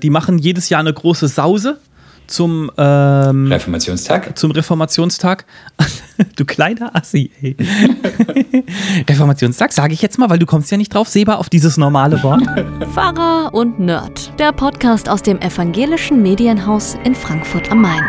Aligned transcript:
Die 0.00 0.10
machen 0.10 0.38
jedes 0.38 0.68
Jahr 0.68 0.78
eine 0.78 0.92
große 0.92 1.26
Sause 1.26 1.80
zum 2.28 2.70
ähm, 2.78 3.50
Reformationstag. 3.50 4.38
Zum 4.38 4.52
Reformationstag. 4.52 5.44
du 6.36 6.44
kleiner 6.44 6.94
Assi, 6.94 7.32
ey. 7.42 7.56
Reformationstag, 9.10 9.72
sage 9.72 9.94
ich 9.94 10.00
jetzt 10.00 10.16
mal, 10.16 10.30
weil 10.30 10.38
du 10.38 10.46
kommst 10.46 10.70
ja 10.70 10.76
nicht 10.76 10.94
drauf, 10.94 11.08
Seba, 11.08 11.34
auf 11.34 11.50
dieses 11.50 11.78
normale 11.78 12.22
Wort. 12.22 12.44
Pfarrer 12.92 13.52
und 13.52 13.80
Nerd. 13.80 14.38
Der 14.38 14.52
Podcast 14.52 15.08
aus 15.08 15.22
dem 15.22 15.40
evangelischen 15.40 16.22
Medienhaus 16.22 16.96
in 17.02 17.16
Frankfurt 17.16 17.72
am 17.72 17.80
Main. 17.82 18.04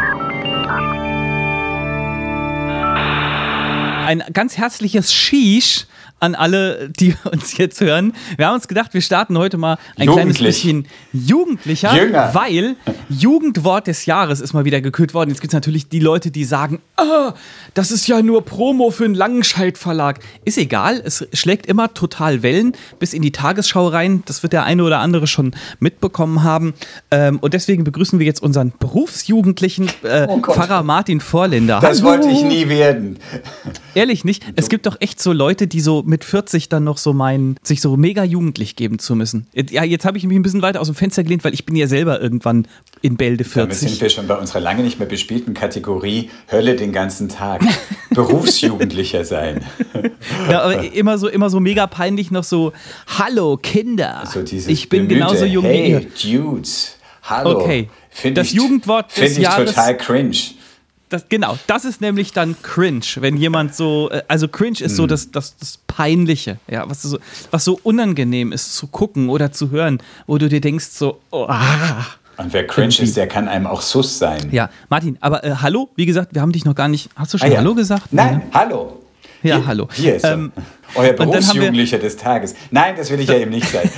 Ein 4.05 4.23
ganz 4.31 4.59
herzliches 4.59 5.11
Shish 5.11 5.87
an 6.19 6.35
alle, 6.35 6.89
die 6.89 7.15
uns 7.31 7.57
jetzt 7.57 7.81
hören. 7.81 8.13
Wir 8.37 8.47
haben 8.47 8.55
uns 8.55 8.67
gedacht, 8.67 8.93
wir 8.93 9.01
starten 9.01 9.37
heute 9.37 9.57
mal 9.57 9.77
ein 9.97 10.07
kleines 10.07 10.39
bisschen 10.39 10.87
jugendlicher, 11.13 11.95
Jünger. 11.95 12.31
weil 12.33 12.75
Jugendwort 13.09 13.87
des 13.87 14.05
Jahres 14.05 14.41
ist 14.41 14.53
mal 14.53 14.65
wieder 14.65 14.81
gekürt 14.81 15.13
worden. 15.13 15.29
Jetzt 15.29 15.41
gibt 15.41 15.53
es 15.53 15.55
natürlich 15.55 15.89
die 15.89 15.99
Leute, 15.99 16.31
die 16.31 16.45
sagen, 16.45 16.81
ah, 16.97 17.33
das 17.73 17.91
ist 17.91 18.07
ja 18.07 18.21
nur 18.21 18.43
Promo 18.45 18.91
für 18.91 19.05
einen 19.05 19.15
Langenscheidt-Verlag. 19.15 20.19
Ist 20.45 20.57
egal, 20.57 21.01
es 21.03 21.27
schlägt 21.33 21.65
immer 21.65 21.93
total 21.93 22.43
Wellen 22.43 22.73
bis 22.99 23.13
in 23.13 23.21
die 23.21 23.31
Tagesschau 23.31 23.87
rein. 23.87 24.23
Das 24.25 24.43
wird 24.43 24.53
der 24.53 24.63
eine 24.63 24.83
oder 24.83 24.99
andere 24.99 25.27
schon 25.27 25.53
mitbekommen 25.79 26.43
haben. 26.43 26.73
Ähm, 27.11 27.39
und 27.39 27.53
deswegen 27.53 27.83
begrüßen 27.83 28.19
wir 28.19 28.25
jetzt 28.25 28.41
unseren 28.41 28.73
berufsjugendlichen 28.79 29.89
äh, 30.03 30.27
oh 30.29 30.39
Pfarrer 30.39 30.83
Martin 30.83 31.19
Vorländer. 31.19 31.79
Das 31.81 32.01
Hallo. 32.01 32.11
wollte 32.11 32.29
ich 32.29 32.43
nie 32.43 32.69
werden. 32.69 33.19
Ehrlich 33.95 34.25
nicht? 34.25 34.43
Es 34.55 34.69
gibt 34.69 34.85
doch 34.85 34.97
echt 34.99 35.21
so 35.21 35.33
Leute, 35.33 35.67
die 35.67 35.81
so 35.81 36.03
mit 36.03 36.23
40 36.23 36.69
dann 36.69 36.83
noch 36.83 36.97
so 36.97 37.13
meinen, 37.13 37.57
sich 37.63 37.81
so 37.81 37.97
mega 37.97 38.23
jugendlich 38.23 38.75
geben 38.75 38.99
zu 38.99 39.15
müssen. 39.15 39.47
Ja, 39.53 39.83
jetzt 39.83 40.05
habe 40.05 40.17
ich 40.17 40.25
mich 40.25 40.37
ein 40.37 40.41
bisschen 40.41 40.61
weiter 40.61 40.81
aus 40.81 40.87
dem 40.87 40.95
Fenster 40.95 41.23
gelehnt, 41.23 41.43
weil 41.43 41.53
ich 41.53 41.65
bin 41.65 41.75
ja 41.75 41.87
selber 41.87 42.21
irgendwann 42.21 42.67
in 43.01 43.17
Bälde 43.17 43.43
40. 43.43 43.55
Damit 43.55 43.75
sind 43.75 44.01
wir 44.01 44.09
schon 44.09 44.27
bei 44.27 44.35
unserer 44.35 44.59
lange 44.59 44.83
nicht 44.83 44.99
mehr 44.99 45.07
bespielten 45.07 45.53
Kategorie 45.53 46.29
Hölle 46.51 46.75
den 46.75 46.91
ganzen 46.91 47.29
Tag. 47.29 47.58
Berufsjugendlicher 48.11 49.23
sein. 49.25 49.63
ja, 50.49 50.61
aber 50.61 50.93
immer 50.93 51.17
so, 51.17 51.27
immer 51.27 51.49
so 51.49 51.59
mega 51.59 51.87
peinlich 51.87 52.31
noch 52.31 52.43
so, 52.43 52.73
hallo 53.07 53.57
Kinder, 53.57 54.23
so 54.31 54.41
ich 54.41 54.89
bin 54.89 55.07
bemühte, 55.07 55.15
genauso 55.15 55.45
jung 55.45 55.65
hey, 55.65 56.01
wie 56.23 56.31
ihr. 56.31 56.41
Dudes, 56.41 56.97
hallo. 57.23 57.61
Okay, 57.61 57.89
find 58.09 58.37
das 58.37 58.47
ich, 58.47 58.53
Jugendwort 58.53 59.15
des 59.15 59.37
ich 59.37 59.43
Jahres. 59.43 59.71
total 59.71 59.97
cringe. 59.97 60.37
Das, 61.09 61.27
genau, 61.27 61.57
das 61.65 61.85
ist 61.85 62.01
nämlich 62.01 62.33
dann 62.33 62.55
cringe, 62.61 63.01
wenn 63.15 63.35
jemand 63.35 63.73
so, 63.75 64.11
äh, 64.11 64.21
also 64.27 64.47
cringe 64.47 64.79
ist 64.81 64.95
so 64.95 65.03
Hm. 65.03 65.09
das, 65.09 65.31
das, 65.31 65.57
das 65.57 65.79
Peinliche, 65.87 66.59
ja, 66.69 66.87
was 66.87 67.01
so, 67.01 67.17
was 67.49 67.65
so 67.65 67.79
unangenehm 67.81 68.51
ist 68.51 68.75
zu 68.75 68.87
gucken 68.87 69.29
oder 69.29 69.51
zu 69.51 69.71
hören, 69.71 70.03
wo 70.27 70.37
du 70.37 70.47
dir 70.49 70.61
denkst 70.61 70.85
so, 70.91 71.19
oh, 71.31 71.45
ah. 71.47 72.05
Und 72.39 72.53
wer 72.53 72.65
cringe 72.65 72.95
ist, 72.99 73.17
der 73.17 73.27
kann 73.27 73.47
einem 73.49 73.67
auch 73.67 73.81
Sus 73.81 74.17
sein. 74.17 74.47
Ja, 74.51 74.69
Martin, 74.89 75.17
aber 75.19 75.43
äh, 75.43 75.55
hallo, 75.61 75.89
wie 75.97 76.05
gesagt, 76.05 76.33
wir 76.33 76.41
haben 76.41 76.53
dich 76.53 76.63
noch 76.63 76.73
gar 76.75 76.87
nicht, 76.87 77.09
hast 77.15 77.33
du 77.33 77.37
schon 77.37 77.49
Ah, 77.49 77.51
ja. 77.51 77.57
Hallo 77.59 77.75
gesagt? 77.75 78.07
Nein, 78.11 78.37
Nee, 78.37 78.43
hallo. 78.53 79.03
Ja, 79.43 79.57
Hier- 79.57 79.67
hallo. 79.67 79.87
Hier 79.93 80.15
ist. 80.15 80.23
Ähm, 80.25 80.51
Euer 80.95 81.05
wir- 81.07 81.13
Berufsjugendlicher 81.13 81.97
des 81.99 82.15
Tages. 82.17 82.55
Nein, 82.71 82.95
das 82.97 83.09
will 83.11 83.19
ich 83.19 83.27
ja 83.29 83.35
eben 83.35 83.51
nicht 83.51 83.67
sein. 83.69 83.89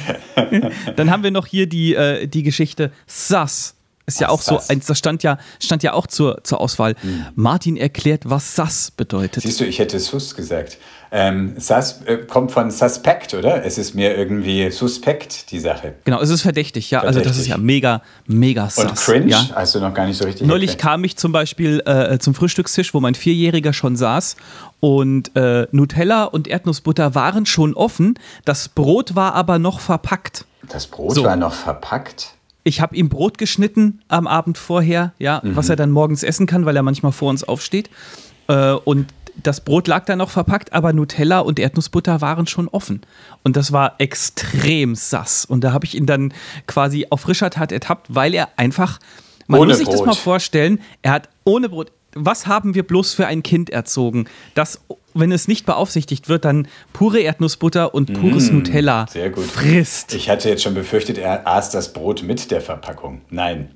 ne? 0.52 0.72
Dann 0.96 1.10
haben 1.12 1.24
wir 1.24 1.32
noch 1.32 1.46
hier 1.48 1.68
die, 1.68 1.94
äh, 1.96 2.28
die 2.28 2.44
Geschichte 2.44 2.92
Sass. 3.08 3.76
Ist 4.08 4.20
ja 4.20 4.28
Ach, 4.28 4.32
auch 4.34 4.42
so, 4.42 4.56
Sass. 4.56 4.70
eins, 4.72 4.86
das 4.88 4.98
stand 4.98 5.22
ja, 5.24 5.38
stand 5.60 5.84
ja 5.84 5.94
auch 5.94 6.06
zur, 6.08 6.44
zur 6.44 6.60
Auswahl. 6.60 6.96
Martin 7.36 7.78
erklärt, 7.78 8.24
was 8.26 8.56
Sass 8.56 8.92
bedeutet. 8.92 9.44
Siehst 9.44 9.60
du, 9.60 9.66
ich 9.66 9.78
hätte 9.80 10.00
Sus 10.00 10.36
gesagt. 10.36 10.78
Ähm, 11.14 11.56
Sus 11.60 12.00
äh, 12.06 12.18
kommt 12.20 12.54
von 12.54 12.72
Suspect, 12.72 13.34
oder? 13.34 13.66
Es 13.66 13.78
ist 13.78 13.94
mir 13.96 14.16
irgendwie 14.18 14.72
suspekt, 14.72 15.52
die 15.52 15.60
Sache. 15.60 15.96
Genau, 16.06 16.22
es 16.22 16.30
ist 16.30 16.42
verdächtig, 16.42 16.90
ja. 16.90 17.02
Also 17.02 17.20
das 17.20 17.38
ist 17.38 17.48
Verdächtig. 17.48 17.52
ja 17.52 17.58
mega, 17.58 18.02
mega 18.28 18.64
Und 18.64 18.72
sass. 18.72 19.06
cringe 19.06 19.28
Ja. 19.30 19.46
du 19.66 19.80
noch 19.82 19.94
gar 19.94 20.06
nicht 20.06 20.18
so 20.18 20.24
richtig 20.24 20.48
Neulich 20.48 20.70
erklärt. 20.72 20.90
kam 20.94 21.04
ich 21.04 21.18
zum 21.18 21.34
Beispiel 21.34 21.82
äh, 21.86 22.18
zum 22.20 22.34
Frühstückstisch, 22.34 22.94
wo 22.94 23.02
mein 23.02 23.16
Vierjähriger 23.16 23.74
schon 23.74 23.98
saß 23.98 24.38
und 24.80 25.36
äh, 25.36 25.68
Nutella 25.72 26.24
und 26.24 26.48
Erdnussbutter 26.48 27.14
waren 27.14 27.46
schon 27.46 27.74
offen. 27.74 28.14
Das 28.46 28.70
Brot 28.70 29.14
war 29.14 29.36
aber 29.36 29.60
noch 29.60 29.82
verpackt. 29.82 30.46
Das 30.70 30.88
Brot 30.88 31.16
So. 31.16 31.24
war 31.26 31.36
noch 31.36 31.54
verpackt. 31.54 32.36
Ich 32.64 32.80
habe 32.80 32.96
ihm 32.96 33.10
Brot 33.10 33.38
geschnitten 33.38 34.00
am 34.08 34.28
Abend 34.28 34.58
vorher, 34.58 35.12
ja, 35.20 35.42
was 35.44 35.68
er 35.68 35.76
dann 35.76 35.92
morgens 35.92 36.24
essen 36.24 36.46
kann, 36.46 36.66
weil 36.66 36.76
er 36.78 36.84
manchmal 36.84 37.12
vor 37.12 37.30
uns 37.32 37.44
aufsteht. 37.44 37.90
Äh, 38.48 38.72
und 38.74 39.08
das 39.36 39.62
Brot 39.62 39.88
lag 39.88 40.06
da 40.06 40.16
noch 40.16 40.30
verpackt, 40.30 40.74
aber 40.74 40.94
Nutella 40.94 41.40
und 41.40 41.60
Erdnussbutter 41.60 42.22
waren 42.22 42.48
schon 42.48 42.68
offen. 42.68 43.02
Und 43.44 43.56
das 43.56 43.72
war 43.72 43.96
extrem 44.00 44.96
sass. 44.96 45.46
Und 45.46 45.64
da 45.64 45.74
habe 45.74 45.86
ich 45.86 45.96
ihn 45.96 46.06
dann 46.06 46.34
quasi 46.68 47.08
auf 47.10 47.22
frischer 47.22 47.50
Tat 47.50 47.72
ertappt, 47.72 48.08
weil 48.14 48.34
er 48.34 48.50
einfach, 48.58 49.00
man 49.48 49.60
Ohne 49.62 49.70
muss 49.70 49.78
sich 49.80 49.88
das 49.88 49.98
Brot. 49.98 50.08
mal 50.08 50.14
vorstellen, 50.16 50.80
er 51.02 51.12
hat 51.14 51.30
ohne 51.44 51.70
Brot. 51.70 51.92
Was 52.14 52.46
haben 52.46 52.76
wir 52.76 52.84
bloß 52.84 53.14
für 53.14 53.26
ein 53.28 53.42
Kind 53.42 53.70
erzogen, 53.70 54.26
das, 54.54 54.82
wenn 55.14 55.32
es 55.32 55.48
nicht 55.48 55.66
beaufsichtigt 55.66 56.28
wird, 56.28 56.44
dann 56.44 56.68
pure 56.92 57.20
Erdnussbutter 57.22 57.94
und 57.96 58.12
pures 58.14 58.52
Nutella 58.52 59.04
Mm, 59.06 59.08
sehr 59.08 59.30
gut. 59.30 59.46
frisst? 59.46 60.14
Ich 60.14 60.30
hatte 60.30 60.50
jetzt 60.50 60.62
schon 60.62 60.74
befürchtet, 60.74 61.18
er 61.18 61.48
aß 61.48 61.70
das 61.70 61.94
Brot 61.94 62.22
mit 62.24 62.52
der 62.52 62.60
Verpackung. 62.60 63.22
Nein. 63.30 63.70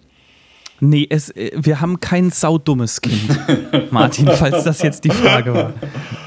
Nee, 0.82 1.08
es, 1.10 1.30
äh, 1.32 1.52
wir 1.56 1.80
haben 1.80 2.00
kein 2.00 2.32
saudummes 2.32 3.00
Kind, 3.02 3.40
Martin, 3.92 4.28
falls 4.28 4.64
das 4.64 4.82
jetzt 4.82 5.04
die 5.06 5.10
Frage 5.10 5.54
war. 5.54 5.74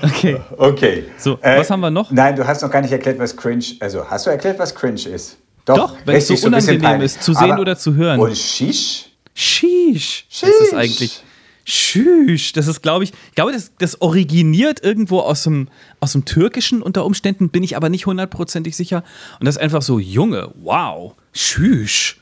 Okay. 0.03 0.41
Okay. 0.57 1.05
So, 1.19 1.39
was 1.43 1.71
haben 1.71 1.81
wir 1.81 1.91
noch? 1.91 2.11
Nein, 2.11 2.35
du 2.37 2.47
hast 2.47 2.63
noch 2.63 2.71
gar 2.71 2.81
nicht 2.81 2.93
erklärt, 2.93 3.19
was 3.19 3.37
cringe 3.37 3.65
Also, 3.81 4.05
hast 4.09 4.27
du 4.27 4.31
erklärt, 4.31 4.59
was 4.59 4.75
cringe 4.75 5.03
ist? 5.09 5.37
Doch, 5.67 5.97
wenn 6.07 6.17
es 6.17 6.29
so 6.29 6.47
unangenehm 6.47 7.03
ist, 7.03 7.23
zu 7.23 7.35
sehen 7.35 7.53
Aber- 7.53 7.61
oder 7.61 7.77
zu 7.77 7.95
hören. 7.95 8.19
Und 8.21 8.37
Shish? 8.37 9.07
Sheesh. 9.35 10.27
Das 10.29 10.39
Sheesh. 10.51 10.61
ist 10.63 10.75
eigentlich. 10.75 11.23
Sheesh. 11.65 12.55
Das 12.55 12.67
ist, 12.67 12.81
glaube 12.83 13.05
ich, 13.05 13.13
ich 13.29 13.35
glaube, 13.35 13.53
das, 13.53 13.73
das 13.79 14.01
originiert 14.01 14.83
irgendwo 14.83 15.21
aus 15.21 15.43
dem, 15.43 15.69
aus 16.01 16.13
dem 16.13 16.25
Türkischen 16.25 16.81
unter 16.81 17.05
Umständen, 17.05 17.51
bin 17.51 17.63
ich 17.63 17.77
aber 17.77 17.91
nicht 17.91 18.07
hundertprozentig 18.07 18.75
sicher. 18.75 19.05
Und 19.39 19.45
das 19.47 19.57
ist 19.57 19.63
einfach 19.63 19.83
so, 19.83 19.99
Junge, 19.99 20.51
wow, 20.63 21.15
Sheesh. 21.35 22.19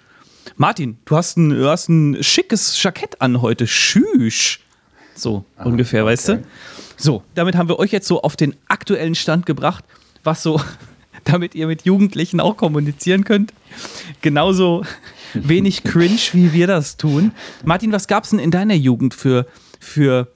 Martin, 0.56 0.98
du 1.04 1.16
hast 1.16 1.36
ein, 1.36 1.50
du 1.50 1.68
hast 1.68 1.88
ein 1.88 2.22
schickes 2.22 2.80
Jackett 2.82 3.20
an 3.20 3.42
heute. 3.42 3.66
Sheesh. 3.66 4.60
So 5.14 5.44
ungefähr, 5.64 6.04
weißt 6.04 6.28
du? 6.28 6.32
okay. 6.34 6.42
So, 6.96 7.22
damit 7.34 7.56
haben 7.56 7.68
wir 7.68 7.78
euch 7.78 7.92
jetzt 7.92 8.06
so 8.06 8.22
auf 8.22 8.36
den 8.36 8.54
aktuellen 8.68 9.14
Stand 9.14 9.44
gebracht, 9.46 9.84
was 10.24 10.42
so, 10.42 10.60
damit 11.24 11.54
ihr 11.54 11.66
mit 11.66 11.84
Jugendlichen 11.84 12.40
auch 12.40 12.56
kommunizieren 12.56 13.24
könnt. 13.24 13.52
Genauso 14.22 14.84
wenig 15.34 15.84
cringe, 15.84 16.18
wie 16.32 16.52
wir 16.52 16.66
das 16.66 16.96
tun. 16.96 17.32
Martin, 17.64 17.92
was 17.92 18.06
gab's 18.06 18.30
denn 18.30 18.38
in 18.38 18.50
deiner 18.50 18.74
Jugend 18.74 19.14
für, 19.14 19.46
für 19.80 20.28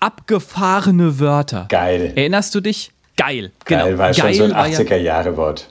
abgefahrene 0.00 1.20
Wörter? 1.20 1.66
Geil. 1.68 2.12
Erinnerst 2.16 2.54
du 2.54 2.60
dich? 2.60 2.90
Geil. 3.16 3.52
Geil 3.66 3.84
genau. 3.92 3.98
war 3.98 4.14
schon 4.14 4.34
so 4.34 4.44
ein 4.44 4.52
war 4.52 4.66
ja- 4.68 4.78
80er-Jahre-Wort. 4.78 5.68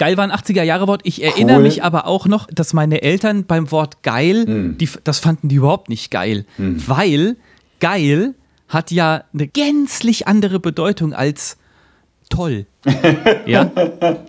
Geil 0.00 0.16
war 0.16 0.24
ein 0.24 0.32
80er-Jahre-Wort. 0.32 1.02
Ich 1.04 1.22
erinnere 1.22 1.58
Cool. 1.58 1.62
mich 1.64 1.84
aber 1.84 2.06
auch 2.06 2.26
noch, 2.26 2.46
dass 2.50 2.72
meine 2.72 3.02
Eltern 3.02 3.44
beim 3.44 3.70
Wort 3.70 4.02
geil, 4.02 4.46
Hm. 4.46 4.78
die, 4.78 4.88
das 5.04 5.18
fanden 5.18 5.48
die 5.48 5.56
überhaupt 5.56 5.90
nicht 5.90 6.10
geil. 6.10 6.46
Weil 6.56 7.36
geil 7.80 8.34
hat 8.68 8.90
ja 8.90 9.24
eine 9.34 9.46
gänzlich 9.46 10.26
andere 10.26 10.58
Bedeutung 10.58 11.12
als 11.12 11.58
toll. 12.30 12.64
ja, 13.46 13.64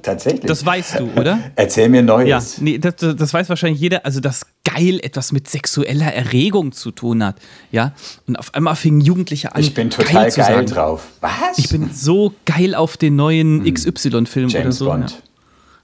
Tatsächlich. 0.01 0.45
das 0.45 0.65
weißt 0.65 0.99
du, 0.99 1.09
oder? 1.15 1.39
Erzähl 1.55 1.87
mir 1.87 1.97
Ja, 1.99 2.03
Neues. 2.03 2.59
nee, 2.59 2.77
das, 2.77 2.95
das 2.97 3.33
weiß 3.33 3.47
wahrscheinlich 3.47 3.79
jeder. 3.79 4.05
Also, 4.05 4.19
dass 4.19 4.41
geil 4.65 4.99
etwas 5.03 5.31
mit 5.31 5.47
sexueller 5.47 6.11
Erregung 6.13 6.73
zu 6.73 6.91
tun 6.91 7.23
hat. 7.23 7.37
Ja, 7.71 7.93
und 8.27 8.37
auf 8.37 8.53
einmal 8.53 8.75
fingen 8.75 8.99
Jugendliche 8.99 9.55
an. 9.55 9.61
Ich 9.61 9.73
bin 9.73 9.89
total 9.89 10.23
geil 10.23 10.31
sagen. 10.31 10.65
drauf. 10.65 11.07
Was? 11.21 11.57
Ich 11.57 11.69
bin 11.69 11.91
so 11.93 12.33
geil 12.45 12.75
auf 12.75 12.97
den 12.97 13.15
neuen 13.15 13.63
XY-Film 13.71 14.49
oder 14.49 14.63
Hm. 14.65 14.71
So. 14.73 14.85
Bond. 14.85 15.11
Ja. 15.11 15.17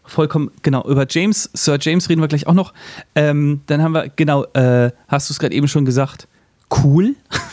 Vollkommen, 0.08 0.50
genau. 0.64 0.84
Über 0.88 1.06
James, 1.10 1.50
Sir 1.54 1.78
James 1.80 2.10
reden 2.10 2.22
wir 2.22 2.28
gleich 2.28 2.48
auch 2.48 2.54
noch. 2.54 2.74
Ähm, 3.14 3.62
dann 3.68 3.82
haben 3.84 3.92
wir, 3.94 4.10
genau, 4.16 4.46
äh, 4.54 4.92
hast 5.08 5.30
du 5.30 5.34
es 5.34 5.40
gerade 5.40 5.54
eben 5.54 5.68
schon 5.68 5.86
gesagt, 5.86 6.28
cool. 6.84 7.16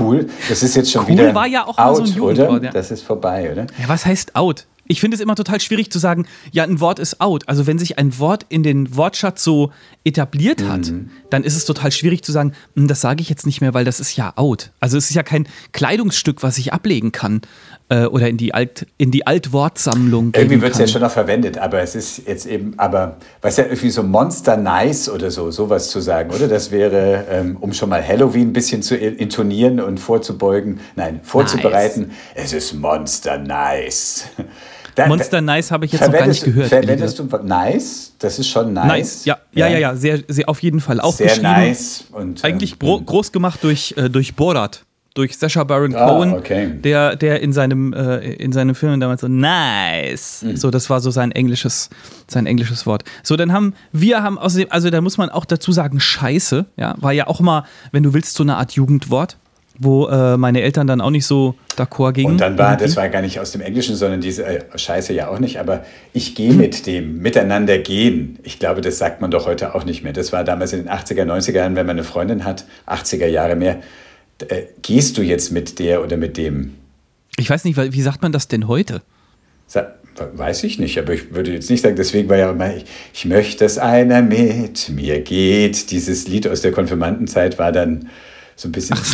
Cool. 0.00 0.26
Das 0.48 0.64
ist 0.64 0.74
jetzt 0.74 0.90
schon 0.90 1.02
Cool 1.04 1.10
wieder 1.12 1.32
war 1.32 1.46
ja 1.46 1.64
auch 1.64 1.78
out, 1.78 2.08
so 2.08 2.28
ein 2.28 2.38
oder? 2.38 2.60
Ja. 2.64 2.70
Das 2.72 2.90
ist 2.90 3.02
vorbei, 3.02 3.52
oder? 3.52 3.68
Ja, 3.80 3.88
was 3.88 4.04
heißt 4.04 4.34
out? 4.34 4.66
Ich 4.88 5.00
finde 5.00 5.14
es 5.16 5.20
immer 5.20 5.36
total 5.36 5.60
schwierig 5.60 5.92
zu 5.92 6.00
sagen, 6.00 6.26
ja, 6.50 6.64
ein 6.64 6.80
Wort 6.80 6.98
ist 6.98 7.20
out. 7.20 7.48
Also 7.48 7.68
wenn 7.68 7.78
sich 7.78 7.96
ein 7.96 8.18
Wort 8.18 8.46
in 8.48 8.64
den 8.64 8.96
Wortschatz 8.96 9.44
so 9.44 9.70
etabliert 10.04 10.64
hat, 10.68 10.90
Mhm. 10.90 11.10
dann 11.30 11.44
ist 11.44 11.56
es 11.56 11.64
total 11.66 11.92
schwierig 11.92 12.24
zu 12.24 12.32
sagen, 12.32 12.52
"Hm, 12.74 12.88
das 12.88 13.00
sage 13.00 13.20
ich 13.22 13.28
jetzt 13.28 13.46
nicht 13.46 13.60
mehr, 13.60 13.74
weil 13.74 13.84
das 13.84 14.00
ist 14.00 14.16
ja 14.16 14.32
out. 14.36 14.70
Also 14.80 14.98
es 14.98 15.08
ist 15.08 15.14
ja 15.14 15.22
kein 15.22 15.48
Kleidungsstück, 15.72 16.42
was 16.42 16.58
ich 16.58 16.72
ablegen 16.72 17.12
kann 17.12 17.42
äh, 17.88 18.06
oder 18.06 18.28
in 18.28 18.36
die, 18.36 18.52
Alt, 18.52 18.86
in 18.98 19.10
die 19.10 19.26
Altwortsammlung 19.26 20.32
geben 20.32 20.44
Irgendwie 20.46 20.62
wird 20.62 20.72
es 20.72 20.78
ja 20.78 20.86
schon 20.86 21.02
noch 21.02 21.10
verwendet, 21.10 21.58
aber 21.58 21.80
es 21.80 21.94
ist 21.94 22.26
jetzt 22.26 22.46
eben, 22.46 22.74
aber 22.78 23.16
was 23.42 23.56
ja 23.56 23.64
irgendwie 23.64 23.90
so 23.90 24.02
Monster 24.02 24.56
Nice 24.56 25.08
oder 25.08 25.30
so, 25.30 25.50
sowas 25.50 25.90
zu 25.90 26.00
sagen, 26.00 26.30
oder? 26.34 26.48
Das 26.48 26.70
wäre, 26.70 27.24
ähm, 27.30 27.56
um 27.60 27.72
schon 27.72 27.88
mal 27.88 28.06
Halloween 28.06 28.48
ein 28.48 28.52
bisschen 28.52 28.82
zu 28.82 28.96
intonieren 28.96 29.80
und 29.80 29.98
vorzubeugen, 30.00 30.80
nein, 30.96 31.20
vorzubereiten. 31.22 32.10
Es 32.34 32.52
ist 32.52 32.72
Monster 32.74 33.38
Nice. 33.38 34.24
Da- 34.96 35.08
Monster 35.08 35.42
Nice 35.42 35.70
habe 35.70 35.84
ich 35.84 35.92
jetzt 35.92 36.06
noch 36.06 36.12
gar 36.12 36.26
nicht 36.26 36.42
gehört. 36.42 36.68
Verwendest 36.68 37.18
du 37.18 37.24
nice? 37.44 38.14
Das 38.18 38.38
ist 38.38 38.48
schon 38.48 38.72
nice. 38.72 38.86
Nice, 38.86 39.24
ja, 39.26 39.36
Ja, 39.52 39.68
ja, 39.68 39.78
ja, 39.78 39.94
sehr, 39.94 40.20
sehr 40.26 40.48
auf 40.48 40.62
jeden 40.62 40.80
Fall. 40.80 41.00
Auch 41.00 41.12
Sehr 41.12 41.38
nice. 41.42 42.04
Und, 42.12 42.42
Eigentlich 42.42 42.72
ähm, 42.72 42.78
gro 42.78 43.00
groß 43.02 43.30
gemacht 43.30 43.62
durch, 43.62 43.94
äh, 43.98 44.08
durch 44.08 44.34
Borat. 44.34 44.85
Durch 45.16 45.36
Sacha 45.38 45.64
Baron 45.64 45.94
Ah, 45.94 46.06
Cohen, 46.06 46.34
okay. 46.34 46.68
der, 46.74 47.16
der 47.16 47.40
in 47.40 47.52
seinem, 47.52 47.92
äh, 47.94 48.18
in 48.34 48.52
seinem 48.52 48.74
Film 48.74 49.00
damals 49.00 49.22
so 49.22 49.28
nice. 49.28 50.42
Mhm. 50.42 50.56
So, 50.56 50.70
das 50.70 50.90
war 50.90 51.00
so 51.00 51.10
sein 51.10 51.32
englisches, 51.32 51.88
sein 52.28 52.46
englisches 52.46 52.84
Wort. 52.86 53.02
So, 53.22 53.34
dann 53.36 53.50
haben 53.50 53.74
wir 53.92 54.22
haben 54.22 54.38
außerdem, 54.38 54.68
also 54.70 54.90
da 54.90 55.00
muss 55.00 55.16
man 55.16 55.30
auch 55.30 55.46
dazu 55.46 55.72
sagen, 55.72 56.00
Scheiße, 56.00 56.66
ja, 56.76 56.94
war 56.98 57.12
ja 57.12 57.26
auch 57.28 57.40
mal, 57.40 57.64
wenn 57.92 58.02
du 58.02 58.12
willst, 58.12 58.36
so 58.36 58.42
eine 58.42 58.56
Art 58.56 58.72
Jugendwort, 58.72 59.38
wo 59.78 60.06
äh, 60.08 60.36
meine 60.36 60.60
Eltern 60.62 60.86
dann 60.86 61.00
auch 61.00 61.10
nicht 61.10 61.26
so 61.26 61.54
d'accord 61.78 62.12
gingen. 62.12 62.32
Und 62.32 62.40
dann 62.40 62.58
war, 62.58 62.72
das 62.72 62.82
irgendwie. 62.82 62.96
war 62.96 63.08
gar 63.08 63.22
nicht 63.22 63.40
aus 63.40 63.52
dem 63.52 63.60
Englischen, 63.60 63.96
sondern 63.96 64.20
diese 64.20 64.44
äh, 64.44 64.78
Scheiße 64.78 65.12
ja 65.12 65.28
auch 65.28 65.38
nicht, 65.38 65.58
aber 65.58 65.84
ich 66.12 66.34
gehe 66.34 66.52
mit 66.52 66.86
dem, 66.86 67.18
miteinander 67.18 67.78
gehen. 67.78 68.38
Ich 68.42 68.58
glaube, 68.58 68.80
das 68.80 68.98
sagt 68.98 69.20
man 69.20 69.30
doch 69.30 69.46
heute 69.46 69.74
auch 69.74 69.84
nicht 69.84 70.02
mehr. 70.02 70.12
Das 70.12 70.32
war 70.32 70.44
damals 70.44 70.72
in 70.72 70.84
den 70.84 70.88
80er, 70.90 71.24
90er 71.24 71.52
Jahren, 71.52 71.76
wenn 71.76 71.86
man 71.86 71.96
eine 71.96 72.04
Freundin 72.04 72.44
hat, 72.44 72.64
80er 72.86 73.26
Jahre 73.26 73.56
mehr. 73.56 73.78
Äh, 74.48 74.64
gehst 74.82 75.16
du 75.18 75.22
jetzt 75.22 75.52
mit 75.52 75.78
der 75.78 76.02
oder 76.02 76.16
mit 76.16 76.36
dem? 76.36 76.74
Ich 77.38 77.48
weiß 77.48 77.64
nicht, 77.64 77.76
weil- 77.76 77.92
wie 77.92 78.02
sagt 78.02 78.22
man 78.22 78.32
das 78.32 78.48
denn 78.48 78.68
heute? 78.68 79.02
Sa 79.66 79.92
weiß 80.34 80.64
ich 80.64 80.78
nicht, 80.78 80.98
aber 80.98 81.12
ich 81.12 81.34
würde 81.34 81.52
jetzt 81.52 81.68
nicht 81.68 81.82
sagen, 81.82 81.94
deswegen 81.96 82.26
war 82.30 82.38
ja 82.38 82.50
immer, 82.50 82.74
ich, 82.74 82.86
ich 83.12 83.24
möchte, 83.26 83.64
dass 83.64 83.76
einer 83.76 84.22
mit 84.22 84.88
mir 84.88 85.20
geht. 85.20 85.90
Dieses 85.90 86.26
Lied 86.26 86.48
aus 86.48 86.62
der 86.62 86.72
Konfirmandenzeit 86.72 87.58
war 87.58 87.70
dann 87.70 88.08
so 88.56 88.68
ein 88.68 88.72
bisschen. 88.72 88.96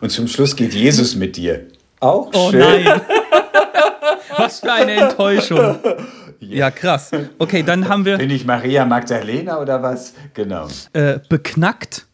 Und 0.00 0.10
zum 0.10 0.26
Schluss 0.28 0.56
geht 0.56 0.74
Jesus 0.74 1.14
mit 1.14 1.36
dir. 1.36 1.66
Auch 2.00 2.30
Oh 2.34 2.50
schön. 2.50 2.60
nein. 2.60 3.00
Was 4.36 4.60
für 4.60 4.72
eine 4.72 4.92
Enttäuschung. 4.92 5.76
Ja, 6.44 6.72
krass. 6.72 7.12
Okay, 7.38 7.62
dann 7.62 7.88
haben 7.88 8.04
wir 8.04 8.18
Bin 8.18 8.28
ich 8.28 8.44
Maria 8.44 8.84
Magdalena 8.84 9.60
oder 9.60 9.80
was? 9.80 10.12
Genau. 10.34 10.66
äh, 10.92 11.20
beknackt. 11.28 12.04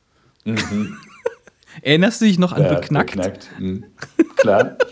Erinnerst 1.82 2.20
du 2.20 2.24
dich 2.24 2.38
noch 2.38 2.52
an 2.52 2.62
Ja, 2.62 2.74
beknackt? 2.74 3.12
beknackt. 3.16 3.48
Mhm. 3.58 3.84
Klar. 4.36 4.76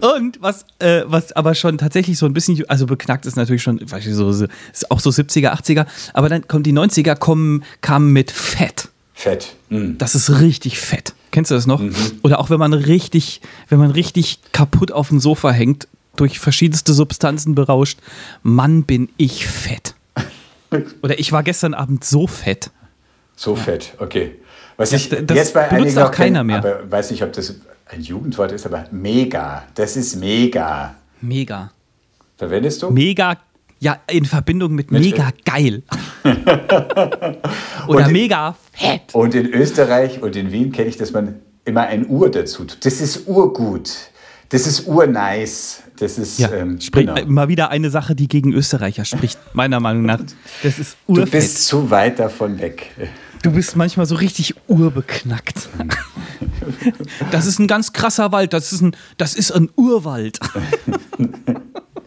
Und 0.00 0.40
was, 0.40 0.64
äh, 0.78 1.02
was 1.06 1.32
aber 1.32 1.54
schon 1.54 1.78
tatsächlich 1.78 2.18
so 2.18 2.26
ein 2.26 2.32
bisschen, 2.32 2.62
also 2.68 2.86
beknackt 2.86 3.26
ist 3.26 3.36
natürlich 3.36 3.62
schon, 3.62 3.80
weiß 3.90 4.06
ich, 4.06 4.14
so, 4.14 4.30
ist 4.30 4.90
auch 4.90 5.00
so 5.00 5.10
70er, 5.10 5.52
80er, 5.52 5.86
aber 6.14 6.28
dann 6.28 6.46
kommen 6.48 6.62
die 6.62 6.72
90er 6.72 7.16
kommen, 7.16 7.64
kamen 7.80 8.12
mit 8.12 8.30
Fett. 8.30 8.88
Fett. 9.14 9.54
Mhm. 9.68 9.98
Das 9.98 10.14
ist 10.14 10.40
richtig 10.40 10.78
fett. 10.80 11.14
Kennst 11.30 11.50
du 11.50 11.54
das 11.54 11.66
noch? 11.66 11.82
Oder 12.22 12.40
auch 12.40 12.50
wenn 12.50 12.58
man 12.58 12.72
richtig, 12.72 13.40
wenn 13.68 13.78
man 13.78 13.90
richtig 13.90 14.40
kaputt 14.52 14.90
auf 14.92 15.08
dem 15.08 15.20
Sofa 15.20 15.50
hängt, 15.50 15.86
durch 16.16 16.40
verschiedenste 16.40 16.92
Substanzen 16.92 17.54
berauscht, 17.54 17.98
Mann, 18.42 18.82
bin 18.84 19.08
ich 19.16 19.46
fett. 19.46 19.94
Oder 21.02 21.18
ich 21.20 21.32
war 21.32 21.42
gestern 21.42 21.74
Abend 21.74 22.04
so 22.04 22.26
fett. 22.26 22.70
So 23.42 23.56
fett, 23.56 23.94
okay. 23.98 24.34
Was 24.76 24.92
ich 24.92 25.08
das 25.08 25.22
jetzt 25.34 25.54
bei 25.54 25.66
benutzt 25.68 25.96
auch 25.98 26.08
auch 26.08 26.10
kenn, 26.10 26.24
keiner 26.34 26.44
mehr. 26.44 26.58
Aber 26.58 26.90
weiß 26.90 27.10
nicht, 27.10 27.22
ob 27.22 27.32
das 27.32 27.54
ein 27.86 28.02
Jugendwort 28.02 28.52
ist, 28.52 28.66
aber 28.66 28.84
mega. 28.90 29.64
Das 29.74 29.96
ist 29.96 30.16
mega. 30.16 30.94
Mega. 31.22 31.70
Verwendest 32.36 32.82
du? 32.82 32.90
Mega, 32.90 33.38
ja, 33.78 33.98
in 34.10 34.26
Verbindung 34.26 34.74
mit, 34.74 34.90
Mit- 34.90 35.02
mega 35.02 35.30
geil. 35.42 35.82
Oder 37.88 38.04
Und- 38.06 38.12
mega 38.12 38.54
fett. 38.72 39.14
Und 39.14 39.34
in 39.34 39.46
Österreich 39.46 40.22
und 40.22 40.36
in 40.36 40.52
Wien 40.52 40.70
kenne 40.70 40.88
ich, 40.90 40.98
dass 40.98 41.12
man 41.12 41.36
immer 41.64 41.82
ein 41.86 42.06
Ur 42.08 42.30
dazu 42.30 42.64
tut. 42.64 42.84
Das 42.84 43.00
ist 43.00 43.26
urgut. 43.26 43.90
Das 44.50 44.66
ist 44.66 44.86
urnice. 44.86 45.82
Das 45.98 46.18
ist, 46.18 46.38
Ja, 46.38 46.50
ähm, 46.52 46.80
sprich, 46.80 47.06
genau. 47.06 47.24
mal 47.26 47.48
wieder 47.48 47.70
eine 47.70 47.88
Sache, 47.90 48.14
die 48.14 48.26
gegen 48.28 48.52
Österreicher 48.52 49.04
spricht, 49.04 49.38
meiner 49.54 49.80
Meinung 49.80 50.02
nach. 50.04 50.20
Das 50.62 50.78
ist 50.78 50.96
Du 51.06 51.12
urfett. 51.14 51.30
bist 51.30 51.66
zu 51.66 51.90
weit 51.90 52.18
davon 52.18 52.58
weg. 52.58 52.90
Du 53.42 53.52
bist 53.52 53.76
manchmal 53.76 54.06
so 54.06 54.16
richtig 54.16 54.54
urbeknackt. 54.68 55.68
Das 57.30 57.46
ist 57.46 57.58
ein 57.58 57.66
ganz 57.66 57.92
krasser 57.92 58.32
Wald. 58.32 58.52
Das 58.52 58.72
ist 58.72 58.82
ein, 58.82 58.96
das 59.16 59.34
ist 59.34 59.52
ein 59.52 59.70
Urwald. 59.76 60.40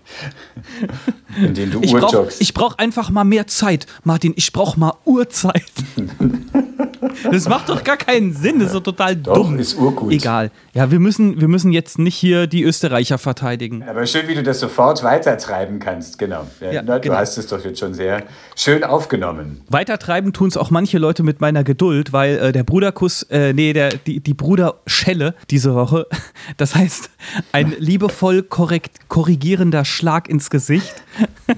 In 1.37 1.53
dem 1.53 1.71
du 1.71 1.81
Ich 1.81 1.91
brauche 1.91 2.17
urjoggst. 2.17 2.53
brauch 2.53 2.77
einfach 2.77 3.09
mal 3.09 3.23
mehr 3.23 3.47
Zeit. 3.47 3.87
Martin, 4.03 4.33
ich 4.35 4.51
brauche 4.53 4.79
mal 4.79 4.93
Uhrzeit. 5.05 5.63
Das 7.31 7.47
macht 7.47 7.69
doch 7.69 7.83
gar 7.83 7.97
keinen 7.97 8.33
Sinn. 8.33 8.59
Das 8.59 8.67
ist 8.67 8.75
doch 8.75 8.83
total 8.83 9.15
Doch, 9.15 9.35
dumm. 9.35 9.59
ist 9.59 9.75
urgut. 9.75 10.11
Egal. 10.11 10.51
Ja, 10.73 10.91
wir 10.91 10.99
müssen, 10.99 11.39
wir 11.39 11.47
müssen 11.47 11.71
jetzt 11.71 11.99
nicht 11.99 12.15
hier 12.15 12.47
die 12.47 12.63
Österreicher 12.63 13.17
verteidigen. 13.17 13.83
Aber 13.83 14.05
schön, 14.05 14.27
wie 14.27 14.35
du 14.35 14.43
das 14.43 14.59
sofort 14.59 15.03
weitertreiben 15.03 15.79
kannst. 15.79 16.17
Genau. 16.17 16.47
Ja, 16.59 16.81
na, 16.81 16.95
du 16.95 17.01
genau. 17.01 17.15
hast 17.15 17.37
es 17.37 17.47
doch 17.47 17.63
jetzt 17.63 17.79
schon 17.79 17.93
sehr 17.93 18.23
schön 18.55 18.83
aufgenommen. 18.83 19.61
Weitertreiben 19.69 20.33
tun 20.33 20.47
es 20.47 20.57
auch 20.57 20.71
manche 20.71 20.97
Leute 20.97 21.23
mit 21.23 21.41
meiner 21.41 21.63
Geduld, 21.63 22.13
weil 22.13 22.37
äh, 22.37 22.51
der 22.51 22.63
Bruderkuss, 22.63 23.23
äh, 23.23 23.53
nee, 23.53 23.73
der, 23.73 23.89
die, 23.89 24.19
die 24.19 24.33
Bruderschelle 24.33 25.35
diese 25.49 25.75
Woche, 25.75 26.07
das 26.57 26.75
heißt, 26.75 27.09
ein 27.51 27.75
liebevoll 27.77 28.43
korrekt, 28.43 29.09
korrigierender 29.09 29.85
Schlag 29.93 30.27
ins 30.29 30.49
Gesicht. 30.49 30.93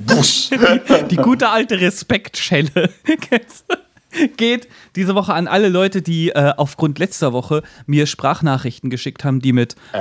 Busch. 0.06 0.50
Die 1.10 1.16
gute 1.16 1.50
alte 1.50 1.80
Respektschelle 1.80 2.90
geht 4.38 4.68
diese 4.96 5.16
Woche 5.16 5.34
an 5.34 5.48
alle 5.48 5.70
Leute, 5.70 6.02
die 6.02 6.30
äh, 6.30 6.54
aufgrund 6.56 7.00
letzter 7.00 7.34
Woche 7.34 7.64
mir 7.86 8.06
Sprachnachrichten 8.06 8.90
geschickt 8.90 9.24
haben, 9.24 9.40
die 9.40 9.54
mit 9.54 9.76
äh, 9.94 9.98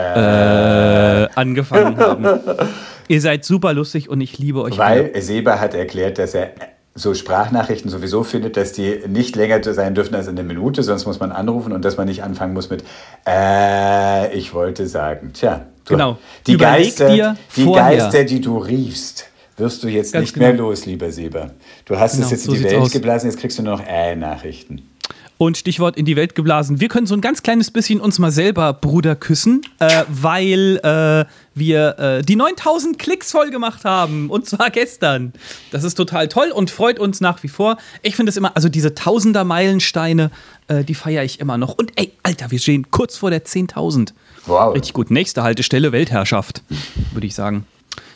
angefangen 1.35 1.97
haben. 1.99 2.27
Ihr 3.09 3.21
seid 3.21 3.45
super 3.45 3.73
lustig 3.75 4.09
und 4.09 4.21
ich 4.21 4.39
liebe 4.39 4.63
euch. 4.63 4.81
alle. 4.81 5.13
Weil 5.13 5.23
Seba 5.23 5.59
hat 5.59 5.75
erklärt, 5.75 6.19
dass 6.19 6.35
er 6.35 6.53
so 6.95 7.13
Sprachnachrichten 7.13 7.91
sowieso 7.91 8.23
findet, 8.23 8.57
dass 8.57 8.73
die 8.73 9.01
nicht 9.09 9.35
länger 9.35 9.63
sein 9.65 9.95
dürfen 9.95 10.15
als 10.15 10.29
eine 10.29 10.45
Minute, 10.45 10.83
sonst 10.83 11.07
muss 11.07 11.19
man 11.19 11.33
anrufen 11.33 11.73
und 11.73 11.85
dass 11.85 11.97
man 11.97 12.07
nicht 12.07 12.23
anfangen 12.23 12.55
muss 12.55 12.71
mit 12.71 12.85
äh, 13.27 14.33
ich 14.35 14.55
wollte 14.55 14.87
sagen. 14.87 15.33
Tja, 15.35 15.67
Genau. 15.87 16.19
die, 16.47 16.53
Überleg 16.53 16.97
Geister, 16.97 17.37
die 17.57 17.63
vorher. 17.63 17.99
Geister, 17.99 18.25
die 18.25 18.41
du 18.41 18.59
riefst, 18.59 19.27
wirst 19.57 19.83
du 19.83 19.89
jetzt 19.89 20.13
Ganz 20.13 20.23
nicht 20.29 20.37
mehr 20.37 20.53
genau. 20.53 20.69
los, 20.71 20.87
lieber 20.87 21.11
Seba. 21.13 21.51
Du 21.85 21.99
hast 21.99 22.13
Genau, 22.15 22.25
es 22.27 22.31
jetzt 22.33 22.45
so 22.45 22.53
in 22.53 22.59
die 22.59 22.65
Welt 22.65 22.77
aus. 22.77 22.91
geblasen, 22.93 23.31
jetzt 23.31 23.39
kriegst 23.41 23.59
du 23.59 23.63
nur 23.63 23.77
noch 23.77 23.85
äh-Nachrichten. 23.87 24.89
Und 25.37 25.59
Stichwort 25.59 25.97
in 25.97 26.05
die 26.05 26.15
Welt 26.15 26.37
geblasen. 26.37 26.81
Wir 26.81 26.87
können 26.89 27.09
so 27.09 27.15
ein 27.15 27.21
ganz 27.21 27.43
kleines 27.43 27.73
bisschen 27.73 28.01
uns 28.01 28.21
mal 28.21 28.31
selber 28.31 28.73
Bruder 28.73 29.17
küssen, 29.17 29.63
äh, 29.81 30.05
weil 30.09 30.77
äh, 30.85 31.25
wir 31.57 31.99
äh, 31.99 32.23
die 32.23 32.37
9000 32.37 33.01
Klicks 33.01 33.33
voll 33.33 33.51
gemacht 33.51 33.85
haben. 33.85 34.31
Und 34.31 34.47
zwar 34.49 34.71
gestern. 34.71 35.33
Das 35.73 35.83
ist 35.83 35.97
total 35.97 36.29
toll 36.29 36.53
und 36.55 36.71
freut 36.71 37.01
uns 37.01 37.21
nach 37.21 37.43
wie 37.43 37.49
vor. 37.49 37.79
Ich 38.03 38.15
finde 38.15 38.31
es 38.31 38.37
immer, 38.37 38.57
also 38.57 38.69
diese 38.69 38.95
Tausender-Meilensteine, 38.95 40.31
äh, 40.69 40.85
die 40.85 40.95
feiere 40.95 41.25
ich 41.25 41.41
immer 41.41 41.59
noch. 41.59 41.75
Und 41.77 41.93
ey, 41.97 42.13
Alter, 42.23 42.53
wir 42.53 42.61
stehen 42.61 42.91
kurz 42.93 43.17
vor 43.17 43.31
der 43.31 43.45
10.000. 43.45 44.13
Wow. 44.47 44.75
Richtig 44.75 44.93
gut. 44.93 45.11
Nächste 45.11 45.43
Haltestelle 45.43 45.93
Weltherrschaft, 45.93 46.63
würde 47.13 47.27
ich 47.27 47.35
sagen. 47.35 47.67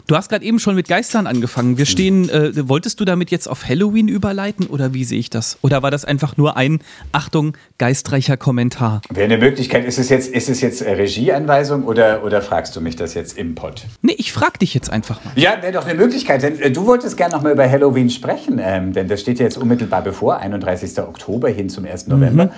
Du 0.08 0.16
hast 0.16 0.30
gerade 0.30 0.42
eben 0.42 0.58
schon 0.58 0.74
mit 0.74 0.88
Geistern 0.88 1.26
angefangen. 1.26 1.76
Wir 1.76 1.84
stehen, 1.84 2.30
äh, 2.30 2.66
wolltest 2.66 2.98
du 2.98 3.04
damit 3.04 3.30
jetzt 3.30 3.46
auf 3.46 3.68
Halloween 3.68 4.08
überleiten 4.08 4.66
oder 4.66 4.94
wie 4.94 5.04
sehe 5.04 5.18
ich 5.18 5.28
das? 5.28 5.58
Oder 5.60 5.82
war 5.82 5.90
das 5.90 6.06
einfach 6.06 6.38
nur 6.38 6.56
ein, 6.56 6.80
Achtung, 7.12 7.58
geistreicher 7.76 8.38
Kommentar? 8.38 9.02
Wäre 9.10 9.26
eine 9.26 9.36
Möglichkeit, 9.36 9.84
ist 9.84 9.98
es 9.98 10.08
jetzt, 10.08 10.32
ist 10.32 10.48
es 10.48 10.62
jetzt 10.62 10.80
Regieanweisung 10.80 11.84
oder, 11.84 12.24
oder 12.24 12.40
fragst 12.40 12.74
du 12.74 12.80
mich 12.80 12.96
das 12.96 13.12
jetzt 13.12 13.36
im 13.36 13.54
Pod? 13.54 13.84
Nee, 14.00 14.14
ich 14.16 14.32
frag 14.32 14.58
dich 14.58 14.72
jetzt 14.72 14.88
einfach 14.88 15.22
mal. 15.26 15.32
Ja, 15.36 15.60
wäre 15.60 15.74
doch 15.74 15.84
eine 15.84 15.98
Möglichkeit. 15.98 16.42
Denn, 16.42 16.58
äh, 16.58 16.70
du 16.70 16.86
wolltest 16.86 17.18
gerne 17.18 17.34
noch 17.34 17.42
mal 17.42 17.52
über 17.52 17.70
Halloween 17.70 18.08
sprechen, 18.08 18.58
ähm, 18.62 18.94
denn 18.94 19.08
das 19.08 19.20
steht 19.20 19.38
ja 19.40 19.44
jetzt 19.44 19.58
unmittelbar 19.58 20.00
bevor, 20.00 20.38
31. 20.38 21.00
Oktober 21.00 21.50
hin 21.50 21.68
zum 21.68 21.84
1. 21.84 22.06
November. 22.06 22.50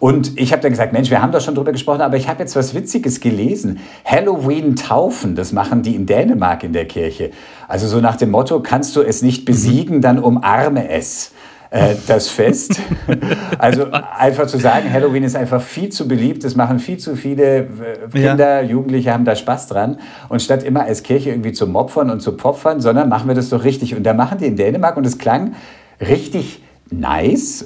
Und 0.00 0.38
ich 0.38 0.52
habe 0.52 0.62
dann 0.62 0.70
gesagt, 0.70 0.92
Mensch, 0.92 1.10
wir 1.10 1.20
haben 1.20 1.32
doch 1.32 1.40
schon 1.40 1.54
drüber 1.54 1.72
gesprochen, 1.72 2.02
aber 2.02 2.16
ich 2.16 2.28
habe 2.28 2.40
jetzt 2.40 2.54
was 2.54 2.74
Witziges 2.74 3.20
gelesen. 3.20 3.80
Halloween-Taufen, 4.04 5.34
das 5.34 5.52
machen 5.52 5.82
die 5.82 5.96
in 5.96 6.06
Dänemark 6.06 6.62
in 6.62 6.72
der 6.72 6.86
Kirche. 6.86 7.30
Also 7.66 7.88
so 7.88 8.00
nach 8.00 8.16
dem 8.16 8.30
Motto, 8.30 8.60
kannst 8.60 8.94
du 8.94 9.02
es 9.02 9.22
nicht 9.22 9.44
besiegen, 9.44 10.00
dann 10.00 10.18
umarme 10.20 10.88
es. 10.88 11.32
Äh, 11.70 11.96
das 12.06 12.28
Fest. 12.28 12.80
Also 13.58 13.88
einfach 13.90 14.46
zu 14.46 14.58
sagen, 14.58 14.90
Halloween 14.90 15.24
ist 15.24 15.34
einfach 15.34 15.60
viel 15.60 15.88
zu 15.88 16.06
beliebt, 16.06 16.44
das 16.44 16.54
machen 16.54 16.78
viel 16.78 16.98
zu 16.98 17.16
viele 17.16 17.58
äh, 17.58 17.66
Ja. 18.14 18.28
Kinder, 18.28 18.62
Jugendliche 18.62 19.12
haben 19.12 19.24
da 19.24 19.34
Spaß 19.34 19.66
dran. 19.66 19.98
Und 20.28 20.40
statt 20.40 20.62
immer 20.62 20.84
als 20.84 21.02
Kirche 21.02 21.30
irgendwie 21.30 21.52
zu 21.52 21.66
mopfern 21.66 22.10
und 22.10 22.20
zu 22.20 22.36
popfern, 22.36 22.80
sondern 22.80 23.08
machen 23.08 23.26
wir 23.28 23.34
das 23.34 23.48
doch 23.48 23.64
richtig. 23.64 23.96
Und 23.96 24.04
da 24.04 24.14
machen 24.14 24.38
die 24.38 24.46
in 24.46 24.56
Dänemark 24.56 24.96
und 24.96 25.06
es 25.06 25.18
klang 25.18 25.54
richtig 26.00 26.62
nice, 26.90 27.64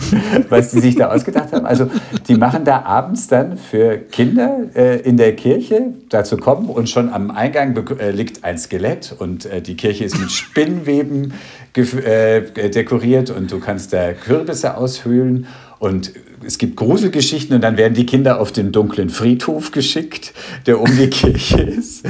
was 0.48 0.70
die 0.72 0.80
sich 0.80 0.96
da 0.96 1.10
ausgedacht 1.10 1.52
haben. 1.52 1.66
Also 1.66 1.90
die 2.28 2.34
machen 2.34 2.64
da 2.64 2.82
abends 2.82 3.28
dann 3.28 3.56
für 3.56 3.96
Kinder 3.98 4.66
äh, 4.74 5.00
in 5.00 5.16
der 5.16 5.34
Kirche 5.36 5.94
dazu 6.08 6.36
kommen 6.36 6.68
und 6.68 6.88
schon 6.88 7.08
am 7.08 7.30
Eingang 7.30 7.76
äh, 7.98 8.10
liegt 8.10 8.44
ein 8.44 8.58
Skelett 8.58 9.14
und 9.18 9.46
äh, 9.46 9.62
die 9.62 9.76
Kirche 9.76 10.04
ist 10.04 10.18
mit 10.18 10.30
Spinnweben 10.30 11.34
äh, 11.76 12.42
dekoriert 12.70 13.30
und 13.30 13.50
du 13.50 13.60
kannst 13.60 13.92
da 13.92 14.12
Kürbisse 14.12 14.76
aushöhlen 14.76 15.46
und 15.78 16.12
es 16.46 16.58
gibt 16.58 16.76
Gruselgeschichten 16.76 17.54
und 17.54 17.62
dann 17.62 17.76
werden 17.76 17.94
die 17.94 18.06
Kinder 18.06 18.40
auf 18.40 18.52
den 18.52 18.70
dunklen 18.72 19.08
Friedhof 19.10 19.70
geschickt, 19.70 20.32
der 20.66 20.80
um 20.80 20.90
die 20.96 21.08
Kirche 21.08 21.60
ist. 21.62 22.04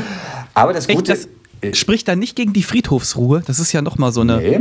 Aber 0.54 0.72
das 0.72 0.88
Echt, 0.88 0.96
Gute 0.98 1.12
das- 1.62 1.78
spricht 1.78 2.08
da 2.08 2.16
nicht 2.16 2.36
gegen 2.36 2.52
die 2.52 2.62
Friedhofsruhe. 2.62 3.42
Das 3.46 3.58
ist 3.58 3.72
ja 3.72 3.80
nochmal 3.82 4.12
so 4.12 4.20
eine. 4.22 4.38
Nee. 4.38 4.60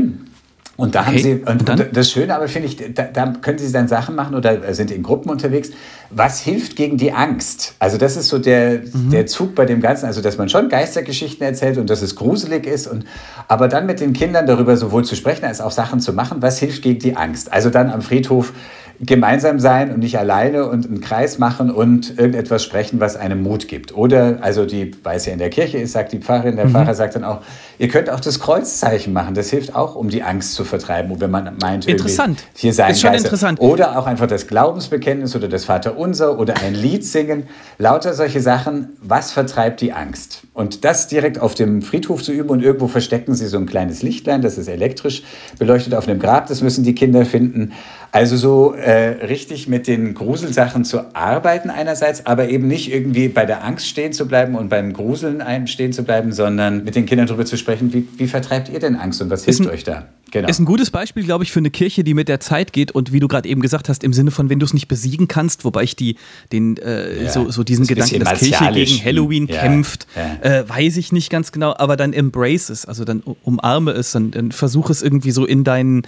Und 0.76 0.96
da 0.96 1.02
okay. 1.02 1.10
haben 1.10 1.18
sie, 1.20 1.34
und, 1.46 1.70
und 1.70 1.96
das 1.96 2.10
Schöne 2.10 2.36
aber 2.36 2.48
finde 2.48 2.68
ich, 2.68 2.78
da, 2.96 3.04
da, 3.04 3.32
können 3.42 3.60
sie 3.60 3.72
dann 3.72 3.88
Sachen 3.88 4.16
machen 4.16 4.34
oder 4.34 4.74
sind 4.74 4.90
in 4.90 5.04
Gruppen 5.04 5.30
unterwegs. 5.30 5.70
Was 6.10 6.40
hilft 6.40 6.76
gegen 6.76 6.98
die 6.98 7.12
Angst? 7.12 7.76
Also, 7.78 8.00
das 8.00 8.18
ist 8.18 8.30
so 8.30 8.40
der, 8.40 8.80
mhm. 8.80 9.12
der 9.12 9.28
Zug 9.28 9.54
bei 9.54 9.66
dem 9.66 9.82
Ganzen, 9.82 10.08
also, 10.08 10.22
dass 10.22 10.38
man 10.40 10.50
schon 10.50 10.70
Geistergeschichten 10.70 11.46
erzählt 11.46 11.78
und 11.78 11.92
dass 11.92 12.02
es 12.02 12.16
gruselig 12.16 12.66
ist, 12.66 12.88
und, 12.88 13.06
aber 13.48 13.68
dann 13.68 13.86
mit 13.86 14.00
den 14.00 14.14
Kindern 14.14 14.48
darüber 14.48 14.76
sowohl 14.76 15.06
zu 15.06 15.16
sprechen 15.16 15.46
als 15.46 15.62
auch 15.62 15.72
Sachen 15.72 16.00
zu 16.00 16.12
machen. 16.12 16.42
Was 16.42 16.58
hilft 16.58 16.82
gegen 16.82 17.00
die 17.00 17.16
Angst? 17.16 17.54
Also, 17.54 17.70
dann 17.70 17.92
am 17.92 18.02
Friedhof 18.02 18.52
gemeinsam 19.00 19.60
sein 19.60 19.92
und 19.92 20.00
nicht 20.00 20.18
alleine 20.18 20.68
und 20.68 20.86
einen 20.86 21.02
Kreis 21.02 21.40
machen 21.40 21.72
und 21.72 22.18
irgendetwas 22.18 22.64
sprechen, 22.64 23.00
was 23.00 23.16
einem 23.16 23.42
Mut 23.42 23.68
gibt. 23.68 23.96
Oder, 23.96 24.38
also 24.42 24.66
die, 24.66 24.92
weil 25.04 25.18
es 25.18 25.26
ja 25.26 25.34
in 25.34 25.40
der 25.40 25.50
Kirche 25.50 25.78
ist, 25.78 25.94
sagt 25.94 26.14
die 26.14 26.20
Pfarrerin, 26.20 26.56
der 26.56 26.66
mhm. 26.66 26.72
Pfarrer 26.72 26.94
sagt 26.94 27.16
dann 27.16 27.24
auch, 27.24 27.42
ihr 27.80 27.88
könnt 27.88 28.10
auch 28.10 28.20
das 28.20 28.40
Kreuzzeichen 28.40 29.12
machen. 29.12 29.34
Das 29.34 29.50
hilft 29.50 29.76
auch, 29.76 29.96
um 29.96 30.10
die 30.10 30.24
Angst 30.24 30.54
zu 30.54 30.64
vertreiben, 30.64 31.20
wenn 31.20 31.32
man 31.32 31.58
meint, 31.62 31.88
interessant. 31.88 32.44
hier 32.56 32.74
sein 32.74 32.92
ist 32.92 33.02
schon 33.02 33.12
Geister. 33.12 33.26
interessant. 33.26 33.60
Oder 33.60 33.98
auch 33.98 34.06
einfach 34.06 34.28
das 34.28 34.48
Glaubensbekenntnis 34.48 35.36
oder 35.36 35.48
das 35.48 35.66
Vaterunser 35.66 36.40
oder 36.40 36.56
ein 36.62 36.76
Lied 36.76 37.06
singen. 37.06 37.48
Lauter 37.78 38.14
solche 38.14 38.42
Sachen. 38.42 38.90
Was 39.02 39.32
vertreibt 39.32 39.82
die 39.82 39.92
Angst? 39.92 40.44
Und 40.54 40.86
das 40.86 41.08
direkt 41.08 41.40
auf 41.40 41.56
dem 41.56 41.82
Friedhof 41.82 42.22
zu 42.24 42.32
üben 42.32 42.50
und 42.50 42.62
irgendwo 42.62 42.88
verstecken 42.88 43.34
sie 43.34 43.48
so 43.48 43.58
ein 43.58 43.66
kleines 43.66 44.04
Lichtlein, 44.04 44.42
das 44.42 44.58
ist 44.58 44.68
elektrisch 44.68 45.24
beleuchtet 45.58 45.96
auf 45.96 46.08
einem 46.08 46.20
Grab, 46.20 46.48
das 46.48 46.62
müssen 46.62 46.84
die 46.84 46.96
Kinder 46.96 47.26
finden. 47.26 47.74
Also 48.14 48.38
so 48.38 48.76
äh, 48.76 49.26
richtig 49.26 49.68
mit 49.68 49.88
den 49.88 50.14
Gruselsachen 50.14 50.86
zu 50.86 51.16
arbeiten 51.16 51.72
einerseits, 51.72 52.28
aber 52.28 52.48
eben 52.48 52.68
nicht 52.68 52.94
irgendwie 52.94 53.28
bei 53.28 53.48
der 53.48 53.64
Angst 53.64 53.88
stehen 53.88 54.14
zu 54.14 54.28
bleiben 54.28 54.54
und 54.54 54.70
beim 54.70 54.94
Gruseln 54.94 55.42
stehen 55.66 55.94
zu 55.94 56.04
bleiben, 56.04 56.32
sondern 56.32 56.84
mit 56.84 56.94
den 56.94 57.08
Kindern 57.08 57.26
darüber 57.26 57.46
zu 57.46 57.58
sprechen, 57.58 57.92
wie, 57.92 58.08
wie 58.18 58.28
vertreibt 58.28 58.70
ihr 58.70 58.78
denn 58.78 58.98
Angst 58.98 59.20
und 59.24 59.32
was 59.32 59.46
hilft 59.46 59.66
euch 59.66 59.84
da? 59.84 60.06
Genau. 60.34 60.50
Ist 60.50 60.58
ein 60.58 60.66
gutes 60.66 60.90
Beispiel, 60.90 61.24
glaube 61.24 61.44
ich, 61.44 61.52
für 61.52 61.60
eine 61.60 61.70
Kirche, 61.70 62.04
die 62.04 62.16
mit 62.16 62.28
der 62.28 62.40
Zeit 62.40 62.74
geht 62.74 62.92
und 62.92 63.14
wie 63.14 63.20
du 63.20 63.28
gerade 63.28 63.48
eben 63.48 63.62
gesagt 63.62 63.88
hast, 63.88 64.04
im 64.04 64.14
Sinne 64.14 64.32
von, 64.32 64.50
wenn 64.50 64.58
du 64.58 64.66
es 64.66 64.74
nicht 64.74 64.88
besiegen 64.88 65.28
kannst, 65.28 65.64
wobei 65.64 65.84
ich 65.84 65.96
die, 65.96 66.16
den, 66.52 66.78
äh, 66.78 67.26
ja, 67.26 67.30
so, 67.30 67.52
so 67.52 67.64
diesen 67.64 67.86
Gedanken, 67.86 68.20
dass 68.20 68.40
Kirche 68.40 68.72
gegen 68.74 69.06
Halloween 69.06 69.46
ja, 69.46 69.62
kämpft, 69.62 70.08
ja. 70.16 70.62
Äh, 70.62 70.68
weiß 70.68 70.98
ich 70.98 71.12
nicht 71.12 71.30
ganz 71.30 71.52
genau, 71.52 71.76
aber 71.78 71.98
dann 71.98 72.14
embrace 72.14 72.70
es, 72.70 72.88
also 72.88 73.06
dann 73.06 73.22
umarme 73.44 73.92
es, 73.92 74.12
dann, 74.14 74.32
dann 74.32 74.52
versuche 74.52 74.92
es 74.92 75.04
irgendwie 75.04 75.30
so 75.30 75.46
in 75.46 75.64
dein, 75.64 76.02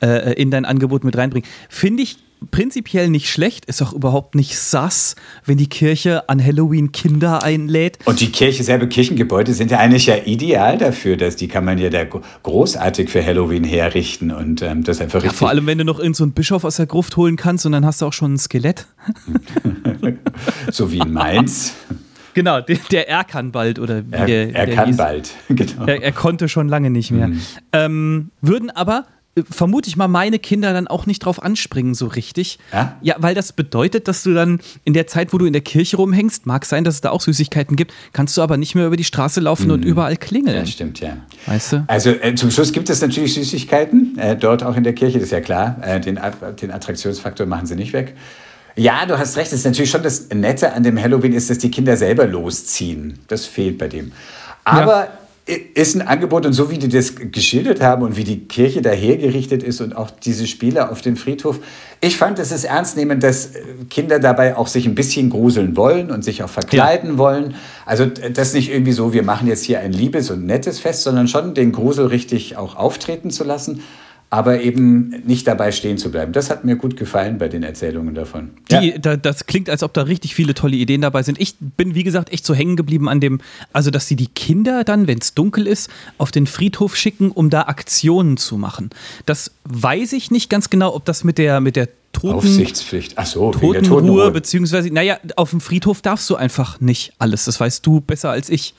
äh, 0.00 0.32
in 0.40 0.52
dein 0.52 0.64
Angebot 0.64 1.02
mit 1.02 1.16
reinbringen. 1.16 1.48
Finde 1.68 2.04
ich 2.04 2.18
prinzipiell 2.50 3.08
nicht 3.08 3.30
schlecht, 3.30 3.64
ist 3.66 3.82
auch 3.82 3.92
überhaupt 3.92 4.34
nicht 4.34 4.58
sass, 4.58 5.14
wenn 5.44 5.58
die 5.58 5.68
Kirche 5.68 6.28
an 6.28 6.44
Halloween 6.44 6.92
Kinder 6.92 7.42
einlädt. 7.42 7.98
Und 8.04 8.20
die 8.20 8.30
Kirche 8.30 8.64
selber, 8.64 8.86
Kirchengebäude 8.86 9.54
sind 9.54 9.70
ja 9.70 9.78
eigentlich 9.78 10.06
ja 10.06 10.16
ideal 10.24 10.78
dafür, 10.78 11.16
dass 11.16 11.36
die 11.36 11.48
kann 11.48 11.64
man 11.64 11.78
ja 11.78 11.90
da 11.90 12.04
großartig 12.42 13.10
für 13.10 13.24
Halloween 13.24 13.64
herrichten 13.64 14.30
und 14.30 14.62
ähm, 14.62 14.84
das 14.84 15.00
einfach 15.00 15.22
ja, 15.24 15.30
Vor 15.30 15.48
allem, 15.48 15.66
wenn 15.66 15.78
du 15.78 15.84
noch 15.84 15.98
irgendeinen 15.98 16.30
so 16.30 16.34
Bischof 16.34 16.64
aus 16.64 16.76
der 16.76 16.86
Gruft 16.86 17.16
holen 17.16 17.36
kannst 17.36 17.66
und 17.66 17.72
dann 17.72 17.86
hast 17.86 18.02
du 18.02 18.06
auch 18.06 18.12
schon 18.12 18.34
ein 18.34 18.38
Skelett. 18.38 18.86
so 20.70 20.90
wie 20.92 20.98
in 20.98 21.12
Mainz. 21.12 21.74
Genau, 22.34 22.60
der, 22.60 22.78
der 22.90 23.08
er 23.08 23.24
kann 23.24 23.52
bald 23.52 23.78
oder 23.78 24.06
wie 24.06 24.12
er, 24.12 24.26
der, 24.26 24.54
er 24.54 24.66
der 24.66 24.74
kann 24.74 24.86
hieß. 24.86 24.96
bald. 24.96 25.30
Genau. 25.48 25.86
Er, 25.86 26.02
er, 26.02 26.12
konnte 26.12 26.48
schon 26.48 26.68
lange 26.68 26.90
nicht 26.90 27.10
mehr. 27.10 27.28
Mhm. 27.28 27.40
Ähm, 27.72 28.30
würden 28.40 28.70
aber 28.70 29.04
vermute 29.50 29.88
ich 29.88 29.96
mal, 29.96 30.08
meine 30.08 30.38
Kinder 30.38 30.72
dann 30.72 30.86
auch 30.88 31.06
nicht 31.06 31.20
drauf 31.20 31.42
anspringen 31.42 31.94
so 31.94 32.06
richtig. 32.06 32.58
Ja? 32.72 32.96
ja, 33.00 33.14
weil 33.18 33.34
das 33.34 33.52
bedeutet, 33.52 34.06
dass 34.06 34.22
du 34.22 34.34
dann 34.34 34.60
in 34.84 34.92
der 34.92 35.06
Zeit, 35.06 35.32
wo 35.32 35.38
du 35.38 35.46
in 35.46 35.54
der 35.54 35.62
Kirche 35.62 35.96
rumhängst, 35.96 36.44
mag 36.44 36.66
sein, 36.66 36.84
dass 36.84 36.96
es 36.96 37.00
da 37.00 37.10
auch 37.10 37.22
Süßigkeiten 37.22 37.76
gibt, 37.76 37.94
kannst 38.12 38.36
du 38.36 38.42
aber 38.42 38.58
nicht 38.58 38.74
mehr 38.74 38.86
über 38.86 38.96
die 38.96 39.04
Straße 39.04 39.40
laufen 39.40 39.66
mhm. 39.66 39.72
und 39.72 39.84
überall 39.84 40.16
klingeln. 40.18 40.56
Ja, 40.56 40.66
stimmt, 40.66 41.00
ja. 41.00 41.16
Weißt 41.46 41.72
du? 41.72 41.84
Also 41.86 42.10
äh, 42.10 42.34
zum 42.34 42.50
Schluss 42.50 42.72
gibt 42.72 42.90
es 42.90 43.00
natürlich 43.00 43.32
Süßigkeiten, 43.34 44.18
äh, 44.18 44.36
dort 44.36 44.62
auch 44.62 44.76
in 44.76 44.84
der 44.84 44.94
Kirche, 44.94 45.18
das 45.18 45.26
ist 45.26 45.32
ja 45.32 45.40
klar. 45.40 45.78
Äh, 45.80 46.00
den, 46.00 46.20
den 46.60 46.70
Attraktionsfaktor 46.70 47.46
machen 47.46 47.66
sie 47.66 47.76
nicht 47.76 47.94
weg. 47.94 48.14
Ja, 48.76 49.04
du 49.06 49.18
hast 49.18 49.36
recht. 49.36 49.52
Das 49.52 49.58
ist 49.58 49.66
natürlich 49.66 49.90
schon 49.90 50.02
das 50.02 50.28
Nette 50.30 50.72
an 50.72 50.82
dem 50.82 50.98
Halloween 50.98 51.32
ist, 51.34 51.50
dass 51.50 51.58
die 51.58 51.70
Kinder 51.70 51.96
selber 51.96 52.26
losziehen. 52.26 53.18
Das 53.28 53.44
fehlt 53.44 53.76
bei 53.76 53.88
dem. 53.88 54.12
Aber 54.64 55.04
ja 55.04 55.08
ist 55.46 55.96
ein 55.96 56.02
Angebot 56.02 56.46
und 56.46 56.52
so 56.52 56.70
wie 56.70 56.78
die 56.78 56.88
das 56.88 57.14
geschildert 57.16 57.80
haben 57.80 58.02
und 58.02 58.16
wie 58.16 58.22
die 58.22 58.46
Kirche 58.46 58.80
dahergerichtet 58.80 59.64
ist 59.64 59.80
und 59.80 59.96
auch 59.96 60.10
diese 60.10 60.46
Spiele 60.46 60.88
auf 60.90 61.00
dem 61.00 61.16
Friedhof, 61.16 61.58
ich 62.00 62.16
fand 62.16 62.38
es 62.38 62.52
ist 62.52 62.64
ernst 62.64 62.96
nehmen, 62.96 63.18
dass 63.18 63.50
Kinder 63.90 64.20
dabei 64.20 64.56
auch 64.56 64.68
sich 64.68 64.86
ein 64.86 64.94
bisschen 64.94 65.30
gruseln 65.30 65.76
wollen 65.76 66.12
und 66.12 66.22
sich 66.22 66.44
auch 66.44 66.48
verkleiden 66.48 67.12
ja. 67.12 67.18
wollen. 67.18 67.54
Also 67.86 68.06
das 68.06 68.54
nicht 68.54 68.70
irgendwie 68.70 68.92
so, 68.92 69.12
wir 69.12 69.24
machen 69.24 69.48
jetzt 69.48 69.64
hier 69.64 69.80
ein 69.80 69.92
liebes 69.92 70.30
und 70.30 70.46
nettes 70.46 70.78
Fest, 70.78 71.02
sondern 71.02 71.26
schon 71.26 71.54
den 71.54 71.72
Grusel 71.72 72.06
richtig 72.06 72.56
auch 72.56 72.76
auftreten 72.76 73.30
zu 73.30 73.42
lassen 73.42 73.82
aber 74.32 74.62
eben 74.62 75.10
nicht 75.26 75.46
dabei 75.46 75.72
stehen 75.72 75.98
zu 75.98 76.10
bleiben. 76.10 76.32
Das 76.32 76.48
hat 76.48 76.64
mir 76.64 76.76
gut 76.76 76.96
gefallen 76.96 77.36
bei 77.36 77.48
den 77.48 77.62
Erzählungen 77.62 78.14
davon. 78.14 78.48
Die, 78.70 78.92
ja. 78.92 78.98
da, 78.98 79.16
das 79.18 79.44
klingt, 79.44 79.68
als 79.68 79.82
ob 79.82 79.92
da 79.92 80.04
richtig 80.04 80.34
viele 80.34 80.54
tolle 80.54 80.76
Ideen 80.76 81.02
dabei 81.02 81.22
sind. 81.22 81.38
Ich 81.38 81.56
bin, 81.60 81.94
wie 81.94 82.02
gesagt, 82.02 82.32
echt 82.32 82.46
so 82.46 82.54
hängen 82.54 82.76
geblieben 82.76 83.10
an 83.10 83.20
dem, 83.20 83.42
also 83.74 83.90
dass 83.90 84.08
sie 84.08 84.16
die 84.16 84.28
Kinder 84.28 84.84
dann, 84.84 85.06
wenn 85.06 85.18
es 85.18 85.34
dunkel 85.34 85.66
ist, 85.66 85.90
auf 86.16 86.30
den 86.30 86.46
Friedhof 86.46 86.96
schicken, 86.96 87.30
um 87.30 87.50
da 87.50 87.64
Aktionen 87.64 88.38
zu 88.38 88.56
machen. 88.56 88.88
Das 89.26 89.50
weiß 89.64 90.14
ich 90.14 90.30
nicht 90.30 90.48
ganz 90.48 90.70
genau, 90.70 90.94
ob 90.94 91.04
das 91.04 91.24
mit 91.24 91.36
der, 91.36 91.60
mit 91.60 91.76
der 91.76 91.90
Toten, 92.12 92.34
Aufsichtspflicht. 92.34 93.14
Ach 93.16 93.26
so, 93.26 93.50
Totenruhe, 93.50 93.82
Totenruhe, 93.82 94.30
beziehungsweise, 94.30 94.88
naja, 94.88 95.18
auf 95.36 95.50
dem 95.50 95.60
Friedhof 95.60 96.00
darfst 96.00 96.28
du 96.30 96.36
einfach 96.36 96.80
nicht 96.80 97.12
alles. 97.18 97.44
Das 97.44 97.60
weißt 97.60 97.84
du 97.84 98.00
besser 98.00 98.30
als 98.30 98.48
ich. 98.48 98.74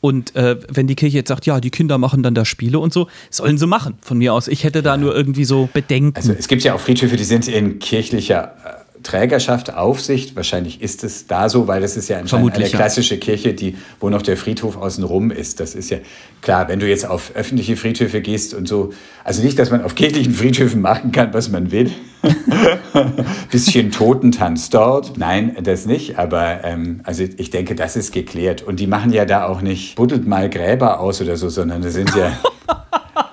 Und 0.00 0.36
äh, 0.36 0.56
wenn 0.68 0.86
die 0.86 0.94
Kirche 0.94 1.16
jetzt 1.16 1.28
sagt, 1.28 1.46
ja, 1.46 1.60
die 1.60 1.70
Kinder 1.70 1.98
machen 1.98 2.22
dann 2.22 2.34
da 2.34 2.44
Spiele 2.44 2.78
und 2.78 2.92
so, 2.92 3.08
sollen 3.30 3.58
sie 3.58 3.66
machen, 3.66 3.94
von 4.00 4.18
mir 4.18 4.34
aus. 4.34 4.46
Ich 4.46 4.64
hätte 4.64 4.82
da 4.82 4.96
nur 4.96 5.14
irgendwie 5.14 5.44
so 5.44 5.68
Bedenken. 5.72 6.16
Also 6.16 6.32
es 6.32 6.48
gibt 6.48 6.62
ja 6.62 6.74
auch 6.74 6.80
Friedhöfe, 6.80 7.16
die 7.16 7.24
sind 7.24 7.48
in 7.48 7.78
kirchlicher 7.78 8.54
äh, 8.64 8.85
Trägerschaft, 9.06 9.72
Aufsicht. 9.72 10.34
Wahrscheinlich 10.34 10.82
ist 10.82 11.04
es 11.04 11.28
da 11.28 11.48
so, 11.48 11.68
weil 11.68 11.80
das 11.80 11.96
ist 11.96 12.08
ja 12.08 12.18
anscheinend 12.18 12.56
eine 12.56 12.68
klassische 12.68 13.18
Kirche, 13.18 13.54
die, 13.54 13.76
wo 14.00 14.10
noch 14.10 14.22
der 14.22 14.36
Friedhof 14.36 14.76
außenrum 14.76 15.30
ist. 15.30 15.60
Das 15.60 15.76
ist 15.76 15.90
ja 15.90 15.98
klar, 16.42 16.68
wenn 16.68 16.80
du 16.80 16.88
jetzt 16.88 17.08
auf 17.08 17.30
öffentliche 17.36 17.76
Friedhöfe 17.76 18.20
gehst 18.20 18.52
und 18.52 18.66
so, 18.66 18.92
also 19.22 19.42
nicht, 19.42 19.58
dass 19.60 19.70
man 19.70 19.82
auf 19.82 19.94
kirchlichen 19.94 20.34
Friedhöfen 20.34 20.80
machen 20.80 21.12
kann, 21.12 21.32
was 21.32 21.48
man 21.50 21.70
will. 21.70 21.92
Bisschen 23.52 23.92
Totentanz 23.92 24.70
dort. 24.70 25.16
Nein, 25.16 25.56
das 25.62 25.86
nicht. 25.86 26.18
Aber 26.18 26.64
ähm, 26.64 27.00
also 27.04 27.22
ich 27.36 27.50
denke, 27.50 27.76
das 27.76 27.94
ist 27.94 28.12
geklärt. 28.12 28.62
Und 28.62 28.80
die 28.80 28.88
machen 28.88 29.12
ja 29.12 29.24
da 29.24 29.46
auch 29.46 29.60
nicht, 29.60 29.94
buddelt 29.94 30.26
mal 30.26 30.50
Gräber 30.50 30.98
aus 30.98 31.20
oder 31.20 31.36
so, 31.36 31.48
sondern 31.48 31.82
das 31.82 31.94
sind 31.94 32.12
ja. 32.16 32.32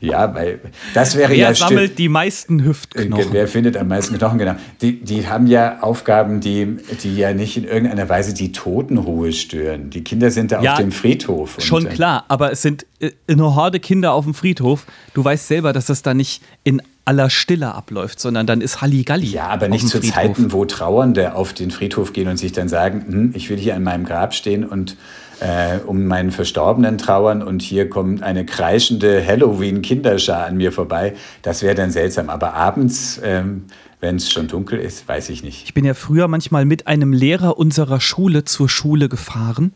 Ja, 0.00 0.34
weil 0.34 0.60
das 0.94 1.16
wäre 1.16 1.30
wer 1.30 1.36
ja. 1.36 1.48
Wer 1.48 1.54
sammelt 1.54 1.98
die 1.98 2.08
meisten 2.08 2.64
Hüftknochen? 2.64 3.32
Wer 3.32 3.48
findet 3.48 3.76
am 3.76 3.88
meisten 3.88 4.16
Knochen, 4.16 4.38
genau. 4.38 4.54
Die, 4.80 5.00
die 5.00 5.28
haben 5.28 5.46
ja 5.46 5.80
Aufgaben, 5.82 6.40
die, 6.40 6.76
die 7.02 7.16
ja 7.16 7.32
nicht 7.32 7.56
in 7.56 7.64
irgendeiner 7.64 8.08
Weise 8.08 8.34
die 8.34 8.52
Totenruhe 8.52 9.32
stören. 9.32 9.90
Die 9.90 10.04
Kinder 10.04 10.30
sind 10.30 10.52
da 10.52 10.62
ja, 10.62 10.72
auf 10.72 10.78
dem 10.78 10.92
Friedhof. 10.92 11.56
schon 11.60 11.84
und, 11.84 11.92
äh, 11.92 11.94
klar, 11.94 12.24
aber 12.28 12.52
es 12.52 12.62
sind 12.62 12.86
äh, 13.00 13.10
eine 13.28 13.54
Horde 13.54 13.80
Kinder 13.80 14.12
auf 14.12 14.24
dem 14.24 14.34
Friedhof. 14.34 14.86
Du 15.14 15.24
weißt 15.24 15.48
selber, 15.48 15.72
dass 15.72 15.86
das 15.86 16.02
da 16.02 16.14
nicht 16.14 16.42
in 16.64 16.82
aller 17.04 17.30
Stille 17.30 17.74
abläuft, 17.74 18.20
sondern 18.20 18.46
dann 18.46 18.60
ist 18.60 18.80
Halligalli. 18.80 19.26
Ja, 19.26 19.48
aber 19.48 19.68
nicht 19.68 19.88
zu 19.88 19.98
Friedhof. 19.98 20.14
Zeiten, 20.14 20.52
wo 20.52 20.64
Trauernde 20.64 21.34
auf 21.34 21.52
den 21.52 21.70
Friedhof 21.70 22.12
gehen 22.12 22.28
und 22.28 22.36
sich 22.36 22.52
dann 22.52 22.68
sagen, 22.68 23.04
hm, 23.06 23.32
ich 23.34 23.50
will 23.50 23.58
hier 23.58 23.74
an 23.74 23.82
meinem 23.82 24.04
Grab 24.04 24.34
stehen 24.34 24.64
und 24.64 24.96
äh, 25.42 25.78
um 25.84 26.06
meinen 26.06 26.30
Verstorbenen 26.30 26.98
trauern 26.98 27.42
und 27.42 27.62
hier 27.62 27.90
kommt 27.90 28.22
eine 28.22 28.46
kreischende 28.46 29.26
Halloween-Kinderschar 29.26 30.46
an 30.46 30.56
mir 30.56 30.70
vorbei. 30.70 31.14
Das 31.42 31.62
wäre 31.62 31.74
dann 31.74 31.90
seltsam. 31.90 32.30
Aber 32.30 32.54
abends, 32.54 33.20
ähm, 33.24 33.64
wenn 34.00 34.16
es 34.16 34.30
schon 34.30 34.46
dunkel 34.46 34.78
ist, 34.78 35.08
weiß 35.08 35.30
ich 35.30 35.42
nicht. 35.42 35.64
Ich 35.64 35.74
bin 35.74 35.84
ja 35.84 35.94
früher 35.94 36.28
manchmal 36.28 36.64
mit 36.64 36.86
einem 36.86 37.12
Lehrer 37.12 37.58
unserer 37.58 38.00
Schule 38.00 38.44
zur 38.44 38.68
Schule 38.68 39.08
gefahren. 39.08 39.72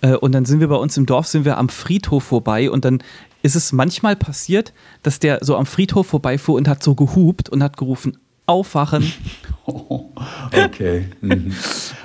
Äh, 0.00 0.14
und 0.14 0.32
dann 0.32 0.44
sind 0.44 0.60
wir 0.60 0.68
bei 0.68 0.76
uns 0.76 0.96
im 0.96 1.06
Dorf, 1.06 1.26
sind 1.26 1.44
wir 1.44 1.58
am 1.58 1.68
Friedhof 1.68 2.22
vorbei 2.22 2.70
und 2.70 2.84
dann 2.84 3.02
ist 3.42 3.56
es 3.56 3.72
manchmal 3.72 4.16
passiert, 4.16 4.72
dass 5.02 5.18
der 5.18 5.38
so 5.42 5.56
am 5.56 5.66
Friedhof 5.66 6.06
vorbeifuhr 6.06 6.54
und 6.56 6.68
hat 6.68 6.82
so 6.84 6.94
gehupt 6.94 7.48
und 7.48 7.62
hat 7.62 7.76
gerufen, 7.76 8.18
aufwachen. 8.46 9.12
okay. 9.66 11.06
Mhm. 11.20 11.54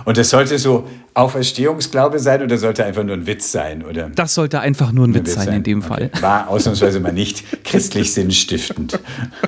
Und 0.05 0.17
das 0.17 0.29
sollte 0.29 0.57
so 0.57 0.87
Auferstehungsglaube 1.15 2.19
sein 2.19 2.43
oder 2.43 2.57
sollte 2.57 2.83
einfach 2.83 3.03
nur 3.03 3.15
ein 3.15 3.25
Witz 3.25 3.49
sein? 3.49 3.83
Oder? 3.83 4.09
Das 4.09 4.33
sollte 4.33 4.59
einfach 4.59 4.91
nur 4.91 5.07
ein, 5.07 5.13
Witz, 5.13 5.27
Witz 5.27 5.33
sein, 5.35 5.45
sein, 5.45 5.55
in 5.55 5.63
dem 5.63 5.81
Fall. 5.81 6.11
Okay. 6.13 6.21
War 6.21 6.49
ausnahmsweise 6.49 6.99
mal 6.99 7.13
nicht 7.13 7.63
christlich 7.63 8.13
sinnstiftend. 8.13 8.99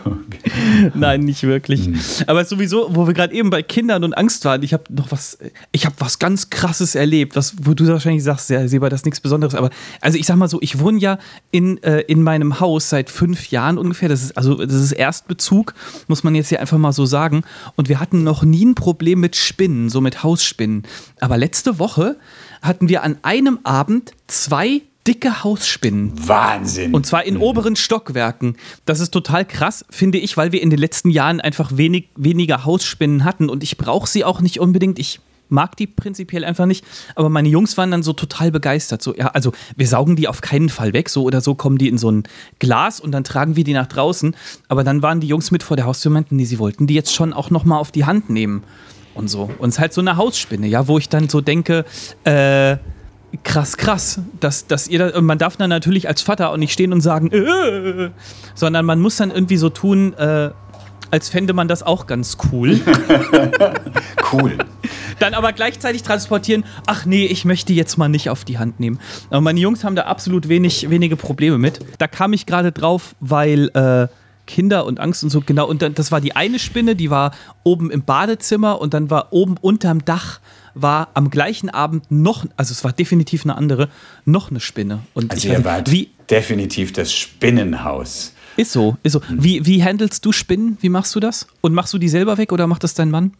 Okay. 0.06 0.92
Nein, 0.94 1.22
nicht 1.22 1.44
wirklich. 1.44 1.86
Hm. 1.86 2.00
Aber 2.26 2.46
sowieso, 2.46 2.96
wo 2.96 3.06
wir 3.06 3.14
gerade 3.14 3.34
eben 3.34 3.50
bei 3.50 3.62
Kindern 3.64 4.06
und 4.06 4.18
Angst 4.18 4.46
waren, 4.46 4.64
ich 4.64 4.72
habe 4.72 4.84
noch 4.90 5.12
was, 5.12 5.38
ich 5.74 5.86
habe 5.86 5.96
was 6.00 6.20
ganz 6.20 6.50
Krasses 6.50 6.96
erlebt, 6.96 7.36
was, 7.36 7.56
wo 7.62 7.74
du 7.74 7.86
wahrscheinlich 7.86 8.24
sagst, 8.24 8.50
ja, 8.50 8.66
Seba, 8.66 8.88
das 8.88 9.02
ist 9.02 9.06
nichts 9.06 9.20
Besonderes. 9.20 9.54
Aber 9.54 9.70
also 10.00 10.18
ich 10.18 10.26
sag 10.26 10.38
mal 10.38 10.48
so, 10.48 10.60
ich 10.62 10.80
wohne 10.80 11.00
ja 11.00 11.20
in, 11.52 11.84
äh, 11.84 12.00
in 12.00 12.24
meinem 12.24 12.62
Haus 12.62 12.90
seit 12.90 13.10
fünf 13.10 13.52
Jahren 13.52 13.78
ungefähr. 13.78 14.08
Das 14.08 14.24
ist 14.24 14.38
also 14.38 14.56
das 14.56 14.82
ist 14.82 14.94
Erstbezug, 14.94 15.74
muss 16.08 16.24
man 16.24 16.34
jetzt 16.34 16.48
hier 16.48 16.62
einfach 16.62 16.78
mal 16.78 16.94
so 16.94 17.06
sagen. 17.06 17.44
Und 17.76 17.90
wir 17.90 18.00
hatten 18.00 18.24
noch 18.24 18.44
nie 18.44 18.64
ein 18.64 18.76
Problem 18.76 19.20
mit 19.20 19.36
Spinnen, 19.36 19.90
so 19.90 20.00
mit 20.00 20.24
Hausspinnen. 20.24 20.84
Aber 21.20 21.36
letztes 21.36 21.57
letzte 21.58 21.80
Woche 21.80 22.18
hatten 22.62 22.88
wir 22.88 23.02
an 23.02 23.18
einem 23.24 23.58
Abend 23.64 24.12
zwei 24.28 24.84
dicke 25.08 25.44
Hausspinnen. 25.44 26.14
Wahnsinn. 26.28 26.94
Und 26.94 27.08
zwar 27.08 27.24
in 27.24 27.36
mhm. 27.36 27.42
oberen 27.42 27.76
Stockwerken. 27.76 28.58
Das 28.86 29.00
ist 29.00 29.10
total 29.10 29.44
krass, 29.44 29.84
finde 29.90 30.20
ich, 30.20 30.38
weil 30.38 30.52
wir 30.52 30.62
in 30.62 30.70
den 30.70 30.78
letzten 30.78 31.10
Jahren 31.10 31.42
einfach 31.42 31.76
wenig, 31.76 32.10
weniger 32.16 32.64
Hausspinnen 32.64 33.24
hatten. 33.24 33.50
Und 33.50 33.64
ich 33.64 33.76
brauche 33.76 34.08
sie 34.08 34.24
auch 34.24 34.40
nicht 34.40 34.60
unbedingt. 34.60 35.00
Ich 35.00 35.20
mag 35.50 35.76
die 35.78 35.88
prinzipiell 35.88 36.46
einfach 36.46 36.68
nicht, 36.68 36.86
aber 37.16 37.30
meine 37.30 37.50
Jungs 37.50 37.76
waren 37.76 37.90
dann 37.90 38.04
so 38.04 38.14
total 38.14 38.52
begeistert. 38.52 39.02
So, 39.02 39.16
ja, 39.16 39.30
also 39.30 39.52
wir 39.76 39.88
saugen 39.88 40.16
die 40.16 40.28
auf 40.28 40.42
keinen 40.42 40.70
Fall 40.70 40.94
weg, 40.94 41.10
so 41.10 41.24
oder 41.24 41.42
so 41.42 41.56
kommen 41.56 41.80
die 41.80 41.88
in 41.88 41.98
so 41.98 42.12
ein 42.12 42.24
Glas 42.60 43.00
und 43.00 43.14
dann 43.14 43.24
tragen 43.24 43.56
wir 43.56 43.64
die 43.64 43.74
nach 43.74 43.88
draußen. 43.88 44.36
Aber 44.68 44.84
dann 44.84 45.02
waren 45.02 45.22
die 45.22 45.28
Jungs 45.28 45.50
mit 45.50 45.64
vor 45.64 45.76
der 45.76 45.88
Haustür 45.88 46.12
und 46.12 46.14
meinten, 46.14 46.36
nee, 46.36 46.46
sie 46.46 46.60
wollten 46.60 46.86
die 46.86 46.94
jetzt 46.94 47.16
schon 47.16 47.34
auch 47.34 47.50
nochmal 47.50 47.80
auf 47.80 47.92
die 47.92 48.06
Hand 48.06 48.30
nehmen 48.30 48.62
und 49.18 49.28
so. 49.28 49.50
Und 49.60 49.70
es 49.70 49.76
ist 49.76 49.80
halt 49.80 49.94
so 49.94 50.02
eine 50.02 50.18
Hausspinne, 50.18 50.68
ja, 50.68 50.88
wo 50.88 50.98
ich 50.98 51.10
dann 51.10 51.30
so 51.30 51.42
denke, 51.42 51.86
äh, 52.24 52.78
krass, 53.44 53.78
krass, 53.78 54.22
dass, 54.40 54.68
dass 54.68 54.88
ihr 54.88 55.00
da, 55.00 55.22
man 55.22 55.38
darf 55.38 55.58
dann 55.58 55.70
natürlich 55.70 56.08
als 56.08 56.22
Vater 56.22 56.50
auch 56.52 56.58
nicht 56.58 56.72
stehen 56.72 56.94
und 56.94 57.02
sagen, 57.02 57.32
äh, 57.32 58.10
sondern 58.56 58.86
man 58.86 59.00
muss 59.00 59.18
dann 59.18 59.32
irgendwie 59.32 59.58
so 59.58 59.70
tun, 59.70 60.14
äh, 60.14 60.52
als 61.10 61.30
fände 61.30 61.54
man 61.54 61.68
das 61.68 61.84
auch 61.84 62.06
ganz 62.06 62.38
cool. 62.52 62.80
cool. 64.34 64.58
Dann 65.20 65.34
aber 65.34 65.54
gleichzeitig 65.54 66.04
transportieren, 66.04 66.66
ach 66.86 67.06
nee, 67.06 67.26
ich 67.26 67.46
möchte 67.46 67.74
jetzt 67.74 67.98
mal 67.98 68.10
nicht 68.10 68.30
auf 68.30 68.44
die 68.44 68.60
Hand 68.60 68.80
nehmen. 68.80 69.00
Aber 69.30 69.42
meine 69.42 69.60
Jungs 69.60 69.84
haben 69.84 69.96
da 69.96 70.04
absolut 70.04 70.50
wenig, 70.50 70.90
wenige 70.90 71.16
Probleme 71.16 71.58
mit. 71.58 71.80
Da 71.98 72.08
kam 72.08 72.34
ich 72.34 72.46
gerade 72.46 72.72
drauf, 72.72 73.16
weil 73.20 73.70
äh, 73.70 74.08
Kinder 74.48 74.86
und 74.86 75.00
Angst 75.00 75.24
und 75.24 75.30
so, 75.30 75.42
genau, 75.42 75.68
und 75.68 75.84
dann, 75.84 75.94
das 75.94 76.12
war 76.12 76.20
die 76.20 76.36
eine 76.36 76.58
Spinne, 76.58 76.96
die 76.96 77.12
war 77.12 77.32
oben 77.64 77.92
im 77.92 78.04
Badezimmer 78.04 78.82
und 78.82 78.96
dann 78.96 79.12
war 79.12 79.28
oben 79.32 79.58
unterm 79.62 80.04
Dach 80.04 80.40
war 80.82 81.10
am 81.14 81.30
gleichen 81.30 81.70
Abend 81.70 82.12
noch, 82.12 82.46
also 82.56 82.72
es 82.72 82.84
war 82.84 82.94
definitiv 82.94 83.46
eine 83.46 83.56
andere, 83.56 83.90
noch 84.26 84.50
eine 84.50 84.60
Spinne. 84.60 85.00
Und 85.14 85.32
also 85.32 85.48
ihr 85.48 85.64
wart 85.66 85.92
wie, 85.92 86.10
definitiv 86.30 86.94
das 86.94 87.14
Spinnenhaus. 87.14 88.34
Ist 88.58 88.72
so, 88.72 88.98
ist 89.04 89.14
so. 89.14 89.22
Wie, 89.30 89.66
wie 89.66 89.84
handelst 89.84 90.26
du 90.26 90.32
Spinnen? 90.32 90.78
Wie 90.82 90.90
machst 90.90 91.14
du 91.16 91.20
das? 91.20 91.48
Und 91.62 91.74
machst 91.74 91.94
du 91.94 91.98
die 91.98 92.10
selber 92.10 92.38
weg 92.38 92.52
oder 92.52 92.66
macht 92.68 92.84
das 92.84 92.96
dein 92.96 93.12
Mann? 93.12 93.34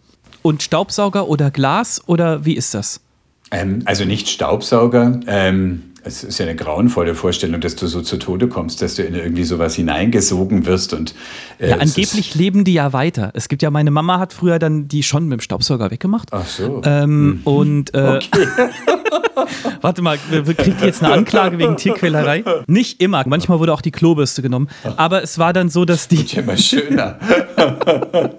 Und 0.44 0.62
Staubsauger 0.62 1.28
oder 1.28 1.50
Glas 1.50 2.02
oder 2.08 2.46
wie 2.46 2.54
ist 2.54 2.74
das? 2.74 3.02
Ähm, 3.50 3.82
also 3.86 4.06
nicht 4.06 4.30
Staubsauger. 4.30 5.20
Ähm, 5.26 5.87
es 6.08 6.24
ist 6.24 6.40
ja 6.40 6.46
eine 6.46 6.56
grauenvolle 6.56 7.14
Vorstellung, 7.14 7.62
dass 7.62 7.76
du 7.76 7.86
so 7.86 8.02
zu 8.02 8.18
Tode 8.18 8.48
kommst, 8.48 8.82
dass 8.82 8.96
du 8.96 9.04
in 9.04 9.14
irgendwie 9.14 9.44
sowas 9.44 9.76
hineingesogen 9.76 10.66
wirst 10.66 10.94
und 10.94 11.14
äh, 11.60 11.70
ja, 11.70 11.78
angeblich 11.78 12.34
leben 12.34 12.64
die 12.64 12.74
ja 12.74 12.94
weiter. 12.94 13.32
Es 13.34 13.50
gibt 13.50 13.62
ja, 13.62 13.70
meine 13.70 13.92
Mama 13.92 14.20
hat 14.20 14.34
früher 14.34 14.58
dann 14.58 14.88
die 14.88 15.04
schon 15.04 15.28
mit 15.28 15.40
dem 15.40 15.42
Staubsauger 15.42 15.92
weggemacht. 15.92 16.30
Ach 16.32 16.48
so. 16.48 16.82
Ähm, 16.86 17.28
mhm. 17.28 17.42
Und 17.44 17.94
äh, 17.94 18.18
okay. 18.18 18.48
warte 19.82 20.02
mal, 20.02 20.18
kriegt 20.18 20.82
die 20.82 20.86
jetzt 20.86 21.04
eine 21.04 21.14
Anklage 21.14 21.58
wegen 21.58 21.78
Tierquälerei? 21.78 22.44
Nicht 22.68 23.02
immer. 23.02 23.24
Manchmal 23.26 23.60
wurde 23.60 23.74
auch 23.74 23.82
die 23.82 23.92
Klobürste 23.92 24.42
genommt. 24.42 24.72
Aber 24.98 25.24
es 25.24 25.38
war 25.40 25.54
dann 25.54 25.70
so, 25.70 25.86
dass 25.86 26.08
die. 26.08 26.24
Ja, 26.24 26.42
immer 26.42 26.58
schöner. 26.58 27.20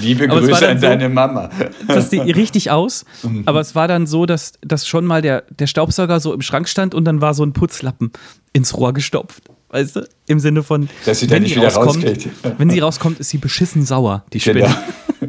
Liebe 0.00 0.28
Grüße 0.28 0.68
an 0.68 0.78
so, 0.78 0.86
deine 0.86 1.08
Mama. 1.08 1.50
Das 1.86 2.10
sieht 2.10 2.24
richtig 2.36 2.70
aus. 2.70 3.04
Mhm. 3.22 3.42
Aber 3.46 3.60
es 3.60 3.74
war 3.74 3.88
dann 3.88 4.06
so, 4.06 4.26
dass, 4.26 4.52
dass 4.62 4.86
schon 4.86 5.04
mal 5.04 5.22
der, 5.22 5.44
der 5.58 5.66
Staubsauger 5.66 6.20
so 6.20 6.32
im 6.32 6.42
Schrank 6.42 6.68
stand 6.68 6.94
und 6.94 7.04
dann 7.04 7.20
war 7.20 7.34
so 7.34 7.44
ein 7.44 7.52
Putzlappen 7.52 8.12
ins 8.52 8.76
Rohr 8.76 8.92
gestopft. 8.92 9.44
Weißt 9.68 9.96
du? 9.96 10.08
Im 10.26 10.40
Sinne 10.40 10.62
von, 10.62 10.88
Dass 11.04 11.20
sie 11.20 11.28
wenn, 11.28 11.42
nicht 11.42 11.54
wieder 11.54 11.72
rauskommt, 11.72 12.28
wenn 12.58 12.70
sie 12.70 12.78
rauskommt, 12.78 13.20
ist 13.20 13.28
sie 13.28 13.38
beschissen 13.38 13.84
sauer, 13.84 14.24
die 14.32 14.40
Spinne. 14.40 14.60
Genau. 14.60 14.74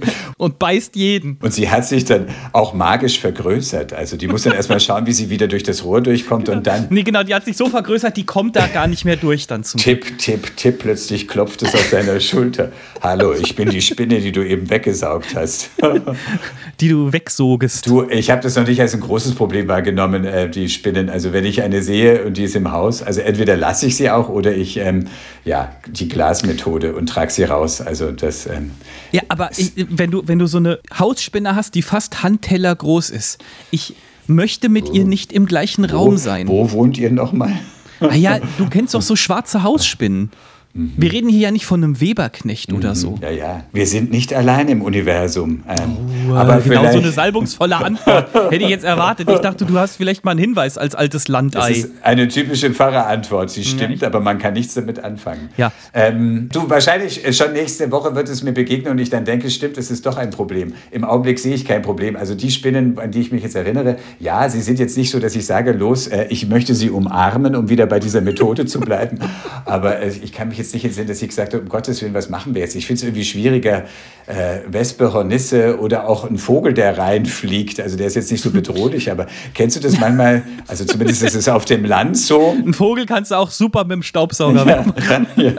und 0.38 0.60
beißt 0.60 0.96
jeden. 0.96 1.38
Und 1.42 1.54
sie 1.54 1.70
hat 1.70 1.86
sich 1.86 2.06
dann 2.06 2.28
auch 2.52 2.74
magisch 2.74 3.20
vergrößert. 3.20 3.94
Also 3.94 4.18
die 4.18 4.28
muss 4.28 4.44
dann 4.44 4.54
erstmal 4.54 4.80
schauen, 4.80 5.06
wie 5.06 5.14
sie 5.14 5.30
wieder 5.30 5.48
durch 5.48 5.64
das 5.64 5.84
Rohr 5.84 6.02
durchkommt 6.02 6.46
genau. 6.46 6.58
und 6.58 6.68
dann. 6.68 6.88
Nee, 6.90 7.04
genau, 7.04 7.24
die 7.24 7.34
hat 7.34 7.46
sich 7.46 7.58
so 7.58 7.68
vergrößert, 7.68 8.16
die 8.18 8.26
kommt 8.26 8.56
da 8.56 8.68
gar 8.68 8.88
nicht 8.88 9.06
mehr 9.06 9.16
durch 9.16 9.48
dann 9.48 9.64
zum 9.64 9.80
Tipp, 9.80 10.18
Tipp, 10.18 10.56
Tipp, 10.58 10.80
plötzlich 10.80 11.28
klopft 11.28 11.62
es 11.64 11.74
auf 11.74 11.90
deiner 11.90 12.20
Schulter. 12.20 12.72
Hallo, 13.02 13.34
ich 13.34 13.56
bin 13.56 13.70
die 13.70 13.82
Spinne, 13.82 14.20
die 14.20 14.32
du 14.32 14.46
eben 14.46 14.70
weggesaugt 14.70 15.36
hast. 15.36 15.70
die 16.80 16.90
du 16.90 17.12
wegsogest. 17.12 17.88
Du, 17.88 18.08
ich 18.10 18.30
habe 18.30 18.42
das 18.42 18.56
noch 18.56 18.68
nicht 18.68 18.82
als 18.82 18.94
ein 18.94 19.02
großes 19.02 19.36
Problem 19.36 19.68
wahrgenommen, 19.68 20.26
äh, 20.26 20.50
die 20.50 20.70
Spinnen. 20.70 21.10
Also 21.10 21.34
wenn 21.34 21.46
ich 21.46 21.62
eine 21.62 21.82
sehe 21.82 22.26
und 22.26 22.38
die 22.38 22.44
ist 22.44 22.56
im 22.56 22.72
Haus, 22.72 23.02
also 23.02 23.22
entweder 23.22 23.56
lasse 23.56 23.88
ich 23.88 23.96
sie 23.96 24.10
auch 24.10 24.30
oder 24.30 24.54
ich, 24.54 24.78
ähm, 24.86 25.08
ja, 25.44 25.76
die 25.88 26.08
Glasmethode 26.08 26.96
und 26.96 27.08
trage 27.08 27.32
sie 27.32 27.44
raus. 27.44 27.82
Also 27.82 28.12
das. 28.12 28.46
Ähm, 28.46 28.72
ja, 29.12 29.22
aber 29.28 29.50
ich, 29.58 29.74
wenn 29.76 30.12
du, 30.12 30.28
wenn 30.28 30.40
du 30.40 30.48
so 30.48 30.58
eine 30.58 30.80
Hausspinne 30.98 31.56
hast, 31.56 31.76
die 31.76 31.82
fast 31.82 32.24
Handteller 32.24 32.76
groß 32.76 33.10
ist, 33.10 33.44
ich 33.72 33.96
möchte 34.28 34.70
mit 34.70 34.90
wo, 34.90 34.94
ihr 34.94 35.06
nicht 35.06 35.34
im 35.34 35.46
gleichen 35.46 35.90
wo, 35.90 35.96
Raum 35.96 36.18
sein. 36.18 36.48
Wo 36.48 36.72
wohnt 36.72 36.98
ihr 36.98 37.12
nochmal? 37.12 37.54
Ah 38.00 38.16
ja, 38.16 38.40
du 38.58 38.70
kennst 38.70 38.94
doch 38.94 39.02
so 39.04 39.16
schwarze 39.16 39.64
Hausspinnen. 39.64 40.32
Mhm. 40.76 40.92
Wir 40.98 41.12
reden 41.14 41.30
hier 41.30 41.40
ja 41.40 41.52
nicht 41.52 41.66
von 41.66 41.82
einem 41.82 42.02
Weberknecht 42.02 42.72
mhm. 42.72 42.78
oder 42.78 42.96
so. 42.96 43.18
Ja, 43.22 43.30
ja. 43.30 43.64
Wir 43.72 43.88
sind 43.88 44.12
nicht 44.12 44.34
allein 44.34 44.68
im 44.68 44.82
Universum. 44.82 45.64
Ähm, 45.70 45.98
oh, 46.30 46.34
aber 46.34 46.60
genau 46.60 46.92
so 46.92 46.98
eine 46.98 47.12
salbungsvolle 47.12 47.78
Antwort 47.78 48.34
hätte 48.52 48.64
ich 48.64 48.70
jetzt 48.70 48.84
erwartet. 48.84 49.30
Ich 49.30 49.40
dachte, 49.40 49.64
du 49.64 49.80
hast 49.80 49.96
vielleicht 49.96 50.26
mal 50.26 50.32
einen 50.32 50.42
Hinweis 50.42 50.78
als 50.78 50.94
altes 50.94 51.30
Landei. 51.30 51.70
Das 51.70 51.78
ist 51.78 51.92
eine 52.02 52.28
typische 52.28 52.72
Pfarrerantwort. 52.72 53.52
Sie 53.52 53.64
stimmt, 53.64 54.02
ja, 54.02 54.10
aber 54.10 54.20
man 54.20 54.38
kann 54.38 54.54
nichts 54.54 54.74
damit 54.74 55.02
anfangen. 55.02 55.50
Ja. 55.56 55.72
Ähm, 55.94 56.50
du, 56.52 56.70
wahrscheinlich 56.70 57.26
äh, 57.26 57.32
schon 57.32 57.54
nächste 57.54 57.90
Woche 57.92 58.14
wird 58.16 58.28
es 58.28 58.44
mir 58.44 58.52
begegnen 58.52 58.92
und 58.92 59.00
ich 59.00 59.10
dann 59.10 59.24
denke, 59.24 59.50
stimmt, 59.50 59.78
es 59.78 59.90
ist 59.90 60.06
doch 60.06 60.18
ein 60.18 60.30
Problem. 60.30 60.74
Im 60.92 61.06
Augenblick 61.06 61.40
sehe 61.40 61.56
ich 61.56 61.64
kein 61.64 61.84
Problem. 61.84 62.18
Also 62.18 62.36
die 62.36 62.52
Spinnen, 62.52 63.00
an 63.00 63.12
die 63.12 63.22
ich 63.22 63.32
mich 63.32 63.44
jetzt 63.44 63.56
erinnere, 63.56 63.96
ja, 64.20 64.50
sie 64.50 64.62
sind 64.62 64.78
jetzt 64.80 64.98
nicht 64.98 65.10
so, 65.10 65.20
dass 65.20 65.38
ich 65.38 65.46
sage, 65.46 65.72
los, 65.72 66.08
äh, 66.08 66.26
ich 66.30 66.50
möchte 66.50 66.76
sie 66.76 66.90
umarmen, 66.90 67.56
um 67.56 67.70
wieder 67.70 67.86
bei 67.86 68.02
dieser 68.02 68.20
Methode 68.20 68.66
zu 68.66 68.82
bleiben. 68.82 69.20
Aber 69.64 70.02
äh, 70.02 70.10
ich 70.10 70.34
kann 70.34 70.50
mich 70.50 70.58
jetzt 70.58 70.65
jetzt 70.66 70.74
nicht 70.74 70.98
in 70.98 71.08
dass 71.08 71.22
ich 71.22 71.30
gesagt 71.30 71.54
habe, 71.54 71.64
um 71.64 71.70
Gottes 71.70 72.02
Willen, 72.02 72.14
was 72.14 72.30
machen 72.30 72.56
wir 72.56 72.62
jetzt? 72.62 72.76
Ich 72.76 72.86
finde 72.86 73.00
es 73.00 73.04
irgendwie 73.04 73.26
schwieriger, 73.26 73.86
äh, 74.28 74.60
Wespe, 74.68 75.14
Hornisse 75.14 75.80
oder 75.80 76.10
auch 76.10 76.30
ein 76.30 76.38
Vogel, 76.38 76.74
der 76.74 76.98
reinfliegt. 76.98 77.80
Also 77.80 77.98
der 77.98 78.08
ist 78.08 78.16
jetzt 78.16 78.32
nicht 78.32 78.42
so 78.42 78.52
bedrohlich, 78.52 79.12
aber 79.12 79.28
kennst 79.54 79.76
du 79.76 79.80
das 79.80 80.00
manchmal? 80.00 80.44
Also 80.68 80.86
zumindest 80.86 81.24
ist 81.24 81.36
es 81.36 81.48
auf 81.48 81.66
dem 81.66 81.86
Land 81.86 82.18
so. 82.18 82.52
Ein 82.52 82.74
Vogel 82.74 83.06
kannst 83.06 83.32
du 83.32 83.36
auch 83.36 83.52
super 83.52 83.84
mit 83.84 83.94
dem 83.94 84.04
Staubsauger 84.04 84.66
ja, 84.66 85.26
ja. 85.36 85.54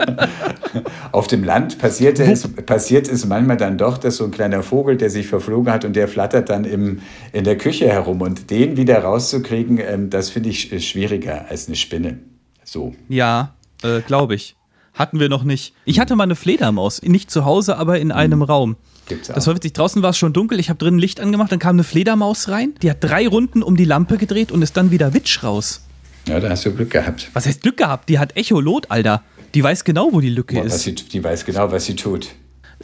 Auf 1.11 1.27
dem 1.27 1.43
Land 1.43 1.79
passiert 1.79 2.19
es, 2.19 2.47
passiert 2.65 3.07
es 3.07 3.25
manchmal 3.25 3.57
dann 3.57 3.77
doch, 3.77 3.97
dass 3.97 4.17
so 4.17 4.25
ein 4.25 4.31
kleiner 4.31 4.63
Vogel, 4.63 4.97
der 4.97 5.09
sich 5.09 5.27
verflogen 5.27 5.71
hat 5.71 5.85
und 5.85 5.95
der 5.95 6.07
flattert 6.07 6.49
dann 6.49 6.65
im, 6.65 6.99
in 7.31 7.43
der 7.43 7.57
Küche 7.57 7.87
herum. 7.87 8.21
Und 8.21 8.49
den 8.49 8.77
wieder 8.77 8.99
rauszukriegen, 8.99 9.79
ähm, 9.79 10.09
das 10.09 10.29
finde 10.29 10.49
ich 10.49 10.87
schwieriger 10.87 11.45
als 11.49 11.67
eine 11.67 11.75
Spinne. 11.75 12.19
So. 12.63 12.93
Ja, 13.07 13.55
äh, 13.83 14.01
glaube 14.01 14.35
ich. 14.35 14.56
Hatten 14.97 15.19
wir 15.19 15.29
noch 15.29 15.43
nicht. 15.43 15.73
Ich 15.85 15.99
hatte 15.99 16.15
mal 16.15 16.23
eine 16.23 16.35
Fledermaus. 16.35 17.01
Nicht 17.03 17.29
zu 17.29 17.45
Hause, 17.45 17.77
aber 17.77 17.99
in 17.99 18.11
einem 18.11 18.39
mhm. 18.39 18.45
Raum. 18.45 18.75
Gibt's 19.07 19.29
auch. 19.29 19.35
Das 19.35 19.47
war 19.47 19.55
witzig. 19.55 19.73
Draußen 19.73 20.01
war 20.01 20.09
es 20.09 20.17
schon 20.17 20.33
dunkel. 20.33 20.59
Ich 20.59 20.69
habe 20.69 20.79
drinnen 20.79 20.99
Licht 20.99 21.19
angemacht. 21.19 21.51
Dann 21.51 21.59
kam 21.59 21.75
eine 21.75 21.83
Fledermaus 21.83 22.49
rein. 22.49 22.73
Die 22.81 22.89
hat 22.89 22.97
drei 23.01 23.27
Runden 23.27 23.61
um 23.61 23.77
die 23.77 23.85
Lampe 23.85 24.17
gedreht 24.17 24.51
und 24.51 24.61
ist 24.61 24.75
dann 24.75 24.91
wieder 24.91 25.13
witsch 25.13 25.43
raus. 25.43 25.81
Ja, 26.27 26.39
da 26.39 26.49
hast 26.49 26.65
du 26.65 26.73
Glück 26.73 26.89
gehabt. 26.89 27.29
Was 27.33 27.45
heißt 27.45 27.61
Glück 27.61 27.77
gehabt? 27.77 28.09
Die 28.09 28.19
hat 28.19 28.35
Echolot, 28.35 28.91
Alter. 28.91 29.23
Die 29.53 29.63
weiß 29.63 29.83
genau, 29.83 30.09
wo 30.11 30.19
die 30.19 30.29
Lücke 30.29 30.55
Boah, 30.55 30.65
ist. 30.65 30.81
Sie, 30.81 30.93
die 30.93 31.23
weiß 31.23 31.45
genau, 31.45 31.71
was 31.71 31.85
sie 31.85 31.95
tut. 31.95 32.29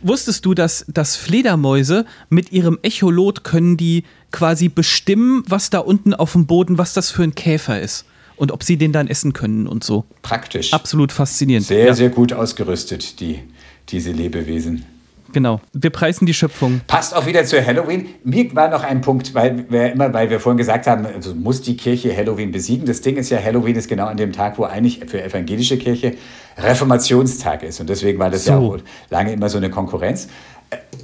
Wusstest 0.02 0.46
du, 0.46 0.54
dass, 0.54 0.86
dass 0.88 1.16
Fledermäuse 1.16 2.06
mit 2.30 2.52
ihrem 2.52 2.80
Echolot 2.82 3.44
können 3.44 3.78
die 3.78 4.06
quasi 4.32 4.70
bestimmen, 4.70 5.44
was 5.48 5.70
da 5.70 5.80
unten 5.80 6.14
auf 6.14 6.32
dem 6.32 6.46
Boden, 6.46 6.78
was 6.78 6.94
das 6.94 7.12
für 7.12 7.24
ein 7.24 7.36
Käfer 7.36 7.80
ist? 7.80 8.06
Und 8.36 8.52
ob 8.52 8.64
sie 8.64 8.78
den 8.78 8.92
dann 8.92 9.08
essen 9.08 9.34
können 9.34 9.68
und 9.68 9.84
so. 9.84 10.06
Praktisch. 10.22 10.74
Absolut 10.74 11.12
faszinierend. 11.12 11.66
Sehr, 11.68 11.88
ja. 11.88 11.94
sehr 11.94 12.10
gut 12.10 12.34
ausgerüstet, 12.34 13.20
die, 13.20 13.40
diese 13.90 14.12
Lebewesen. 14.12 14.86
Genau. 15.34 15.62
Wir 15.74 15.90
preisen 15.90 16.28
die 16.28 16.34
Schöpfung. 16.34 16.82
Passt 16.88 17.16
auch 17.16 17.26
wieder 17.26 17.44
zu 17.44 17.66
Halloween. 17.66 18.08
Mir 18.24 18.56
war 18.56 18.70
noch 18.70 18.84
ein 18.84 19.02
Punkt, 19.02 19.34
weil 19.34 19.66
wir 19.70 19.92
immer, 19.92 20.14
weil 20.14 20.30
wir 20.30 20.40
vorhin 20.40 20.58
gesagt 20.58 20.86
haben, 20.86 21.08
also 21.08 21.34
muss 21.34 21.62
die 21.62 21.76
Kirche 21.76 22.16
Halloween 22.16 22.52
besiegen. 22.52 22.86
Das 22.86 23.02
Ding 23.02 23.18
ist 23.18 23.32
ja, 23.32 23.44
Halloween 23.44 23.76
ist 23.76 23.90
genau 23.90 24.06
an 24.06 24.18
dem 24.18 24.32
Tag, 24.32 24.60
wo 24.60 24.64
eigentlich 24.64 25.02
für 25.08 25.22
evangelische 25.24 25.78
Kirche 25.78 26.14
Reformationstag 26.58 27.64
ist. 27.64 27.80
Und 27.82 27.90
deswegen 27.90 28.20
war 28.20 28.30
das 28.30 28.46
so. 28.46 28.52
ja 28.52 28.58
auch 28.60 28.78
lange 29.10 29.34
immer 29.34 29.50
so 29.50 29.58
eine 29.58 29.72
Konkurrenz 29.72 30.28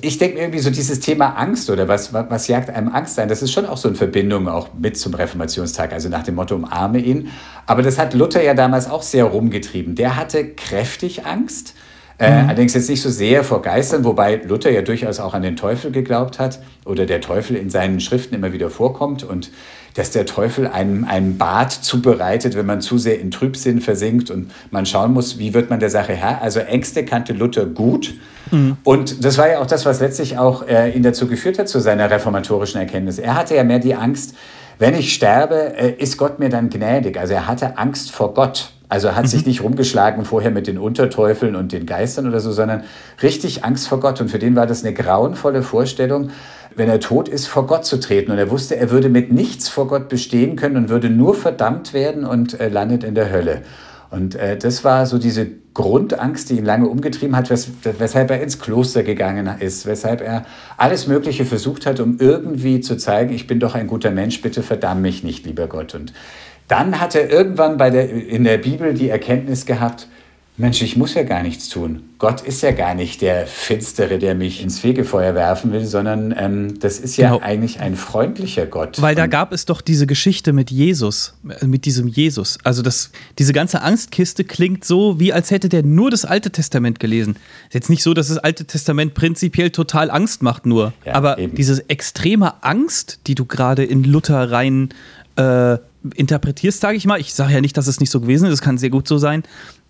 ich 0.01 0.17
denke 0.17 0.35
mir 0.35 0.41
irgendwie 0.43 0.59
so 0.59 0.69
dieses 0.69 0.99
Thema 0.99 1.37
Angst 1.37 1.69
oder 1.69 1.87
was, 1.87 2.13
was, 2.13 2.25
was 2.29 2.47
jagt 2.47 2.69
einem 2.69 2.89
Angst 2.89 3.19
ein, 3.19 3.27
das 3.27 3.41
ist 3.41 3.51
schon 3.51 3.65
auch 3.65 3.77
so 3.77 3.89
in 3.89 3.95
Verbindung 3.95 4.47
auch 4.47 4.69
mit 4.77 4.97
zum 4.97 5.13
Reformationstag, 5.13 5.91
also 5.93 6.09
nach 6.09 6.23
dem 6.23 6.35
Motto 6.35 6.55
umarme 6.55 6.99
ihn. 6.99 7.29
Aber 7.65 7.81
das 7.81 7.97
hat 7.97 8.13
Luther 8.13 8.41
ja 8.43 8.53
damals 8.53 8.89
auch 8.89 9.01
sehr 9.01 9.25
rumgetrieben. 9.25 9.95
Der 9.95 10.15
hatte 10.15 10.45
kräftig 10.45 11.25
Angst. 11.25 11.75
Äh, 12.17 12.31
mhm. 12.31 12.49
allerdings 12.49 12.73
jetzt 12.73 12.89
nicht 12.89 13.01
so 13.01 13.09
sehr 13.09 13.45
vor 13.45 13.61
Geistern, 13.61 14.03
wobei 14.03 14.41
Luther 14.45 14.71
ja 14.71 14.81
durchaus 14.81 15.21
auch 15.21 15.33
an 15.33 15.41
den 15.41 15.55
Teufel 15.55 15.91
geglaubt 15.91 16.37
hat 16.37 16.59
oder 16.83 17.05
der 17.05 17.21
Teufel 17.21 17.55
in 17.55 17.69
seinen 17.69 18.01
Schriften 18.01 18.35
immer 18.35 18.51
wieder 18.51 18.69
vorkommt 18.69 19.23
und 19.23 19.51
dass 19.99 20.11
der 20.11 20.25
Teufel 20.25 20.65
einem 20.65 21.03
ein 21.03 21.37
Bad 21.37 21.73
zubereitet, 21.73 22.55
wenn 22.55 22.65
man 22.65 22.79
zu 22.79 22.97
sehr 22.97 23.19
in 23.19 23.31
Trübsinn 23.31 23.81
versinkt 23.81 24.31
und 24.31 24.49
man 24.71 24.85
schauen 24.85 25.11
muss, 25.11 25.37
wie 25.39 25.53
wird 25.53 25.69
man 25.69 25.81
der 25.81 25.89
Sache 25.89 26.13
Herr. 26.13 26.41
Also 26.41 26.61
Ängste 26.61 27.03
kannte 27.03 27.33
Luther 27.33 27.65
gut. 27.65 28.13
Mhm. 28.49 28.77
Und 28.85 29.25
das 29.25 29.37
war 29.37 29.49
ja 29.49 29.59
auch 29.59 29.65
das, 29.65 29.85
was 29.85 29.99
letztlich 29.99 30.37
auch 30.37 30.65
äh, 30.65 30.91
ihn 30.91 31.03
dazu 31.03 31.27
geführt 31.27 31.59
hat, 31.59 31.67
zu 31.67 31.81
seiner 31.81 32.09
reformatorischen 32.09 32.79
Erkenntnis. 32.79 33.19
Er 33.19 33.35
hatte 33.35 33.55
ja 33.55 33.65
mehr 33.65 33.79
die 33.79 33.93
Angst, 33.93 34.35
wenn 34.77 34.95
ich 34.95 35.13
sterbe, 35.13 35.75
äh, 35.75 35.91
ist 35.97 36.17
Gott 36.17 36.39
mir 36.39 36.47
dann 36.47 36.69
gnädig. 36.69 37.19
Also 37.19 37.33
er 37.33 37.47
hatte 37.47 37.77
Angst 37.77 38.11
vor 38.11 38.33
Gott. 38.33 38.71
Also 38.87 39.15
hat 39.15 39.25
mhm. 39.25 39.27
sich 39.27 39.45
nicht 39.45 39.61
rumgeschlagen 39.61 40.23
vorher 40.23 40.49
mit 40.49 40.65
den 40.65 40.77
Unterteufeln 40.77 41.57
und 41.57 41.73
den 41.73 41.85
Geistern 41.85 42.25
oder 42.25 42.39
so, 42.39 42.53
sondern 42.53 42.83
richtig 43.21 43.65
Angst 43.65 43.89
vor 43.89 43.99
Gott. 43.99 44.21
Und 44.21 44.31
für 44.31 44.39
den 44.39 44.55
war 44.55 44.65
das 44.65 44.83
eine 44.83 44.93
grauenvolle 44.93 45.61
Vorstellung, 45.61 46.31
wenn 46.75 46.89
er 46.89 46.99
tot 46.99 47.27
ist, 47.27 47.47
vor 47.47 47.67
Gott 47.67 47.85
zu 47.85 47.99
treten. 47.99 48.31
Und 48.31 48.37
er 48.37 48.49
wusste, 48.49 48.77
er 48.77 48.91
würde 48.91 49.09
mit 49.09 49.31
nichts 49.31 49.69
vor 49.69 49.87
Gott 49.87 50.09
bestehen 50.09 50.55
können 50.55 50.77
und 50.77 50.89
würde 50.89 51.09
nur 51.09 51.35
verdammt 51.35 51.93
werden 51.93 52.25
und 52.25 52.59
äh, 52.59 52.69
landet 52.69 53.03
in 53.03 53.15
der 53.15 53.31
Hölle. 53.31 53.61
Und 54.11 54.35
äh, 54.35 54.57
das 54.57 54.83
war 54.83 55.05
so 55.05 55.19
diese 55.19 55.47
Grundangst, 55.73 56.49
die 56.49 56.57
ihn 56.57 56.65
lange 56.65 56.87
umgetrieben 56.87 57.35
hat, 57.35 57.49
wes 57.49 57.69
weshalb 57.83 58.31
er 58.31 58.41
ins 58.41 58.59
Kloster 58.59 59.03
gegangen 59.03 59.49
ist, 59.59 59.85
weshalb 59.85 60.21
er 60.21 60.45
alles 60.77 61.07
Mögliche 61.07 61.45
versucht 61.45 61.85
hat, 61.85 61.99
um 61.99 62.17
irgendwie 62.19 62.81
zu 62.81 62.97
zeigen, 62.97 63.33
ich 63.33 63.47
bin 63.47 63.59
doch 63.59 63.75
ein 63.75 63.87
guter 63.87 64.11
Mensch, 64.11 64.41
bitte 64.41 64.63
verdamm 64.63 65.01
mich 65.01 65.23
nicht, 65.23 65.45
lieber 65.45 65.67
Gott. 65.67 65.93
Und 65.93 66.13
dann 66.67 66.99
hat 66.99 67.15
er 67.15 67.29
irgendwann 67.29 67.77
bei 67.77 67.91
der, 67.91 68.09
in 68.09 68.43
der 68.43 68.57
Bibel 68.57 68.93
die 68.93 69.09
Erkenntnis 69.09 69.65
gehabt, 69.65 70.07
Mensch, 70.59 70.81
ich 70.81 70.97
muss 70.97 71.13
ja 71.13 71.23
gar 71.23 71.41
nichts 71.41 71.69
tun. 71.69 72.03
Gott 72.17 72.41
ist 72.41 72.61
ja 72.61 72.73
gar 72.73 72.93
nicht 72.93 73.21
der 73.21 73.47
Finstere, 73.47 74.19
der 74.19 74.35
mich 74.35 74.61
ins 74.61 74.77
Fegefeuer 74.77 75.33
werfen 75.33 75.71
will, 75.71 75.85
sondern 75.85 76.35
ähm, 76.37 76.77
das 76.81 76.99
ist 76.99 77.15
ja 77.15 77.31
genau. 77.31 77.41
eigentlich 77.41 77.79
ein 77.79 77.95
freundlicher 77.95 78.65
Gott. 78.65 79.01
Weil 79.01 79.15
da 79.15 79.27
gab 79.27 79.53
es 79.53 79.63
doch 79.63 79.79
diese 79.79 80.05
Geschichte 80.05 80.51
mit 80.51 80.69
Jesus, 80.69 81.33
äh, 81.47 81.65
mit 81.65 81.85
diesem 81.85 82.09
Jesus. 82.09 82.57
Also 82.65 82.81
das, 82.81 83.11
diese 83.37 83.53
ganze 83.53 83.81
Angstkiste 83.81 84.43
klingt 84.43 84.83
so, 84.83 85.17
wie 85.17 85.31
als 85.31 85.49
hätte 85.49 85.69
der 85.69 85.83
nur 85.83 86.11
das 86.11 86.25
Alte 86.25 86.51
Testament 86.51 86.99
gelesen. 86.99 87.37
Ist 87.69 87.75
jetzt 87.75 87.89
nicht 87.89 88.03
so, 88.03 88.13
dass 88.13 88.27
das 88.27 88.37
Alte 88.37 88.65
Testament 88.65 89.13
prinzipiell 89.13 89.69
total 89.69 90.11
Angst 90.11 90.43
macht 90.43 90.65
nur. 90.65 90.91
Ja, 91.05 91.15
aber 91.15 91.37
eben. 91.37 91.55
diese 91.55 91.89
extreme 91.89 92.61
Angst, 92.65 93.21
die 93.27 93.35
du 93.35 93.45
gerade 93.45 93.85
in 93.85 94.03
Luther 94.03 94.51
rein 94.51 94.89
äh, 95.37 95.77
interpretierst, 96.15 96.81
sage 96.81 96.97
ich 96.97 97.05
mal. 97.05 97.19
Ich 97.19 97.33
sage 97.33 97.53
ja 97.53 97.61
nicht, 97.61 97.77
dass 97.77 97.87
es 97.87 97.99
nicht 97.99 98.09
so 98.09 98.21
gewesen 98.21 98.45
ist, 98.47 98.53
es 98.53 98.61
kann 98.61 98.77
sehr 98.77 98.89
gut 98.89 99.07
so 99.07 99.17
sein. 99.17 99.43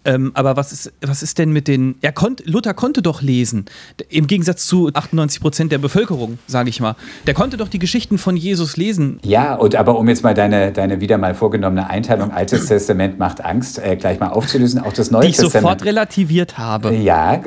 Ähm, 0.05 0.31
aber 0.33 0.55
was 0.55 0.71
ist, 0.71 0.93
was 1.01 1.21
ist 1.21 1.37
denn 1.39 1.51
mit 1.51 1.67
den. 1.67 1.95
Er 2.01 2.13
konnt, 2.13 2.45
Luther 2.45 2.73
konnte 2.73 3.01
doch 3.01 3.21
lesen. 3.21 3.65
Im 4.09 4.27
Gegensatz 4.27 4.65
zu 4.65 4.89
98 4.93 5.41
Prozent 5.41 5.71
der 5.71 5.77
Bevölkerung, 5.77 6.39
sage 6.47 6.69
ich 6.69 6.79
mal. 6.79 6.95
Der 7.27 7.33
konnte 7.33 7.57
doch 7.57 7.67
die 7.67 7.79
Geschichten 7.79 8.17
von 8.17 8.37
Jesus 8.37 8.77
lesen. 8.77 9.19
Ja, 9.23 9.55
und 9.55 9.75
aber 9.75 9.97
um 9.97 10.07
jetzt 10.07 10.23
mal 10.23 10.33
deine, 10.33 10.71
deine 10.71 11.01
wieder 11.01 11.17
mal 11.17 11.35
vorgenommene 11.35 11.89
Einteilung, 11.89 12.31
Altes 12.31 12.67
Testament 12.67 13.19
macht 13.19 13.43
Angst, 13.43 13.77
äh, 13.79 13.97
gleich 13.97 14.19
mal 14.19 14.29
aufzulösen, 14.29 14.79
auch 14.79 14.93
das 14.93 15.11
Neue 15.11 15.23
die 15.23 15.29
ich 15.29 15.35
Testament. 15.37 15.63
sofort 15.63 15.85
relativiert 15.85 16.57
habe. 16.57 16.95
Ja, 16.95 17.39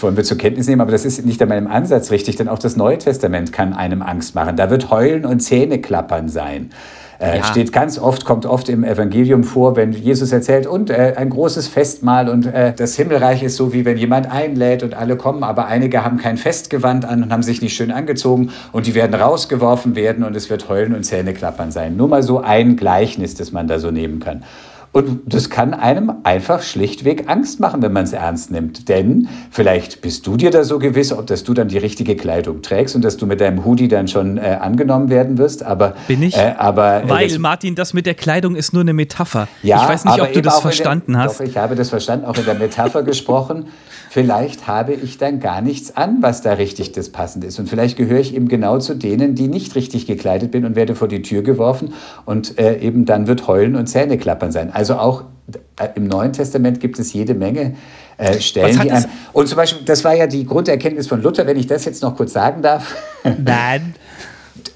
wollen 0.00 0.16
wir 0.16 0.24
zur 0.24 0.36
Kenntnis 0.36 0.66
nehmen, 0.66 0.80
aber 0.80 0.92
das 0.92 1.04
ist 1.04 1.24
nicht 1.24 1.40
einmal 1.40 1.58
im 1.58 1.68
Ansatz 1.68 2.10
richtig, 2.10 2.36
denn 2.36 2.48
auch 2.48 2.58
das 2.58 2.76
Neue 2.76 2.98
Testament 2.98 3.52
kann 3.52 3.72
einem 3.72 4.02
Angst 4.02 4.34
machen. 4.34 4.56
Da 4.56 4.68
wird 4.68 4.90
Heulen 4.90 5.24
und 5.24 5.40
Zähneklappern 5.40 6.28
sein. 6.28 6.70
Äh, 7.20 7.38
ja. 7.38 7.44
Steht 7.44 7.70
ganz 7.70 7.98
oft, 7.98 8.24
kommt 8.24 8.46
oft 8.46 8.70
im 8.70 8.82
Evangelium 8.82 9.44
vor, 9.44 9.76
wenn 9.76 9.92
Jesus 9.92 10.32
erzählt, 10.32 10.66
und 10.66 10.88
äh, 10.88 11.14
ein 11.16 11.28
großes 11.28 11.68
Festmahl 11.68 12.30
und 12.30 12.46
äh, 12.46 12.72
das 12.74 12.96
Himmelreich 12.96 13.42
ist 13.42 13.56
so, 13.56 13.74
wie 13.74 13.84
wenn 13.84 13.98
jemand 13.98 14.30
einlädt 14.30 14.82
und 14.82 14.94
alle 14.94 15.16
kommen, 15.16 15.44
aber 15.44 15.66
einige 15.66 16.02
haben 16.02 16.16
kein 16.16 16.38
Festgewand 16.38 17.04
an 17.04 17.22
und 17.22 17.32
haben 17.32 17.42
sich 17.42 17.60
nicht 17.60 17.76
schön 17.76 17.90
angezogen 17.90 18.50
und 18.72 18.86
die 18.86 18.94
werden 18.94 19.14
rausgeworfen 19.14 19.96
werden 19.96 20.24
und 20.24 20.34
es 20.34 20.48
wird 20.48 20.70
Heulen 20.70 20.94
und 20.94 21.04
Zähneklappern 21.04 21.70
sein. 21.70 21.94
Nur 21.94 22.08
mal 22.08 22.22
so 22.22 22.40
ein 22.40 22.76
Gleichnis, 22.76 23.34
das 23.34 23.52
man 23.52 23.68
da 23.68 23.78
so 23.78 23.90
nehmen 23.90 24.20
kann. 24.20 24.42
Und 24.92 25.32
das 25.32 25.50
kann 25.50 25.72
einem 25.72 26.12
einfach 26.24 26.62
schlichtweg 26.62 27.28
Angst 27.28 27.60
machen, 27.60 27.80
wenn 27.80 27.92
man 27.92 28.04
es 28.04 28.12
ernst 28.12 28.50
nimmt. 28.50 28.88
Denn 28.88 29.28
vielleicht 29.52 30.00
bist 30.00 30.26
du 30.26 30.36
dir 30.36 30.50
da 30.50 30.64
so 30.64 30.80
gewiss, 30.80 31.12
ob 31.12 31.28
dass 31.28 31.44
du 31.44 31.54
dann 31.54 31.68
die 31.68 31.78
richtige 31.78 32.16
Kleidung 32.16 32.60
trägst 32.60 32.96
und 32.96 33.04
dass 33.04 33.16
du 33.16 33.26
mit 33.26 33.40
deinem 33.40 33.64
Hoodie 33.64 33.86
dann 33.86 34.08
schon 34.08 34.36
äh, 34.36 34.58
angenommen 34.60 35.08
werden 35.08 35.38
wirst. 35.38 35.62
Aber, 35.62 35.94
Bin 36.08 36.24
ich? 36.24 36.36
Äh, 36.36 36.54
aber, 36.58 37.04
äh, 37.04 37.08
Weil, 37.08 37.28
das, 37.28 37.38
Martin, 37.38 37.76
das 37.76 37.94
mit 37.94 38.04
der 38.04 38.14
Kleidung 38.14 38.56
ist 38.56 38.72
nur 38.72 38.82
eine 38.82 38.92
Metapher. 38.92 39.46
Ja, 39.62 39.84
ich 39.84 39.88
weiß 39.88 40.04
nicht, 40.06 40.20
ob 40.20 40.32
du 40.32 40.42
das 40.42 40.58
verstanden 40.58 41.12
der, 41.12 41.22
hast. 41.22 41.38
Doch, 41.38 41.46
ich 41.46 41.56
habe 41.56 41.76
das 41.76 41.88
verstanden, 41.90 42.24
auch 42.24 42.36
in 42.36 42.44
der 42.44 42.54
Metapher 42.54 43.04
gesprochen. 43.04 43.66
Vielleicht 44.12 44.66
habe 44.66 44.92
ich 44.92 45.18
dann 45.18 45.38
gar 45.38 45.60
nichts 45.60 45.96
an, 45.96 46.16
was 46.20 46.42
da 46.42 46.54
richtig 46.54 46.90
das 46.90 47.10
passend 47.10 47.44
ist. 47.44 47.60
Und 47.60 47.68
vielleicht 47.68 47.96
gehöre 47.96 48.18
ich 48.18 48.34
eben 48.34 48.48
genau 48.48 48.80
zu 48.80 48.94
denen, 48.94 49.36
die 49.36 49.46
nicht 49.46 49.76
richtig 49.76 50.04
gekleidet 50.04 50.50
bin 50.50 50.64
und 50.64 50.74
werde 50.74 50.96
vor 50.96 51.06
die 51.06 51.22
Tür 51.22 51.42
geworfen 51.42 51.94
und 52.24 52.58
äh, 52.58 52.80
eben 52.80 53.04
dann 53.04 53.28
wird 53.28 53.46
Heulen 53.46 53.76
und 53.76 53.86
Zähneklappern 53.86 54.50
sein. 54.50 54.72
Also 54.80 54.94
auch 54.94 55.24
äh, 55.78 55.88
im 55.94 56.06
Neuen 56.06 56.32
Testament 56.32 56.80
gibt 56.80 56.98
es 56.98 57.12
jede 57.12 57.34
Menge 57.34 57.74
äh, 58.16 58.40
Stellen, 58.40 58.80
die 58.80 58.90
einem, 58.90 59.04
Und 59.34 59.46
zum 59.46 59.56
Beispiel, 59.56 59.84
das 59.84 60.02
war 60.04 60.14
ja 60.14 60.26
die 60.26 60.46
Grunderkenntnis 60.46 61.06
von 61.06 61.20
Luther, 61.20 61.46
wenn 61.46 61.58
ich 61.58 61.66
das 61.66 61.84
jetzt 61.84 62.02
noch 62.02 62.16
kurz 62.16 62.32
sagen 62.32 62.62
darf. 62.62 62.96
Nein. 63.44 63.94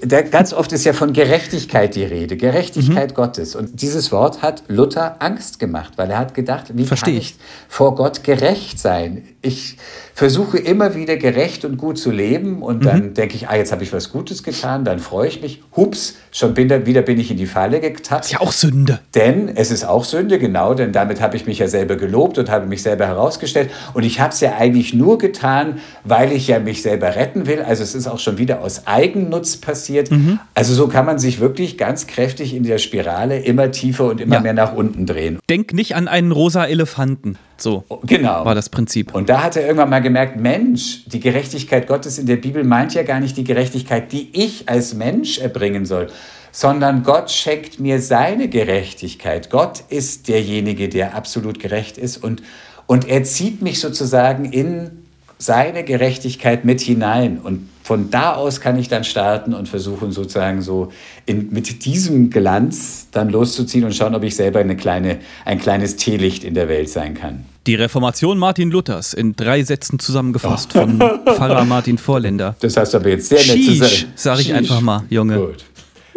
Da, 0.01 0.21
ganz 0.21 0.53
oft 0.53 0.71
ist 0.71 0.85
ja 0.85 0.93
von 0.93 1.13
Gerechtigkeit 1.13 1.95
die 1.95 2.03
Rede, 2.03 2.37
Gerechtigkeit 2.37 3.11
mhm. 3.11 3.15
Gottes. 3.15 3.55
Und 3.55 3.81
dieses 3.81 4.11
Wort 4.11 4.41
hat 4.41 4.63
Luther 4.67 5.17
Angst 5.19 5.59
gemacht, 5.59 5.93
weil 5.97 6.11
er 6.11 6.17
hat 6.17 6.33
gedacht, 6.33 6.71
wie 6.73 6.85
Versteh 6.85 7.11
kann 7.11 7.19
ich 7.19 7.35
vor 7.67 7.95
Gott 7.95 8.23
gerecht 8.23 8.79
sein? 8.79 9.23
Ich 9.41 9.77
versuche 10.15 10.57
immer 10.57 10.95
wieder 10.95 11.17
gerecht 11.17 11.65
und 11.65 11.77
gut 11.77 11.99
zu 11.99 12.09
leben 12.09 12.63
und 12.63 12.79
mhm. 12.79 12.85
dann 12.85 13.13
denke 13.13 13.35
ich, 13.35 13.49
ah, 13.49 13.55
jetzt 13.57 13.73
habe 13.73 13.83
ich 13.83 13.91
was 13.91 14.13
Gutes 14.13 14.43
getan, 14.43 14.85
dann 14.85 14.99
freue 14.99 15.27
ich 15.27 15.41
mich. 15.41 15.61
Hups, 15.75 16.15
schon 16.31 16.53
bin 16.53 16.69
da, 16.69 16.85
wieder 16.85 17.01
bin 17.01 17.19
ich 17.19 17.31
in 17.31 17.37
die 17.37 17.45
Falle 17.45 17.81
getappt. 17.81 18.25
Ist 18.25 18.31
ja 18.31 18.39
auch 18.39 18.53
Sünde. 18.53 18.99
Denn 19.13 19.49
es 19.49 19.71
ist 19.71 19.83
auch 19.83 20.05
Sünde, 20.05 20.39
genau, 20.39 20.73
denn 20.73 20.93
damit 20.93 21.19
habe 21.19 21.35
ich 21.35 21.45
mich 21.45 21.59
ja 21.59 21.67
selber 21.67 21.97
gelobt 21.97 22.37
und 22.37 22.49
habe 22.49 22.65
mich 22.65 22.81
selber 22.81 23.07
herausgestellt. 23.07 23.69
Und 23.93 24.03
ich 24.03 24.21
habe 24.21 24.31
es 24.31 24.39
ja 24.39 24.55
eigentlich 24.55 24.93
nur 24.93 25.17
getan, 25.17 25.79
weil 26.05 26.31
ich 26.31 26.47
ja 26.47 26.59
mich 26.59 26.81
selber 26.81 27.15
retten 27.17 27.45
will. 27.45 27.61
Also 27.61 27.83
es 27.83 27.93
ist 27.93 28.07
auch 28.07 28.19
schon 28.19 28.37
wieder 28.37 28.61
aus 28.61 28.87
Eigennutz 28.87 29.57
passiert. 29.57 29.74
Mhm. 30.11 30.39
Also 30.53 30.73
so 30.73 30.87
kann 30.87 31.05
man 31.05 31.19
sich 31.19 31.39
wirklich 31.39 31.77
ganz 31.77 32.07
kräftig 32.07 32.53
in 32.53 32.63
der 32.63 32.77
Spirale 32.77 33.39
immer 33.39 33.71
tiefer 33.71 34.05
und 34.05 34.21
immer 34.21 34.35
ja. 34.35 34.41
mehr 34.41 34.53
nach 34.53 34.73
unten 34.73 35.05
drehen. 35.05 35.39
Denk 35.49 35.73
nicht 35.73 35.95
an 35.95 36.07
einen 36.07 36.31
rosa 36.31 36.65
Elefanten. 36.65 37.37
So 37.57 37.85
genau. 38.05 38.45
war 38.45 38.55
das 38.55 38.69
Prinzip. 38.69 39.13
Und 39.13 39.29
da 39.29 39.43
hat 39.43 39.55
er 39.55 39.63
irgendwann 39.63 39.89
mal 39.89 40.01
gemerkt, 40.01 40.39
Mensch, 40.39 41.05
die 41.05 41.19
Gerechtigkeit 41.19 41.87
Gottes 41.87 42.17
in 42.17 42.25
der 42.25 42.35
Bibel 42.37 42.63
meint 42.63 42.93
ja 42.93 43.03
gar 43.03 43.19
nicht 43.19 43.37
die 43.37 43.43
Gerechtigkeit, 43.43 44.11
die 44.11 44.29
ich 44.33 44.67
als 44.67 44.93
Mensch 44.93 45.39
erbringen 45.39 45.85
soll, 45.85 46.07
sondern 46.51 47.03
Gott 47.03 47.31
schenkt 47.31 47.79
mir 47.79 48.01
seine 48.01 48.49
Gerechtigkeit. 48.49 49.49
Gott 49.49 49.83
ist 49.89 50.27
derjenige, 50.27 50.89
der 50.89 51.15
absolut 51.15 51.59
gerecht 51.59 51.97
ist 51.97 52.17
und, 52.17 52.41
und 52.87 53.07
er 53.07 53.23
zieht 53.23 53.61
mich 53.61 53.79
sozusagen 53.79 54.45
in 54.45 55.04
seine 55.37 55.83
Gerechtigkeit 55.83 56.65
mit 56.65 56.81
hinein. 56.81 57.39
Und 57.39 57.69
von 57.83 58.09
da 58.09 58.33
aus 58.33 58.61
kann 58.61 58.79
ich 58.79 58.87
dann 58.87 59.03
starten 59.03 59.53
und 59.53 59.69
versuchen 59.69 60.11
sozusagen 60.11 60.61
so 60.61 60.91
in, 61.25 61.51
mit 61.51 61.85
diesem 61.85 62.29
Glanz 62.29 63.07
dann 63.11 63.29
loszuziehen 63.29 63.83
und 63.83 63.93
schauen, 63.93 64.15
ob 64.15 64.23
ich 64.23 64.35
selber 64.35 64.59
eine 64.59 64.75
kleine, 64.75 65.19
ein 65.45 65.59
kleines 65.59 65.95
Teelicht 65.95 66.43
in 66.43 66.53
der 66.53 66.67
Welt 66.67 66.89
sein 66.89 67.13
kann. 67.13 67.45
Die 67.67 67.75
Reformation 67.75 68.37
Martin 68.37 68.69
Luthers 68.69 69.13
in 69.13 69.35
drei 69.35 69.63
Sätzen 69.63 69.99
zusammengefasst 69.99 70.71
oh. 70.75 70.79
von 70.79 70.99
Pfarrer 70.99 71.65
Martin 71.65 71.97
Vorländer. 71.97 72.55
Das 72.59 72.77
heißt 72.77 72.95
aber 72.95 73.09
jetzt 73.09 73.29
sehr 73.29 73.39
nett 73.39 73.65
zu 73.65 73.73
sagen. 73.75 74.13
sag 74.15 74.39
ich 74.39 74.53
einfach 74.53 74.81
mal, 74.81 75.03
Junge. 75.09 75.37
Gut. 75.37 75.65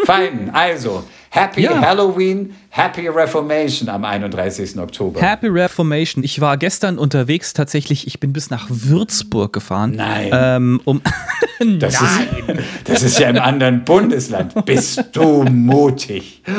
Fein, 0.04 0.50
also 0.52 1.04
Happy 1.30 1.62
ja. 1.62 1.80
Halloween, 1.80 2.54
Happy 2.70 3.08
Reformation 3.08 3.88
am 3.88 4.04
31. 4.04 4.78
Oktober. 4.78 5.20
Happy 5.20 5.48
Reformation. 5.48 6.24
Ich 6.24 6.40
war 6.40 6.56
gestern 6.56 6.98
unterwegs 6.98 7.52
tatsächlich. 7.52 8.06
Ich 8.06 8.20
bin 8.20 8.32
bis 8.32 8.50
nach 8.50 8.66
Würzburg 8.70 9.52
gefahren. 9.52 9.96
Nein. 9.96 10.30
Ähm, 10.32 10.80
um 10.84 11.02
das, 11.78 12.00
Nein. 12.00 12.58
Ist, 12.58 12.64
das 12.84 13.02
ist 13.02 13.18
ja 13.18 13.28
im 13.28 13.38
anderen 13.38 13.84
Bundesland. 13.84 14.64
Bist 14.64 15.04
du 15.12 15.44
mutig? 15.44 16.42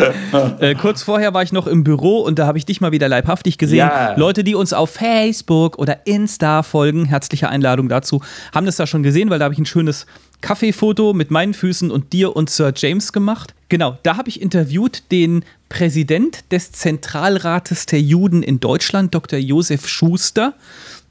Äh, 0.60 0.76
kurz 0.76 1.04
vorher 1.04 1.34
war 1.34 1.44
ich 1.44 1.52
noch 1.52 1.66
im 1.68 1.84
Büro 1.84 2.20
und 2.20 2.40
da 2.40 2.46
habe 2.46 2.58
ich 2.58 2.66
dich 2.66 2.82
mal 2.82 2.92
wieder 2.92 3.08
leibhaftig 3.08 3.58
gesehen. 3.58 3.80
Ja. 3.80 4.16
Leute, 4.16 4.44
die 4.44 4.56
uns 4.56 4.74
auf 4.74 4.92
Facebook 4.92 5.78
oder 5.78 6.06
Insta 6.06 6.64
folgen, 6.64 7.06
herzliche 7.06 7.50
Einladung 7.50 7.90
dazu, 7.90 8.22
haben 8.54 8.66
das 8.66 8.76
da 8.76 8.86
schon 8.86 9.04
gesehen, 9.04 9.30
weil 9.30 9.40
da 9.40 9.46
habe 9.46 9.54
ich 9.54 9.60
ein 9.60 9.66
schönes 9.66 10.06
Kaffeefoto 10.41 11.13
mit 11.13 11.32
meinen 11.32 11.54
Füßen 11.54 11.91
und 11.91 12.13
dir 12.13 12.36
und 12.36 12.49
Sir 12.49 12.73
James 12.75 13.13
gemacht. 13.13 13.54
Genau, 13.67 13.97
da 14.04 14.17
habe 14.17 14.30
ich 14.30 14.41
interviewt 14.41 15.04
den 15.12 15.43
Präsident 15.67 16.52
des 16.52 16.71
Zentralrates 16.71 17.86
der 17.86 18.02
Juden 18.02 18.41
in 18.41 18.60
Deutschland, 18.60 19.13
Dr. 19.13 19.38
Josef 19.38 19.88
Schuster. 19.88 20.56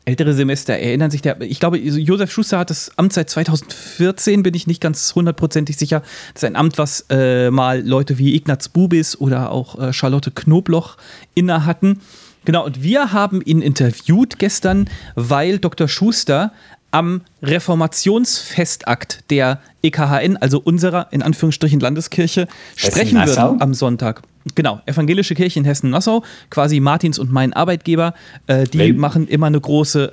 Ältere 0.04 0.32
Semester 0.32 0.72
erinnern 0.72 1.10
sich, 1.10 1.20
der, 1.20 1.38
ich 1.42 1.60
glaube, 1.60 1.76
Josef 1.78 2.32
Schuster 2.32 2.58
hat 2.58 2.70
das 2.70 2.90
Amt 2.96 3.12
seit 3.12 3.28
2014, 3.28 4.42
bin 4.42 4.54
ich 4.54 4.66
nicht 4.66 4.80
ganz 4.80 5.14
hundertprozentig 5.14 5.76
sicher. 5.76 6.00
Das 6.32 6.42
ist 6.42 6.46
ein 6.46 6.56
Amt, 6.56 6.78
was 6.78 7.04
äh, 7.10 7.50
mal 7.50 7.86
Leute 7.86 8.16
wie 8.16 8.34
Ignaz 8.34 8.70
Bubis 8.70 9.20
oder 9.20 9.52
auch 9.52 9.78
äh, 9.78 9.92
Charlotte 9.92 10.30
Knobloch 10.30 10.96
inne 11.34 11.66
hatten. 11.66 12.00
Genau, 12.46 12.64
und 12.64 12.82
wir 12.82 13.12
haben 13.12 13.42
ihn 13.42 13.60
interviewt 13.60 14.38
gestern, 14.38 14.88
weil 15.14 15.58
Dr. 15.58 15.86
Schuster 15.86 16.52
am 16.90 17.22
Reformationsfestakt 17.42 19.24
der 19.30 19.60
EKHN, 19.82 20.36
also 20.38 20.60
unserer 20.60 21.08
in 21.10 21.22
Anführungsstrichen 21.22 21.80
Landeskirche, 21.80 22.48
sprechen 22.76 23.24
wird 23.24 23.38
am 23.38 23.74
Sonntag. 23.74 24.22
Genau, 24.54 24.80
Evangelische 24.86 25.34
Kirche 25.34 25.58
in 25.58 25.64
Hessen-Nassau, 25.66 26.22
quasi 26.50 26.80
Martins 26.80 27.18
und 27.18 27.30
mein 27.30 27.52
Arbeitgeber. 27.52 28.14
Äh, 28.46 28.64
die 28.64 28.78
Wenn. 28.78 28.96
machen 28.96 29.28
immer 29.28 29.46
eine 29.46 29.60
große. 29.60 30.12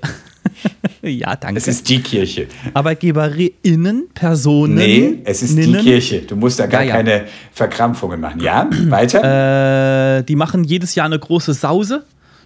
ja, 1.02 1.36
danke. 1.36 1.58
Es 1.58 1.68
ist 1.68 1.88
die 1.90 2.02
Kirche. 2.02 2.48
ArbeitgeberInnen, 2.74 4.10
Personen. 4.14 4.76
Nee, 4.76 5.20
es 5.24 5.42
ist 5.42 5.56
Ninnen. 5.56 5.78
die 5.78 5.84
Kirche. 5.84 6.22
Du 6.24 6.36
musst 6.36 6.60
da 6.60 6.68
gar 6.68 6.82
Ja, 6.82 6.88
ja. 6.90 6.96
keine 6.96 7.26
Verkrampfungen 7.54 8.20
machen. 8.20 8.42
Ja, 8.42 8.70
weiter. 8.88 10.20
Äh, 10.20 10.24
die 10.24 10.36
machen 10.36 10.64
jedes 10.66 10.96
Jahr 10.96 11.06
eine 11.06 11.18
große 11.18 11.54
Sause 11.54 12.04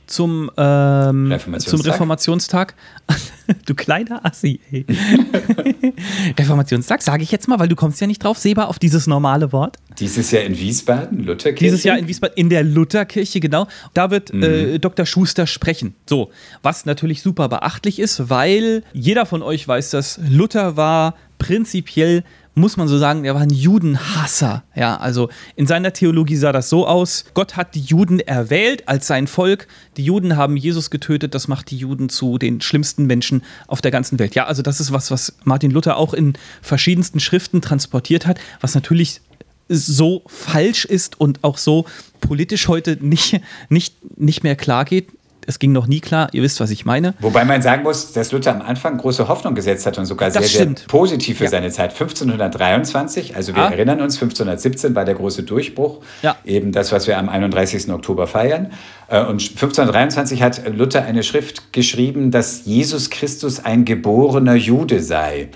zum, 0.10 0.52
ähm, 0.58 1.32
Reformationstag? 1.32 1.69
zum 1.69 1.91
Reformationstag. 1.91 2.76
du 3.65 3.76
kleiner 3.76 4.26
Assi, 4.26 4.60
ey. 4.72 4.86
Reformationstag, 6.38 7.02
sage 7.02 7.24
ich 7.24 7.32
jetzt 7.32 7.48
mal, 7.48 7.60
weil 7.60 7.67
du 7.67 7.76
kommst 7.76 8.02
ja 8.02 8.08
nicht 8.08 8.24
drauf, 8.24 8.38
Seba, 8.38 8.65
auf 8.65 8.80
dieses 8.80 9.08
normale 9.08 9.52
Wort. 9.52 9.78
Dieses 10.00 10.32
Jahr 10.32 10.43
in 10.43 10.58
Wiesbaden, 10.58 11.24
Lutherkirche. 11.24 11.65
Dieses 11.65 11.84
Jahr 11.84 11.98
in 11.98 12.08
Wiesbaden, 12.08 12.36
in 12.38 12.50
der 12.50 12.63
Lutherkirche, 12.63 13.39
genau. 13.39 13.67
Da 13.93 14.12
wird 14.12 14.32
äh, 14.34 14.80
Dr. 14.80 15.06
Schuster 15.06 15.48
sprechen. 15.48 15.95
So, 16.08 16.32
was 16.62 16.86
natürlich 16.86 17.22
super 17.22 17.50
beachtlich 17.50 18.00
ist, 18.00 18.30
weil 18.30 18.84
jeder 18.93 19.26
von 19.26 19.41
euch 19.41 19.67
weiß, 19.67 19.91
dass 19.91 20.19
Luther 20.28 20.78
war 20.78 21.15
prinzipiell, 21.38 22.24
muss 22.60 22.78
man 22.78 22.88
so 22.88 22.98
sagen, 22.98 23.26
er 23.26 23.36
war 23.36 23.41
ein 23.41 23.50
Judenhasser. 23.50 24.63
Ja, 24.76 24.98
also 24.98 25.30
in 25.56 25.67
seiner 25.67 25.93
Theologie 25.93 26.36
sah 26.36 26.52
das 26.52 26.69
so 26.69 26.88
aus: 26.88 27.26
Gott 27.34 27.56
hat 27.56 27.76
die 27.76 27.82
Juden 27.82 28.19
erwählt 28.19 28.88
als 28.88 29.08
sein 29.08 29.28
Volk. 29.28 29.67
Die 29.98 30.04
Juden 30.04 30.38
haben 30.38 30.58
Jesus 30.58 30.89
getötet. 30.89 31.36
Das 31.36 31.48
macht 31.48 31.72
die 31.72 31.78
Juden 31.78 32.10
zu 32.10 32.38
den 32.38 32.62
schlimmsten 32.62 33.06
Menschen 33.06 33.43
auf 33.67 33.82
der 33.82 33.91
ganzen 33.91 34.19
Welt. 34.19 34.36
Ja, 34.36 34.45
also 34.45 34.62
das 34.62 34.80
ist 34.80 34.91
was, 34.91 35.12
was 35.12 35.36
Martin 35.43 35.72
Luther 35.72 35.98
auch 35.98 36.13
in 36.13 36.34
verschiedensten 36.62 37.19
Schriften 37.19 37.62
transportiert 37.62 38.26
hat, 38.26 38.39
was 38.62 38.76
natürlich 38.76 39.22
so 39.69 40.24
falsch 40.26 40.86
ist 40.86 41.19
und 41.22 41.43
auch 41.43 41.58
so 41.58 41.86
politisch 42.22 42.67
heute 42.67 42.98
nicht, 43.00 43.39
nicht, 43.69 43.95
nicht 44.17 44.43
mehr 44.43 44.56
klar 44.56 44.84
geht. 44.84 45.10
Es 45.50 45.58
ging 45.58 45.72
noch 45.72 45.88
nie 45.88 46.00
klar, 46.00 46.30
ihr 46.32 46.44
wisst, 46.44 46.60
was 46.60 46.70
ich 46.70 46.86
meine. 46.86 47.16
Wobei 47.22 47.44
man 47.44 47.64
sagen 47.64 47.82
muss, 47.82 48.12
dass 48.14 48.32
Luther 48.32 48.52
am 48.54 48.62
Anfang 48.62 49.00
große 49.00 49.28
Hoffnung 49.28 49.56
gesetzt 49.56 49.88
hat 49.88 49.98
und 49.98 50.06
sogar 50.06 50.30
sehr, 50.30 50.42
Das 50.44 50.52
sehr 50.52 50.62
stimmt. 50.62 50.86
positiv 50.88 51.40
für 51.40 51.46
Ja. 51.46 51.50
seine 51.50 51.72
Zeit. 51.72 51.92
1523, 51.92 53.36
also 53.36 53.56
wir 53.56 53.64
Ah. 53.64 53.72
erinnern 53.72 54.00
uns, 54.00 54.18
1517 54.20 54.94
war 54.94 55.06
der 55.06 55.16
große 55.16 55.42
Durchbruch, 55.42 56.02
Ja. 56.22 56.36
eben 56.46 56.72
das, 56.72 56.92
was 56.92 57.08
wir 57.08 57.18
am 57.18 57.30
31. 57.30 57.92
Oktober 57.92 58.28
feiern. 58.28 58.68
Äh, 59.08 59.24
Und 59.26 59.42
1523 59.42 60.44
hat 60.44 60.62
Luther 60.72 61.04
eine 61.06 61.24
Schrift 61.24 61.74
geschrieben, 61.74 62.30
dass 62.30 62.66
Jesus 62.66 63.10
Christus 63.10 63.66
ein 63.66 63.86
geborener 63.86 64.54
Jude 64.54 65.02
sei. 65.02 65.50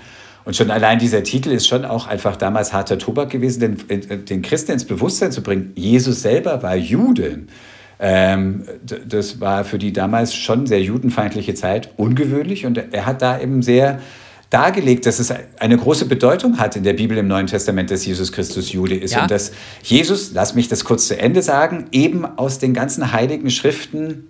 Und 0.44 0.56
schon 0.56 0.72
allein 0.72 0.98
dieser 0.98 1.22
Titel 1.22 1.50
ist 1.52 1.68
schon 1.68 1.84
auch 1.84 2.08
einfach 2.08 2.34
damals 2.34 2.72
harter 2.72 2.98
Tobak 2.98 3.30
gewesen, 3.30 3.60
denn 3.60 3.76
äh, 3.88 4.18
den 4.18 4.42
Christen 4.42 4.72
ins 4.72 4.84
Bewusstsein 4.84 5.30
zu 5.30 5.40
bringen, 5.40 5.70
Jesus 5.76 6.20
selber 6.22 6.64
war 6.64 6.74
Jude. 6.74 7.44
Ähm, 8.00 8.64
das 9.08 9.40
war 9.40 9.64
für 9.64 9.78
die 9.78 9.92
damals 9.92 10.34
schon 10.34 10.66
sehr 10.66 10.82
judenfeindliche 10.82 11.54
Zeit 11.54 11.90
ungewöhnlich 11.96 12.66
und 12.66 12.76
er 12.92 13.06
hat 13.06 13.22
da 13.22 13.40
eben 13.40 13.62
sehr 13.62 14.00
dargelegt, 14.50 15.06
dass 15.06 15.18
es 15.18 15.32
eine 15.58 15.76
große 15.76 16.06
Bedeutung 16.06 16.58
hat 16.58 16.76
in 16.76 16.84
der 16.84 16.92
Bibel 16.92 17.18
im 17.18 17.26
Neuen 17.26 17.46
Testament, 17.46 17.90
dass 17.90 18.06
Jesus 18.06 18.30
Christus 18.30 18.72
Jude 18.72 18.94
ist 18.94 19.14
Ja. 19.14 19.22
und 19.22 19.30
dass 19.30 19.52
Jesus, 19.82 20.32
lass 20.32 20.54
mich 20.54 20.68
das 20.68 20.84
kurz 20.84 21.08
zu 21.08 21.18
Ende 21.18 21.42
sagen, 21.42 21.86
eben 21.92 22.24
aus 22.24 22.58
den 22.58 22.72
ganzen 22.74 23.12
heiligen 23.12 23.50
Schriften 23.50 24.28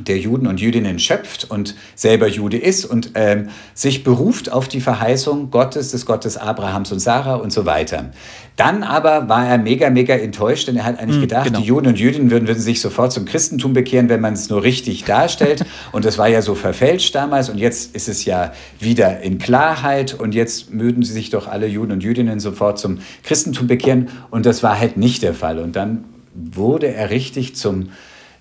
der 0.00 0.18
Juden 0.18 0.46
und 0.46 0.60
Jüdinnen 0.60 0.98
schöpft 0.98 1.50
und 1.50 1.74
selber 1.94 2.28
Jude 2.28 2.58
ist 2.58 2.84
und 2.84 3.12
ähm, 3.14 3.48
sich 3.74 4.04
beruft 4.04 4.50
auf 4.50 4.68
die 4.68 4.80
Verheißung 4.80 5.50
Gottes, 5.50 5.90
des 5.90 6.06
Gottes 6.06 6.36
Abrahams 6.36 6.92
und 6.92 6.98
Sarah 6.98 7.36
und 7.36 7.52
so 7.52 7.66
weiter. 7.66 8.10
Dann 8.56 8.84
aber 8.84 9.28
war 9.28 9.48
er 9.48 9.58
mega, 9.58 9.90
mega 9.90 10.14
enttäuscht, 10.14 10.68
denn 10.68 10.76
er 10.76 10.84
hat 10.84 11.00
eigentlich 11.00 11.20
gedacht, 11.20 11.46
genau. 11.46 11.58
die 11.58 11.64
Juden 11.64 11.88
und 11.88 11.98
Jüdinnen 11.98 12.30
würden, 12.30 12.46
würden 12.46 12.60
sich 12.60 12.80
sofort 12.80 13.12
zum 13.12 13.24
Christentum 13.24 13.72
bekehren, 13.72 14.08
wenn 14.08 14.20
man 14.20 14.34
es 14.34 14.48
nur 14.48 14.62
richtig 14.62 15.04
darstellt. 15.04 15.64
und 15.92 16.04
das 16.04 16.18
war 16.18 16.28
ja 16.28 16.40
so 16.40 16.54
verfälscht 16.54 17.14
damals 17.14 17.48
und 17.48 17.58
jetzt 17.58 17.96
ist 17.96 18.08
es 18.08 18.24
ja 18.24 18.52
wieder 18.78 19.20
in 19.22 19.38
Klarheit 19.38 20.14
und 20.14 20.34
jetzt 20.34 20.78
würden 20.78 21.02
sie 21.02 21.12
sich 21.12 21.30
doch 21.30 21.48
alle 21.48 21.66
Juden 21.66 21.92
und 21.92 22.02
Jüdinnen 22.04 22.38
sofort 22.38 22.78
zum 22.78 22.98
Christentum 23.24 23.66
bekehren 23.66 24.08
und 24.30 24.46
das 24.46 24.62
war 24.62 24.78
halt 24.78 24.96
nicht 24.96 25.22
der 25.22 25.34
Fall. 25.34 25.58
Und 25.58 25.74
dann 25.74 26.04
wurde 26.34 26.88
er 26.88 27.10
richtig 27.10 27.56
zum 27.56 27.90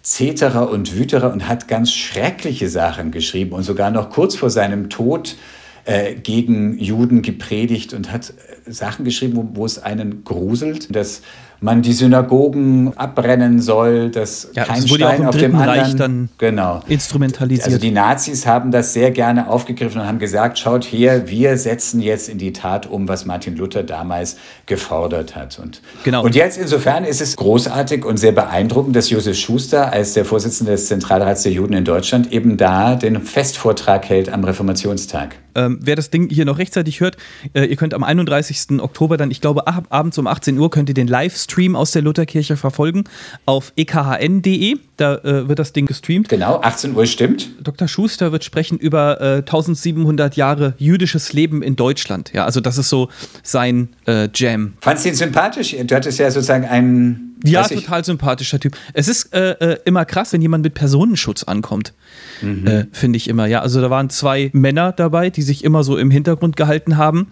Zeterer 0.03 0.69
und 0.69 0.95
Wüterer 0.95 1.31
und 1.31 1.47
hat 1.47 1.67
ganz 1.67 1.93
schreckliche 1.93 2.69
Sachen 2.69 3.11
geschrieben 3.11 3.53
und 3.53 3.63
sogar 3.63 3.89
noch 3.89 4.09
kurz 4.09 4.35
vor 4.35 4.49
seinem 4.49 4.89
Tod 4.89 5.37
äh, 5.85 6.15
gegen 6.15 6.77
Juden 6.77 7.21
gepredigt 7.21 7.93
und 7.93 8.11
hat 8.11 8.33
äh, 8.67 8.71
Sachen 8.71 9.05
geschrieben, 9.05 9.35
wo, 9.35 9.49
wo 9.53 9.65
es 9.65 9.79
einen 9.79 10.25
gruselt, 10.25 10.93
dass 10.93 11.21
man 11.63 11.81
die 11.81 11.93
Synagogen 11.93 12.91
abbrennen 12.97 13.61
soll, 13.61 14.09
dass 14.11 14.49
Ja, 14.53 14.65
kein 14.65 14.81
das 14.81 14.89
Stein 14.89 15.25
auf 15.25 15.37
dem 15.37 15.55
anderen. 15.55 15.79
Reich 15.79 15.95
dann 15.95 16.29
genau. 16.37 16.81
Instrumentalisiert. 16.87 17.65
Also 17.65 17.79
die 17.79 17.91
Nazis 17.91 18.45
haben 18.45 18.69
das 18.71 18.91
sehr 18.93 19.11
gerne 19.11 19.49
aufgegriffen 19.49 20.01
und 20.01 20.07
haben 20.07 20.19
gesagt, 20.19 20.59
schaut 20.59 20.83
her, 20.83 21.29
wir 21.29 21.57
setzen 21.57 22.01
jetzt 22.01 22.27
in 22.27 22.37
die 22.37 22.51
Tat 22.51 22.85
um, 22.85 23.07
was 23.07 23.25
Martin 23.25 23.55
Luther 23.55 23.83
damals 23.83 24.35
gefordert 24.65 25.35
hat. 25.35 25.57
Und, 25.57 25.81
Genau. 26.03 26.23
und 26.23 26.35
jetzt 26.35 26.57
insofern 26.57 27.05
ist 27.05 27.21
es 27.21 27.37
großartig 27.37 28.03
und 28.03 28.17
sehr 28.17 28.33
beeindruckend, 28.33 28.95
dass 28.95 29.09
Josef 29.09 29.37
Schuster 29.37 29.93
als 29.93 30.13
der 30.13 30.25
Vorsitzende 30.25 30.73
des 30.73 30.87
Zentralrats 30.87 31.43
der 31.43 31.53
Juden 31.53 31.73
in 31.73 31.85
Deutschland 31.85 32.31
eben 32.33 32.57
da 32.57 32.95
den 32.95 33.21
Festvortrag 33.21 34.09
hält 34.09 34.27
am 34.27 34.43
Reformationstag. 34.43 35.35
Ähm, 35.55 35.79
wer 35.81 35.95
das 35.95 36.09
Ding 36.09 36.29
hier 36.29 36.45
noch 36.45 36.57
rechtzeitig 36.57 36.99
hört, 36.99 37.17
äh, 37.53 37.65
ihr 37.65 37.75
könnt 37.75 37.93
am 37.93 38.03
31. 38.03 38.81
Oktober 38.81 39.17
dann, 39.17 39.31
ich 39.31 39.41
glaube, 39.41 39.67
ab, 39.67 39.85
abends 39.89 40.17
um 40.17 40.27
18 40.27 40.57
Uhr 40.57 40.69
könnt 40.69 40.89
ihr 40.89 40.95
den 40.95 41.07
Livestream 41.07 41.75
aus 41.75 41.91
der 41.91 42.01
Lutherkirche 42.01 42.57
verfolgen 42.57 43.03
auf 43.45 43.71
e 43.75 43.83
ekhn.de. 43.83 44.77
Da 44.97 45.15
äh, 45.17 45.47
wird 45.47 45.59
das 45.59 45.73
Ding 45.73 45.85
gestreamt. 45.85 46.29
Genau, 46.29 46.61
18 46.61 46.95
Uhr 46.95 47.05
stimmt. 47.05 47.49
Dr. 47.61 47.87
Schuster 47.87 48.31
wird 48.31 48.43
sprechen 48.43 48.77
über 48.77 49.19
äh, 49.21 49.37
1700 49.37 50.35
Jahre 50.35 50.75
jüdisches 50.77 51.33
Leben 51.33 51.61
in 51.61 51.75
Deutschland. 51.75 52.31
Ja, 52.33 52.45
also 52.45 52.61
das 52.61 52.77
ist 52.77 52.89
so 52.89 53.09
sein 53.41 53.89
äh, 54.05 54.29
Jam. 54.33 54.73
Fandst 54.81 55.05
du 55.05 55.09
ihn 55.09 55.15
sympathisch? 55.15 55.75
Du 55.83 55.95
hattest 55.95 56.19
ja 56.19 56.29
sozusagen 56.29 56.65
einen. 56.65 57.32
Ja, 57.43 57.67
total 57.67 58.05
sympathischer 58.05 58.59
Typ. 58.59 58.77
Es 58.93 59.07
ist 59.07 59.33
äh, 59.33 59.51
äh, 59.51 59.77
immer 59.85 60.05
krass, 60.05 60.33
wenn 60.33 60.41
jemand 60.41 60.63
mit 60.63 60.73
Personenschutz 60.73 61.43
ankommt. 61.43 61.93
Äh, 62.41 62.85
Finde 62.91 63.17
ich 63.17 63.27
immer, 63.27 63.45
ja. 63.47 63.61
Also 63.61 63.81
da 63.81 63.89
waren 63.89 64.09
zwei 64.09 64.49
Männer 64.53 64.91
dabei, 64.91 65.29
die 65.29 65.41
sich 65.41 65.63
immer 65.63 65.83
so 65.83 65.97
im 65.97 66.09
Hintergrund 66.11 66.55
gehalten 66.55 66.97
haben. 66.97 67.27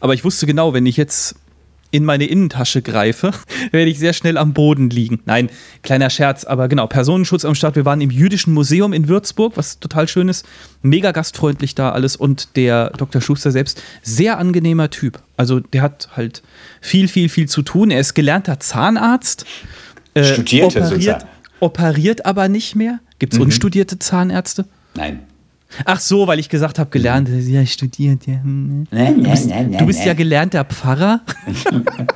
Aber 0.00 0.14
ich 0.14 0.24
wusste 0.24 0.46
genau, 0.46 0.74
wenn 0.74 0.86
ich 0.86 0.96
jetzt 0.96 1.36
in 1.90 2.04
meine 2.04 2.26
Innentasche 2.26 2.82
greife, 2.82 3.32
werde 3.70 3.90
ich 3.90 3.98
sehr 3.98 4.12
schnell 4.12 4.38
am 4.38 4.52
Boden 4.52 4.90
liegen. 4.90 5.20
Nein, 5.24 5.50
kleiner 5.82 6.10
Scherz, 6.10 6.44
aber 6.44 6.68
genau, 6.68 6.86
Personenschutz 6.86 7.44
am 7.44 7.54
Start. 7.54 7.76
Wir 7.76 7.84
waren 7.84 8.00
im 8.00 8.10
Jüdischen 8.10 8.52
Museum 8.52 8.92
in 8.92 9.08
Würzburg, 9.08 9.56
was 9.56 9.80
total 9.80 10.08
schön 10.08 10.28
ist. 10.28 10.46
Mega 10.82 11.12
gastfreundlich 11.12 11.74
da 11.74 11.92
alles 11.92 12.16
und 12.16 12.56
der 12.56 12.90
Dr. 12.90 13.20
Schuster 13.20 13.50
selbst, 13.50 13.82
sehr 14.02 14.38
angenehmer 14.38 14.90
Typ. 14.90 15.20
Also 15.36 15.60
der 15.60 15.82
hat 15.82 16.08
halt 16.16 16.42
viel, 16.80 17.08
viel, 17.08 17.28
viel 17.28 17.48
zu 17.48 17.62
tun. 17.62 17.90
Er 17.90 18.00
ist 18.00 18.14
gelernter 18.14 18.60
Zahnarzt. 18.60 19.46
Äh, 20.14 20.24
Studierte 20.24 20.80
operiert, 20.80 20.88
sozusagen. 20.88 21.24
operiert 21.60 22.26
aber 22.26 22.48
nicht 22.48 22.74
mehr. 22.74 23.00
Gibt 23.18 23.34
es 23.34 23.38
unstudierte 23.38 23.98
Zahnärzte? 23.98 24.66
Nein. 24.94 25.20
Ach 25.84 26.00
so, 26.00 26.26
weil 26.26 26.38
ich 26.38 26.48
gesagt 26.48 26.78
habe, 26.78 26.90
gelernt, 26.90 27.28
ja, 27.28 27.64
studiert, 27.66 28.26
ja. 28.26 28.34
hm. 28.42 28.86
Nein, 28.90 29.22
Du 29.22 29.30
bist, 29.30 29.50
du 29.50 29.86
bist 29.86 30.04
ja 30.04 30.14
gelernter 30.14 30.64
Pfarrer. 30.64 31.20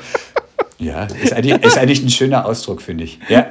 Ja, 0.80 1.04
ist 1.04 1.34
eigentlich, 1.34 1.62
ist 1.62 1.76
eigentlich 1.76 2.02
ein 2.02 2.08
schöner 2.08 2.46
Ausdruck, 2.46 2.80
finde 2.80 3.04
ich. 3.04 3.18
Ja. 3.28 3.46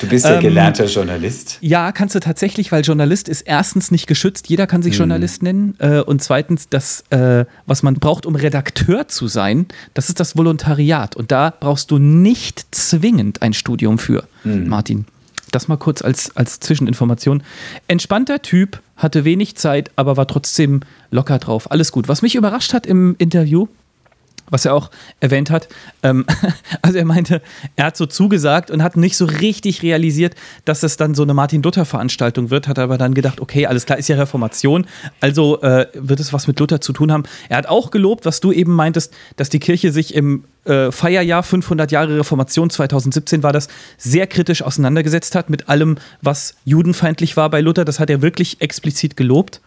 Du 0.00 0.08
bist 0.08 0.24
ja 0.24 0.34
Ähm, 0.34 0.40
gelernter 0.42 0.86
Journalist. 0.86 1.58
Ja, 1.60 1.92
kannst 1.92 2.16
du 2.16 2.18
tatsächlich, 2.20 2.72
weil 2.72 2.82
Journalist 2.82 3.28
ist 3.28 3.42
erstens 3.42 3.92
nicht 3.92 4.08
geschützt, 4.08 4.48
jeder 4.48 4.66
kann 4.66 4.82
sich 4.82 4.96
Journalist 4.96 5.42
nennen. 5.44 5.76
Äh, 5.78 6.00
und 6.00 6.20
zweitens, 6.20 6.68
das, 6.68 7.04
äh, 7.10 7.44
was 7.66 7.84
man 7.84 7.94
braucht, 7.94 8.26
um 8.26 8.34
Redakteur 8.34 9.06
zu 9.06 9.28
sein, 9.28 9.66
das 9.94 10.08
ist 10.08 10.18
das 10.18 10.36
Volontariat. 10.36 11.14
Und 11.14 11.30
da 11.30 11.54
brauchst 11.58 11.92
du 11.92 11.98
nicht 11.98 12.66
zwingend 12.72 13.40
ein 13.40 13.52
Studium 13.52 13.98
für, 13.98 14.26
Martin. 14.42 15.06
Das 15.50 15.68
mal 15.68 15.76
kurz 15.76 16.02
als, 16.02 16.36
als 16.36 16.60
Zwischeninformation. 16.60 17.42
Entspannter 17.86 18.42
Typ, 18.42 18.80
hatte 18.96 19.24
wenig 19.24 19.56
Zeit, 19.56 19.90
aber 19.96 20.16
war 20.16 20.26
trotzdem 20.26 20.80
locker 21.10 21.38
drauf. 21.38 21.70
Alles 21.70 21.92
gut. 21.92 22.08
Was 22.08 22.22
mich 22.22 22.34
überrascht 22.34 22.74
hat 22.74 22.86
im 22.86 23.14
Interview, 23.18 23.68
was 24.50 24.64
er 24.64 24.74
auch 24.74 24.90
erwähnt 25.20 25.50
hat. 25.50 25.68
Ähm, 26.02 26.24
also 26.82 26.98
er 26.98 27.04
meinte, 27.04 27.42
er 27.76 27.86
hat 27.86 27.96
so 27.96 28.06
zugesagt 28.06 28.70
und 28.70 28.82
hat 28.82 28.96
nicht 28.96 29.16
so 29.16 29.24
richtig 29.24 29.82
realisiert, 29.82 30.34
dass 30.64 30.82
es 30.82 30.96
dann 30.96 31.14
so 31.14 31.22
eine 31.22 31.34
Martin-Luther-Veranstaltung 31.34 32.50
wird, 32.50 32.68
hat 32.68 32.78
aber 32.78 32.98
dann 32.98 33.14
gedacht, 33.14 33.40
okay, 33.40 33.66
alles 33.66 33.86
klar, 33.86 33.98
ist 33.98 34.08
ja 34.08 34.16
Reformation, 34.16 34.86
also 35.20 35.60
äh, 35.62 35.86
wird 35.94 36.20
es 36.20 36.32
was 36.32 36.46
mit 36.46 36.58
Luther 36.60 36.80
zu 36.80 36.92
tun 36.92 37.12
haben. 37.12 37.24
Er 37.48 37.58
hat 37.58 37.66
auch 37.66 37.90
gelobt, 37.90 38.24
was 38.24 38.40
du 38.40 38.52
eben 38.52 38.72
meintest, 38.72 39.14
dass 39.36 39.48
die 39.48 39.60
Kirche 39.60 39.92
sich 39.92 40.14
im 40.14 40.44
äh, 40.64 40.92
Feierjahr 40.92 41.42
500 41.42 41.90
Jahre 41.90 42.18
Reformation 42.18 42.70
2017 42.70 43.42
war 43.42 43.52
das, 43.52 43.68
sehr 43.96 44.26
kritisch 44.26 44.62
auseinandergesetzt 44.62 45.34
hat 45.34 45.50
mit 45.50 45.68
allem, 45.68 45.96
was 46.20 46.54
judenfeindlich 46.64 47.36
war 47.36 47.48
bei 47.50 47.60
Luther. 47.60 47.84
Das 47.84 48.00
hat 48.00 48.10
er 48.10 48.22
wirklich 48.22 48.60
explizit 48.60 49.16
gelobt. 49.16 49.60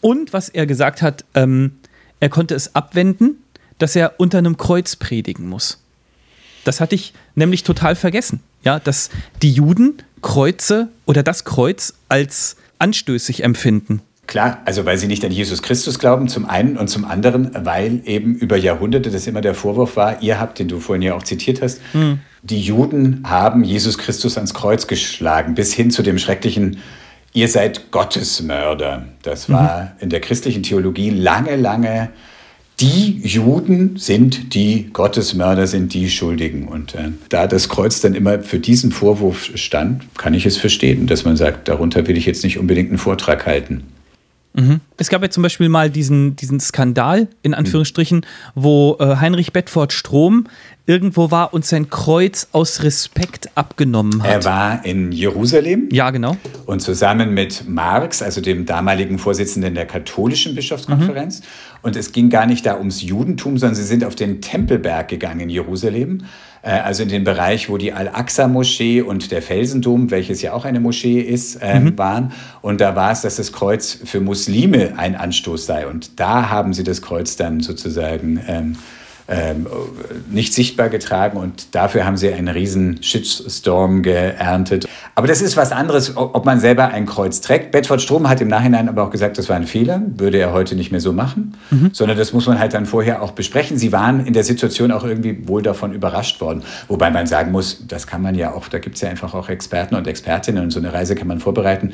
Und 0.00 0.32
was 0.32 0.48
er 0.48 0.66
gesagt 0.66 1.02
hat, 1.02 1.24
ähm, 1.34 1.72
er 2.20 2.28
konnte 2.28 2.54
es 2.54 2.74
abwenden, 2.74 3.41
dass 3.82 3.96
er 3.96 4.14
unter 4.18 4.38
einem 4.38 4.56
Kreuz 4.56 4.94
predigen 4.94 5.48
muss. 5.48 5.78
Das 6.64 6.80
hatte 6.80 6.94
ich 6.94 7.12
nämlich 7.34 7.64
total 7.64 7.96
vergessen. 7.96 8.40
Ja, 8.62 8.78
dass 8.78 9.10
die 9.42 9.50
Juden 9.50 9.94
Kreuze 10.22 10.88
oder 11.04 11.24
das 11.24 11.44
Kreuz 11.44 11.94
als 12.08 12.56
anstößig 12.78 13.42
empfinden. 13.42 14.00
Klar, 14.28 14.62
also 14.64 14.86
weil 14.86 14.98
sie 14.98 15.08
nicht 15.08 15.24
an 15.24 15.32
Jesus 15.32 15.62
Christus 15.62 15.98
glauben, 15.98 16.28
zum 16.28 16.48
einen 16.48 16.78
und 16.78 16.86
zum 16.88 17.04
anderen, 17.04 17.50
weil 17.66 18.02
eben 18.04 18.36
über 18.36 18.56
Jahrhunderte 18.56 19.10
das 19.10 19.26
immer 19.26 19.40
der 19.40 19.54
Vorwurf 19.54 19.96
war, 19.96 20.22
ihr 20.22 20.38
habt, 20.38 20.60
den 20.60 20.68
du 20.68 20.78
vorhin 20.78 21.02
ja 21.02 21.14
auch 21.14 21.24
zitiert 21.24 21.60
hast, 21.60 21.80
hm. 21.90 22.20
die 22.42 22.60
Juden 22.60 23.24
haben 23.24 23.64
Jesus 23.64 23.98
Christus 23.98 24.36
ans 24.36 24.54
Kreuz 24.54 24.86
geschlagen, 24.86 25.56
bis 25.56 25.74
hin 25.74 25.90
zu 25.90 26.04
dem 26.04 26.18
schrecklichen, 26.18 26.78
ihr 27.32 27.48
seid 27.48 27.90
Gottesmörder. 27.90 29.06
Das 29.22 29.50
war 29.50 29.82
mhm. 29.82 29.88
in 29.98 30.10
der 30.10 30.20
christlichen 30.20 30.62
Theologie 30.62 31.10
lange, 31.10 31.56
lange 31.56 32.10
die 32.82 33.20
Juden 33.22 33.96
sind 33.96 34.54
die 34.54 34.90
Gottesmörder, 34.92 35.66
sind 35.66 35.94
die 35.94 36.10
Schuldigen. 36.10 36.66
Und 36.66 36.94
äh, 36.94 37.10
da 37.28 37.46
das 37.46 37.68
Kreuz 37.68 38.00
dann 38.00 38.14
immer 38.14 38.40
für 38.40 38.58
diesen 38.58 38.90
Vorwurf 38.90 39.52
stand, 39.54 40.02
kann 40.18 40.34
ich 40.34 40.46
es 40.46 40.56
verstehen, 40.56 41.06
dass 41.06 41.24
man 41.24 41.36
sagt, 41.36 41.68
darunter 41.68 42.08
will 42.08 42.16
ich 42.16 42.26
jetzt 42.26 42.42
nicht 42.42 42.58
unbedingt 42.58 42.88
einen 42.88 42.98
Vortrag 42.98 43.46
halten. 43.46 43.84
Mhm. 44.54 44.80
Es 44.98 45.08
gab 45.08 45.22
ja 45.22 45.30
zum 45.30 45.42
Beispiel 45.42 45.68
mal 45.68 45.90
diesen, 45.90 46.36
diesen 46.36 46.60
Skandal, 46.60 47.28
in 47.42 47.54
Anführungsstrichen, 47.54 48.26
wo 48.54 48.96
äh, 48.98 49.16
Heinrich 49.16 49.52
Bedford 49.52 49.92
Strom 49.92 50.46
irgendwo 50.86 51.30
war 51.30 51.54
und 51.54 51.64
sein 51.64 51.90
Kreuz 51.90 52.48
aus 52.52 52.82
Respekt 52.82 53.50
abgenommen 53.54 54.22
hat. 54.22 54.30
Er 54.30 54.44
war 54.44 54.84
in 54.84 55.12
Jerusalem. 55.12 55.88
Ja, 55.92 56.10
genau. 56.10 56.36
Und 56.66 56.80
zusammen 56.80 57.34
mit 57.34 57.68
Marx, 57.68 58.22
also 58.22 58.40
dem 58.40 58.66
damaligen 58.66 59.18
Vorsitzenden 59.18 59.74
der 59.74 59.86
katholischen 59.86 60.54
Bischofskonferenz. 60.54 61.40
Mhm. 61.40 61.44
Und 61.82 61.96
es 61.96 62.12
ging 62.12 62.30
gar 62.30 62.46
nicht 62.46 62.66
da 62.66 62.78
ums 62.78 63.02
Judentum, 63.02 63.58
sondern 63.58 63.76
sie 63.76 63.84
sind 63.84 64.04
auf 64.04 64.14
den 64.14 64.40
Tempelberg 64.40 65.08
gegangen 65.08 65.40
in 65.40 65.50
Jerusalem 65.50 66.24
äh, 66.62 66.70
also 66.70 67.02
in 67.02 67.08
den 67.08 67.24
Bereich, 67.24 67.68
wo 67.68 67.76
die 67.76 67.92
Al-Aqsa-Moschee 67.92 69.02
und 69.02 69.30
der 69.30 69.42
Felsendom, 69.42 70.10
welches 70.10 70.42
ja 70.42 70.52
auch 70.52 70.64
eine 70.64 70.80
Moschee 70.80 71.20
ist, 71.20 71.56
äh, 71.56 71.80
mhm. 71.80 71.98
waren. 71.98 72.32
Und 72.60 72.80
da 72.80 72.96
war 72.96 73.12
es, 73.12 73.22
dass 73.22 73.36
das 73.36 73.52
Kreuz 73.52 73.98
für 74.04 74.20
Muslime 74.20 74.94
ein 74.96 75.16
Anstoß 75.16 75.66
sei. 75.66 75.86
Und 75.86 76.20
da 76.20 76.48
haben 76.50 76.72
sie 76.72 76.84
das 76.84 77.02
Kreuz 77.02 77.36
dann 77.36 77.60
sozusagen 77.60 78.40
ähm, 78.46 78.76
ähm, 79.28 79.66
nicht 80.30 80.52
sichtbar 80.54 80.88
getragen 80.88 81.38
und 81.38 81.74
dafür 81.74 82.04
haben 82.04 82.16
sie 82.16 82.32
einen 82.32 82.48
riesen 82.48 83.02
Shitstorm 83.02 84.02
geerntet. 84.02 84.88
Aber 85.14 85.26
das 85.26 85.42
ist 85.42 85.56
was 85.56 85.72
anderes, 85.72 86.16
ob 86.16 86.44
man 86.44 86.60
selber 86.60 86.88
ein 86.88 87.06
Kreuz 87.06 87.40
trägt. 87.40 87.70
Bedford 87.70 88.02
Strom 88.02 88.28
hat 88.28 88.40
im 88.40 88.48
Nachhinein 88.48 88.88
aber 88.88 89.04
auch 89.04 89.10
gesagt, 89.10 89.38
das 89.38 89.48
war 89.48 89.56
ein 89.56 89.66
Fehler, 89.66 90.02
würde 90.16 90.38
er 90.38 90.52
heute 90.52 90.74
nicht 90.74 90.90
mehr 90.90 91.00
so 91.00 91.12
machen, 91.12 91.56
mhm. 91.70 91.90
sondern 91.92 92.18
das 92.18 92.32
muss 92.32 92.46
man 92.46 92.58
halt 92.58 92.74
dann 92.74 92.86
vorher 92.86 93.22
auch 93.22 93.32
besprechen. 93.32 93.78
Sie 93.78 93.92
waren 93.92 94.26
in 94.26 94.32
der 94.32 94.44
Situation 94.44 94.90
auch 94.90 95.04
irgendwie 95.04 95.46
wohl 95.46 95.62
davon 95.62 95.92
überrascht 95.92 96.40
worden. 96.40 96.62
Wobei 96.88 97.10
man 97.10 97.26
sagen 97.26 97.52
muss, 97.52 97.86
das 97.86 98.06
kann 98.06 98.22
man 98.22 98.34
ja 98.34 98.52
auch, 98.52 98.68
da 98.68 98.78
gibt 98.78 98.96
es 98.96 99.02
ja 99.02 99.08
einfach 99.08 99.34
auch 99.34 99.48
Experten 99.48 99.94
und 99.94 100.06
Expertinnen 100.06 100.64
und 100.64 100.70
so 100.70 100.80
eine 100.80 100.92
Reise 100.92 101.14
kann 101.14 101.28
man 101.28 101.40
vorbereiten. 101.40 101.92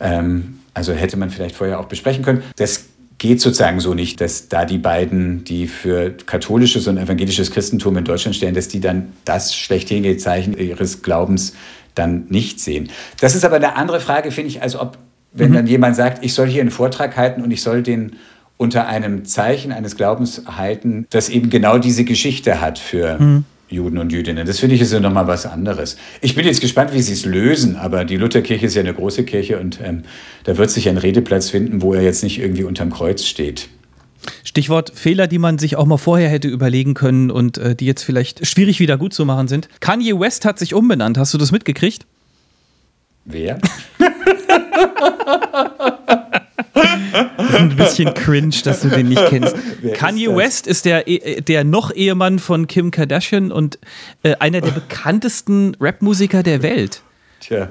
Ähm, 0.00 0.60
also 0.72 0.92
hätte 0.92 1.16
man 1.16 1.30
vielleicht 1.30 1.56
vorher 1.56 1.80
auch 1.80 1.86
besprechen 1.86 2.24
können. 2.24 2.42
Das 2.56 2.84
geht 3.20 3.40
sozusagen 3.40 3.80
so 3.80 3.92
nicht, 3.92 4.22
dass 4.22 4.48
da 4.48 4.64
die 4.64 4.78
beiden, 4.78 5.44
die 5.44 5.68
für 5.68 6.10
katholisches 6.10 6.88
und 6.88 6.96
evangelisches 6.96 7.50
Christentum 7.50 7.98
in 7.98 8.04
Deutschland 8.04 8.34
stehen, 8.34 8.54
dass 8.54 8.66
die 8.66 8.80
dann 8.80 9.12
das 9.26 9.54
schlechthin 9.54 10.18
Zeichen 10.18 10.56
ihres 10.56 11.02
Glaubens 11.02 11.52
dann 11.94 12.24
nicht 12.30 12.60
sehen. 12.60 12.88
Das 13.20 13.34
ist 13.34 13.44
aber 13.44 13.56
eine 13.56 13.76
andere 13.76 14.00
Frage, 14.00 14.30
finde 14.30 14.48
ich, 14.48 14.62
als 14.62 14.74
ob, 14.74 14.96
wenn 15.34 15.50
mhm. 15.50 15.54
dann 15.54 15.66
jemand 15.66 15.96
sagt, 15.96 16.24
ich 16.24 16.32
soll 16.32 16.48
hier 16.48 16.62
einen 16.62 16.70
Vortrag 16.70 17.18
halten 17.18 17.42
und 17.42 17.50
ich 17.50 17.60
soll 17.60 17.82
den 17.82 18.16
unter 18.56 18.86
einem 18.86 19.26
Zeichen 19.26 19.70
eines 19.70 19.96
Glaubens 19.96 20.42
halten, 20.56 21.06
das 21.10 21.28
eben 21.28 21.50
genau 21.50 21.76
diese 21.76 22.04
Geschichte 22.04 22.62
hat 22.62 22.78
für 22.78 23.18
mhm. 23.20 23.44
Juden 23.70 23.98
und 23.98 24.12
Jüdinnen. 24.12 24.46
Das 24.46 24.58
finde 24.58 24.74
ich 24.74 24.80
ist 24.80 24.92
ja 24.92 25.00
nochmal 25.00 25.26
was 25.26 25.46
anderes. 25.46 25.96
Ich 26.20 26.34
bin 26.34 26.44
jetzt 26.44 26.60
gespannt, 26.60 26.92
wie 26.92 27.02
sie 27.02 27.12
es 27.12 27.24
lösen, 27.24 27.76
aber 27.76 28.04
die 28.04 28.16
Lutherkirche 28.16 28.66
ist 28.66 28.74
ja 28.74 28.82
eine 28.82 28.92
große 28.92 29.24
Kirche 29.24 29.58
und 29.58 29.78
ähm, 29.82 30.02
da 30.44 30.58
wird 30.58 30.70
sich 30.70 30.88
ein 30.88 30.98
Redeplatz 30.98 31.50
finden, 31.50 31.80
wo 31.80 31.94
er 31.94 32.02
jetzt 32.02 32.22
nicht 32.22 32.40
irgendwie 32.40 32.64
unterm 32.64 32.90
Kreuz 32.90 33.24
steht. 33.24 33.68
Stichwort 34.44 34.92
Fehler, 34.94 35.28
die 35.28 35.38
man 35.38 35.58
sich 35.58 35.76
auch 35.76 35.86
mal 35.86 35.96
vorher 35.96 36.28
hätte 36.28 36.48
überlegen 36.48 36.94
können 36.94 37.30
und 37.30 37.58
äh, 37.58 37.74
die 37.74 37.86
jetzt 37.86 38.02
vielleicht 38.02 38.46
schwierig 38.46 38.80
wieder 38.80 38.98
gut 38.98 39.14
zu 39.14 39.24
machen 39.24 39.48
sind. 39.48 39.68
Kanye 39.80 40.18
West 40.18 40.44
hat 40.44 40.58
sich 40.58 40.74
umbenannt. 40.74 41.16
Hast 41.16 41.32
du 41.32 41.38
das 41.38 41.52
mitgekriegt? 41.52 42.06
Wer? 43.24 43.58
Das 47.36 47.50
ist 47.50 47.54
ein 47.56 47.76
bisschen 47.76 48.14
cringe, 48.14 48.54
dass 48.64 48.80
du 48.80 48.88
den 48.88 49.08
nicht 49.08 49.26
kennst. 49.26 49.54
Wer 49.80 49.94
Kanye 49.94 50.34
West 50.34 50.66
ist 50.66 50.84
der, 50.84 51.08
äh, 51.08 51.40
der 51.40 51.64
noch 51.64 51.92
Ehemann 51.94 52.38
von 52.38 52.66
Kim 52.66 52.90
Kardashian 52.90 53.52
und 53.52 53.78
äh, 54.22 54.34
einer 54.36 54.60
der 54.60 54.72
bekanntesten 54.72 55.76
Rapmusiker 55.80 56.42
der 56.42 56.62
Welt. 56.62 57.02
Tja. 57.40 57.70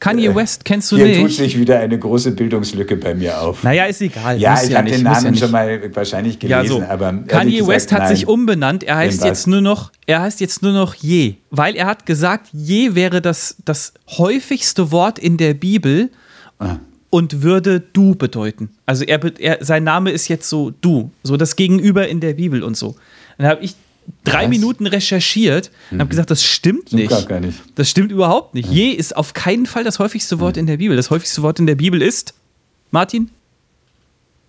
Kanye 0.00 0.26
äh, 0.26 0.34
West 0.34 0.64
kennst 0.64 0.92
du 0.92 0.96
Hier 0.96 1.06
nicht? 1.06 1.16
Hier 1.16 1.26
tut 1.26 1.36
sich 1.36 1.58
wieder 1.58 1.78
eine 1.78 1.98
große 1.98 2.32
Bildungslücke 2.32 2.96
bei 2.96 3.14
mir 3.14 3.40
auf. 3.40 3.62
Naja, 3.62 3.84
ist 3.84 4.02
egal. 4.02 4.38
Ja, 4.38 4.62
ich 4.62 4.70
ja 4.70 4.78
habe 4.78 4.90
den 4.90 5.02
Namen 5.02 5.34
ja 5.34 5.40
schon 5.40 5.50
mal 5.50 5.94
wahrscheinlich 5.94 6.38
gelesen, 6.38 6.60
ja, 6.60 6.68
so. 6.68 6.82
aber 6.82 7.12
Kanye 7.26 7.58
gesagt, 7.58 7.68
West 7.68 7.92
hat 7.92 7.98
nein. 8.00 8.16
sich 8.16 8.28
umbenannt. 8.28 8.84
Er 8.84 8.96
heißt 8.96 9.24
jetzt 9.24 9.46
nur 9.46 9.60
noch, 9.60 9.92
er 10.06 10.20
heißt 10.20 10.40
jetzt 10.40 10.62
nur 10.62 10.72
noch 10.72 10.94
Je, 10.94 11.36
weil 11.50 11.74
er 11.76 11.86
hat 11.86 12.04
gesagt, 12.06 12.48
Je 12.52 12.94
wäre 12.94 13.22
das, 13.22 13.56
das 13.64 13.94
häufigste 14.18 14.90
Wort 14.92 15.18
in 15.18 15.36
der 15.36 15.54
Bibel. 15.54 16.10
Ah 16.58 16.76
und 17.14 17.42
würde 17.42 17.78
du 17.78 18.16
bedeuten. 18.16 18.70
Also 18.86 19.04
er, 19.04 19.22
er, 19.38 19.64
sein 19.64 19.84
Name 19.84 20.10
ist 20.10 20.26
jetzt 20.26 20.48
so 20.48 20.72
du, 20.80 21.12
so 21.22 21.36
das 21.36 21.54
Gegenüber 21.54 22.08
in 22.08 22.18
der 22.18 22.34
Bibel 22.34 22.64
und 22.64 22.76
so. 22.76 22.96
Dann 23.38 23.46
habe 23.46 23.62
ich 23.62 23.76
drei 24.24 24.42
Was? 24.42 24.48
Minuten 24.48 24.88
recherchiert 24.88 25.70
und 25.92 26.00
habe 26.00 26.06
mhm. 26.06 26.10
gesagt, 26.10 26.32
das 26.32 26.42
stimmt 26.42 26.92
nicht. 26.92 27.10
Gar, 27.10 27.22
gar 27.22 27.38
nicht. 27.38 27.60
Das 27.76 27.88
stimmt 27.88 28.10
überhaupt 28.10 28.54
nicht. 28.54 28.68
Je 28.68 28.88
ist 28.88 29.16
auf 29.16 29.32
keinen 29.32 29.66
Fall 29.66 29.84
das 29.84 30.00
häufigste 30.00 30.40
Wort 30.40 30.56
in 30.56 30.66
der 30.66 30.78
Bibel. 30.78 30.96
Das 30.96 31.10
häufigste 31.10 31.42
Wort 31.42 31.60
in 31.60 31.68
der 31.68 31.76
Bibel 31.76 32.02
ist 32.02 32.34
Martin? 32.90 33.30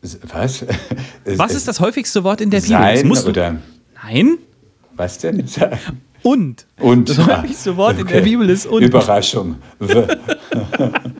Was? 0.01 0.65
Was 1.25 1.53
ist 1.53 1.67
das 1.67 1.79
häufigste 1.79 2.23
Wort 2.23 2.41
in 2.41 2.49
der 2.49 2.61
Bibel? 2.61 2.77
Sein 2.77 3.07
musst 3.07 3.25
du, 3.25 3.29
oder? 3.29 3.57
Nein. 4.03 4.39
Was 4.95 5.19
denn? 5.19 5.47
Und. 6.23 6.65
Und. 6.79 7.09
Das 7.09 7.19
häufigste 7.19 7.77
Wort 7.77 7.99
okay. 7.99 8.01
in 8.01 8.07
der 8.07 8.21
Bibel 8.21 8.49
ist 8.49 8.65
und. 8.65 8.81
Überraschung. 8.81 9.57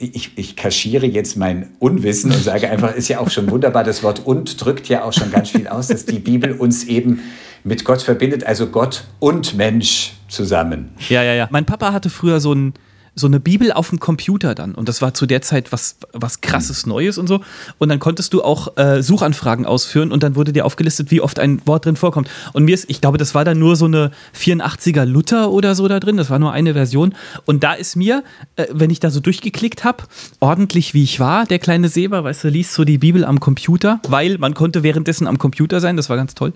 ich, 0.00 0.32
ich 0.36 0.56
kaschiere 0.56 1.06
jetzt 1.06 1.36
mein 1.36 1.68
Unwissen 1.78 2.32
und 2.32 2.42
sage 2.42 2.70
einfach, 2.70 2.94
ist 2.94 3.08
ja 3.08 3.20
auch 3.20 3.30
schon 3.30 3.50
wunderbar, 3.50 3.84
das 3.84 4.02
Wort 4.02 4.24
und 4.24 4.64
drückt 4.64 4.88
ja 4.88 5.04
auch 5.04 5.12
schon 5.12 5.30
ganz 5.30 5.50
viel 5.50 5.68
aus, 5.68 5.88
dass 5.88 6.06
die 6.06 6.18
Bibel 6.18 6.52
uns 6.52 6.84
eben 6.84 7.20
mit 7.64 7.84
Gott 7.84 8.00
verbindet, 8.00 8.44
also 8.44 8.68
Gott 8.68 9.04
und 9.18 9.54
Mensch 9.56 10.12
zusammen. 10.28 10.90
Ja, 11.10 11.22
ja, 11.22 11.34
ja. 11.34 11.48
Mein 11.50 11.66
Papa 11.66 11.92
hatte 11.92 12.08
früher 12.08 12.40
so 12.40 12.54
ein 12.54 12.72
so 13.14 13.26
eine 13.26 13.40
Bibel 13.40 13.72
auf 13.72 13.90
dem 13.90 14.00
Computer 14.00 14.54
dann. 14.54 14.74
Und 14.74 14.88
das 14.88 15.02
war 15.02 15.14
zu 15.14 15.26
der 15.26 15.42
Zeit 15.42 15.72
was, 15.72 15.96
was 16.12 16.40
krasses 16.40 16.86
mhm. 16.86 16.92
Neues 16.92 17.18
und 17.18 17.26
so. 17.26 17.40
Und 17.78 17.88
dann 17.88 17.98
konntest 17.98 18.32
du 18.32 18.42
auch 18.42 18.76
äh, 18.76 19.02
Suchanfragen 19.02 19.66
ausführen 19.66 20.12
und 20.12 20.22
dann 20.22 20.36
wurde 20.36 20.52
dir 20.52 20.64
aufgelistet, 20.64 21.10
wie 21.10 21.20
oft 21.20 21.38
ein 21.38 21.60
Wort 21.66 21.86
drin 21.86 21.96
vorkommt. 21.96 22.30
Und 22.52 22.64
mir 22.64 22.74
ist, 22.74 22.88
ich 22.88 23.00
glaube, 23.00 23.18
das 23.18 23.34
war 23.34 23.44
dann 23.44 23.58
nur 23.58 23.76
so 23.76 23.86
eine 23.86 24.10
84er 24.38 25.04
Luther 25.04 25.50
oder 25.50 25.74
so 25.74 25.88
da 25.88 26.00
drin. 26.00 26.16
Das 26.16 26.30
war 26.30 26.38
nur 26.38 26.52
eine 26.52 26.74
Version. 26.74 27.14
Und 27.46 27.62
da 27.64 27.74
ist 27.74 27.96
mir, 27.96 28.22
äh, 28.56 28.66
wenn 28.70 28.90
ich 28.90 29.00
da 29.00 29.10
so 29.10 29.20
durchgeklickt 29.20 29.84
habe, 29.84 30.04
ordentlich 30.40 30.94
wie 30.94 31.02
ich 31.02 31.20
war, 31.20 31.46
der 31.46 31.58
kleine 31.58 31.88
Seber, 31.88 32.24
weißt 32.24 32.44
du, 32.44 32.48
liest 32.48 32.74
so 32.74 32.84
die 32.84 32.98
Bibel 32.98 33.24
am 33.24 33.40
Computer, 33.40 34.00
weil 34.08 34.38
man 34.38 34.54
konnte 34.54 34.82
währenddessen 34.82 35.26
am 35.26 35.38
Computer 35.38 35.80
sein, 35.80 35.96
das 35.96 36.08
war 36.08 36.16
ganz 36.16 36.34
toll, 36.34 36.52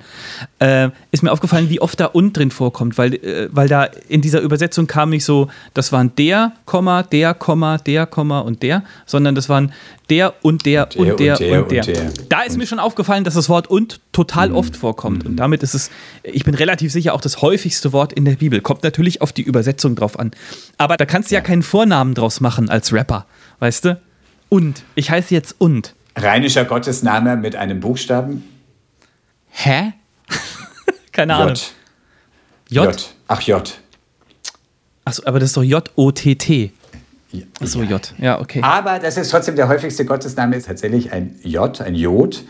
äh, 0.59 0.91
ist 1.11 1.23
mir 1.23 1.33
aufgefallen, 1.33 1.69
wie 1.71 1.81
oft 1.81 1.99
da 1.99 2.07
und 2.07 2.37
drin 2.37 2.51
vorkommt, 2.51 2.99
weil, 2.99 3.15
äh, 3.15 3.49
weil 3.51 3.69
da 3.69 3.85
in 4.09 4.21
dieser 4.21 4.41
Übersetzung 4.41 4.87
kam 4.87 5.11
nicht 5.11 5.25
so, 5.25 5.49
das 5.75 5.93
waren 5.93 6.15
der, 6.17 6.44
Komma, 6.65 7.03
der, 7.03 7.35
Komma, 7.35 7.79
der, 7.79 8.07
Komma 8.07 8.41
und 8.41 8.63
der, 8.63 8.83
sondern 9.07 9.35
das 9.35 9.49
waren 9.49 9.73
der 10.11 10.35
und 10.43 10.67
der 10.67 10.89
und, 10.97 11.11
und, 11.11 11.21
der, 11.21 11.33
und, 11.33 11.41
der, 11.41 11.63
und, 11.63 11.71
der. 11.71 11.79
und 11.81 11.87
der. 11.87 12.11
Da 12.29 12.43
ist 12.43 12.57
mir 12.57 12.67
schon 12.67 12.79
aufgefallen, 12.79 13.25
dass 13.25 13.35
das 13.35 13.49
Wort 13.49 13.69
und 13.69 14.01
total 14.13 14.51
mhm. 14.51 14.57
oft 14.57 14.77
vorkommt. 14.77 15.25
Und 15.25 15.33
mhm. 15.33 15.37
damit 15.37 15.63
ist 15.63 15.75
es, 15.75 15.91
ich 16.23 16.45
bin 16.45 16.55
relativ 16.55 16.93
sicher, 16.93 17.15
auch 17.15 17.21
das 17.21 17.43
häufigste 17.43 17.93
Wort 17.93 18.13
in 18.13 18.25
der 18.25 18.37
Bibel. 18.37 18.61
Kommt 18.61 18.83
natürlich 18.83 19.23
auf 19.23 19.33
die 19.33 19.43
Übersetzung 19.43 19.97
drauf 19.97 20.19
an. 20.19 20.33
Aber 20.79 20.97
da 20.97 21.07
kannst 21.07 21.31
du 21.31 21.35
ja, 21.35 21.41
ja 21.41 21.47
keinen 21.47 21.63
Vornamen 21.63 22.15
draus 22.15 22.41
machen 22.41 22.69
als 22.69 22.93
Rapper, 22.93 23.27
weißt 23.61 23.85
du? 23.87 24.01
Und. 24.49 24.83
Ich 24.95 25.11
heiße 25.11 25.35
jetzt 25.35 25.57
und. 25.59 25.95
Rheinischer 26.17 26.65
Gottesname 26.65 27.37
mit 27.37 27.57
einem 27.57 27.81
Buchstaben? 27.81 28.45
Hä? 29.51 29.93
Keine 31.13 31.35
Ahnung. 31.35 31.55
J. 32.69 32.85
J. 32.85 33.15
Ach, 33.29 33.41
J. 33.43 33.79
Achso, 35.05 35.23
aber 35.27 35.39
das 35.39 35.51
ist 35.51 35.57
doch 35.57 35.63
J-O-T-T. 35.63 36.73
Achso, 37.61 37.83
ja. 37.83 37.91
J. 37.91 38.15
Ja, 38.19 38.41
okay. 38.41 38.61
Aber 38.63 38.99
das 38.99 39.17
ist 39.17 39.31
trotzdem 39.31 39.57
der 39.57 39.69
häufigste 39.69 40.05
Gottesname, 40.05 40.57
ist 40.57 40.67
tatsächlich 40.67 41.13
ein 41.13 41.37
J, 41.43 41.81
ein 41.81 41.95
Jod. 41.95 42.45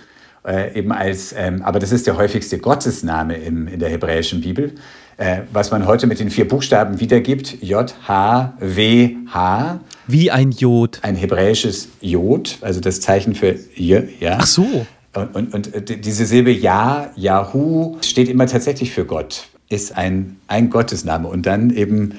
Äh, 0.47 0.79
eben 0.79 0.93
als, 0.93 1.35
ähm, 1.37 1.63
aber 1.63 1.79
das 1.79 1.91
ist 1.91 2.07
der 2.07 2.19
häufigste 2.19 2.59
Gottesname 2.59 3.37
im, 3.37 3.67
in 3.67 3.81
der 3.81 3.89
hebräischen 3.89 4.43
Bibel, 4.43 4.75
äh, 5.17 5.41
was 5.55 5.71
man 5.71 5.87
heute 5.87 6.07
mit 6.07 6.21
den 6.21 6.29
vier 6.29 6.47
Buchstaben 6.47 7.01
wiedergibt: 7.01 7.63
J, 7.63 7.95
H, 8.07 8.53
W, 8.61 9.17
H. 9.33 9.81
Wie 10.07 10.31
ein 10.31 10.51
Jod. 10.51 10.99
Ein 11.01 11.17
hebräisches 11.17 11.89
Jod, 12.03 12.59
also 12.61 12.81
das 12.81 13.01
Zeichen 13.01 13.35
für 13.35 13.57
J, 13.75 14.05
ja. 14.21 14.37
Ach 14.39 14.47
so. 14.47 14.87
Und, 15.15 15.35
und, 15.35 15.55
und 15.55 15.75
äh, 15.75 15.97
diese 15.97 16.27
Silbe 16.27 16.51
Ja, 16.51 17.11
Yahu 17.17 17.97
steht 18.05 18.29
immer 18.29 18.47
tatsächlich 18.47 18.93
für 18.93 19.07
Gott, 19.07 19.49
ist 19.71 19.97
ein, 19.97 20.37
ein 20.47 20.69
Gottesname. 20.69 21.27
Und 21.29 21.47
dann 21.47 21.71
eben 21.71 22.17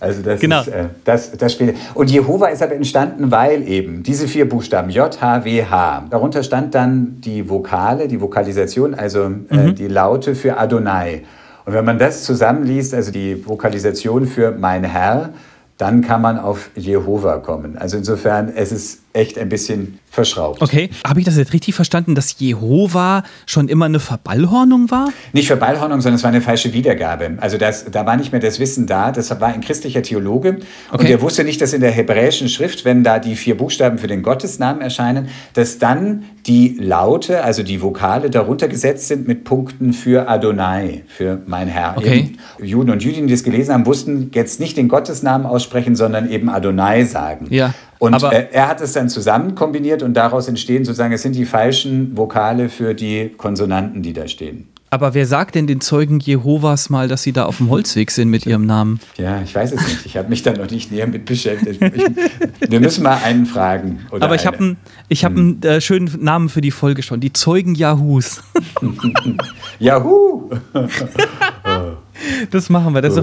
Also 0.00 0.22
das 0.22 0.40
genau. 0.40 0.60
ist 0.62 0.68
äh, 0.68 0.86
das, 1.04 1.32
das 1.32 1.52
Spiel. 1.52 1.74
Und 1.94 2.10
Jehova 2.10 2.48
ist 2.48 2.62
aber 2.62 2.74
entstanden, 2.74 3.30
weil 3.30 3.66
eben 3.68 4.02
diese 4.02 4.26
vier 4.26 4.48
Buchstaben 4.48 4.90
J, 4.90 5.20
H, 5.20 5.44
W, 5.44 5.64
H. 5.64 6.06
Darunter 6.10 6.42
stand 6.42 6.74
dann 6.74 7.20
die 7.20 7.48
Vokale, 7.48 8.08
die 8.08 8.20
Vokalisation, 8.20 8.94
also 8.94 9.24
äh, 9.50 9.56
mhm. 9.56 9.74
die 9.74 9.88
Laute 9.88 10.34
für 10.34 10.58
Adonai. 10.58 11.22
Und 11.64 11.74
wenn 11.74 11.84
man 11.84 11.98
das 11.98 12.24
zusammenliest, 12.24 12.94
also 12.94 13.12
die 13.12 13.46
Vokalisation 13.46 14.26
für 14.26 14.52
mein 14.52 14.84
Herr, 14.84 15.30
dann 15.78 16.02
kann 16.02 16.20
man 16.20 16.38
auf 16.38 16.70
Jehova 16.74 17.38
kommen. 17.38 17.76
Also 17.76 17.96
insofern, 17.96 18.52
es 18.54 18.72
ist 18.72 19.00
echt 19.12 19.38
ein 19.38 19.48
bisschen 19.48 19.98
verschraubt. 20.10 20.60
Okay, 20.60 20.90
habe 21.06 21.20
ich 21.20 21.26
das 21.26 21.36
jetzt 21.36 21.52
richtig 21.52 21.74
verstanden, 21.74 22.14
dass 22.14 22.38
Jehova 22.38 23.24
schon 23.46 23.68
immer 23.68 23.86
eine 23.86 24.00
Verballhornung 24.00 24.90
war? 24.90 25.08
Nicht 25.32 25.46
Verballhornung, 25.46 26.00
sondern 26.00 26.16
es 26.16 26.22
war 26.22 26.30
eine 26.30 26.42
falsche 26.42 26.72
Wiedergabe. 26.72 27.38
Also 27.38 27.56
das, 27.56 27.86
da 27.90 28.04
war 28.04 28.16
nicht 28.16 28.30
mehr 28.30 28.40
das 28.40 28.58
Wissen 28.60 28.86
da. 28.86 29.10
Das 29.10 29.30
war 29.40 29.48
ein 29.48 29.62
christlicher 29.62 30.02
Theologe 30.02 30.58
okay. 30.90 30.98
und 30.98 31.08
der 31.08 31.22
wusste 31.22 31.44
nicht, 31.44 31.60
dass 31.60 31.72
in 31.72 31.80
der 31.80 31.90
hebräischen 31.90 32.48
Schrift, 32.48 32.84
wenn 32.84 33.04
da 33.04 33.18
die 33.18 33.36
vier 33.36 33.56
Buchstaben 33.56 33.98
für 33.98 34.06
den 34.06 34.22
Gottesnamen 34.22 34.82
erscheinen, 34.82 35.28
dass 35.54 35.78
dann 35.78 36.24
die 36.46 36.76
Laute, 36.78 37.44
also 37.44 37.62
die 37.62 37.80
Vokale 37.80 38.28
darunter 38.28 38.68
gesetzt 38.68 39.08
sind 39.08 39.28
mit 39.28 39.44
Punkten 39.44 39.92
für 39.92 40.28
Adonai, 40.28 41.04
für 41.06 41.40
mein 41.46 41.68
Herr. 41.68 41.94
Okay. 41.96 42.34
Eben 42.58 42.66
Juden 42.66 42.90
und 42.90 43.02
Jüdinnen, 43.02 43.28
die 43.28 43.34
es 43.34 43.44
gelesen 43.44 43.72
haben, 43.72 43.86
wussten 43.86 44.30
jetzt 44.34 44.60
nicht 44.60 44.76
den 44.76 44.88
Gottesnamen 44.88 45.46
aussprechen, 45.46 45.96
sondern 45.96 46.30
eben 46.30 46.48
Adonai 46.50 47.04
sagen. 47.04 47.46
Ja. 47.50 47.72
Und 48.02 48.14
Aber 48.14 48.32
er 48.32 48.66
hat 48.66 48.80
es 48.80 48.94
dann 48.94 49.08
zusammen 49.08 49.54
kombiniert 49.54 50.02
und 50.02 50.14
daraus 50.14 50.48
entstehen 50.48 50.84
sozusagen, 50.84 51.14
es 51.14 51.22
sind 51.22 51.36
die 51.36 51.44
falschen 51.44 52.16
Vokale 52.16 52.68
für 52.68 52.94
die 52.94 53.28
Konsonanten, 53.36 54.02
die 54.02 54.12
da 54.12 54.26
stehen. 54.26 54.66
Aber 54.90 55.14
wer 55.14 55.24
sagt 55.24 55.54
denn 55.54 55.68
den 55.68 55.80
Zeugen 55.80 56.18
Jehovas 56.18 56.90
mal, 56.90 57.06
dass 57.06 57.22
sie 57.22 57.32
da 57.32 57.44
auf 57.44 57.58
dem 57.58 57.70
Holzweg 57.70 58.10
sind 58.10 58.28
mit 58.28 58.44
ihrem 58.44 58.66
Namen? 58.66 58.98
Ja, 59.18 59.40
ich 59.40 59.54
weiß 59.54 59.70
es 59.70 59.80
nicht. 59.86 60.04
Ich 60.06 60.16
habe 60.16 60.28
mich 60.30 60.42
da 60.42 60.52
noch 60.52 60.68
nicht 60.68 60.90
näher 60.90 61.06
mit 61.06 61.26
beschäftigt. 61.26 61.80
Ich, 61.80 62.70
wir 62.70 62.80
müssen 62.80 63.04
mal 63.04 63.20
einen 63.22 63.46
fragen. 63.46 64.00
Aber 64.10 64.34
ich 64.34 64.46
habe 64.46 64.58
einen 64.58 64.76
hab 65.12 65.34
hm. 65.34 65.60
äh, 65.62 65.80
schönen 65.80 66.10
Namen 66.18 66.48
für 66.48 66.60
die 66.60 66.72
Folge 66.72 67.04
schon. 67.04 67.20
Die 67.20 67.32
Zeugen 67.32 67.76
Yahoos. 67.76 68.42
Yahoo! 69.78 70.50
Das 72.50 72.68
machen 72.68 72.94
wir. 72.94 73.02
Das 73.02 73.14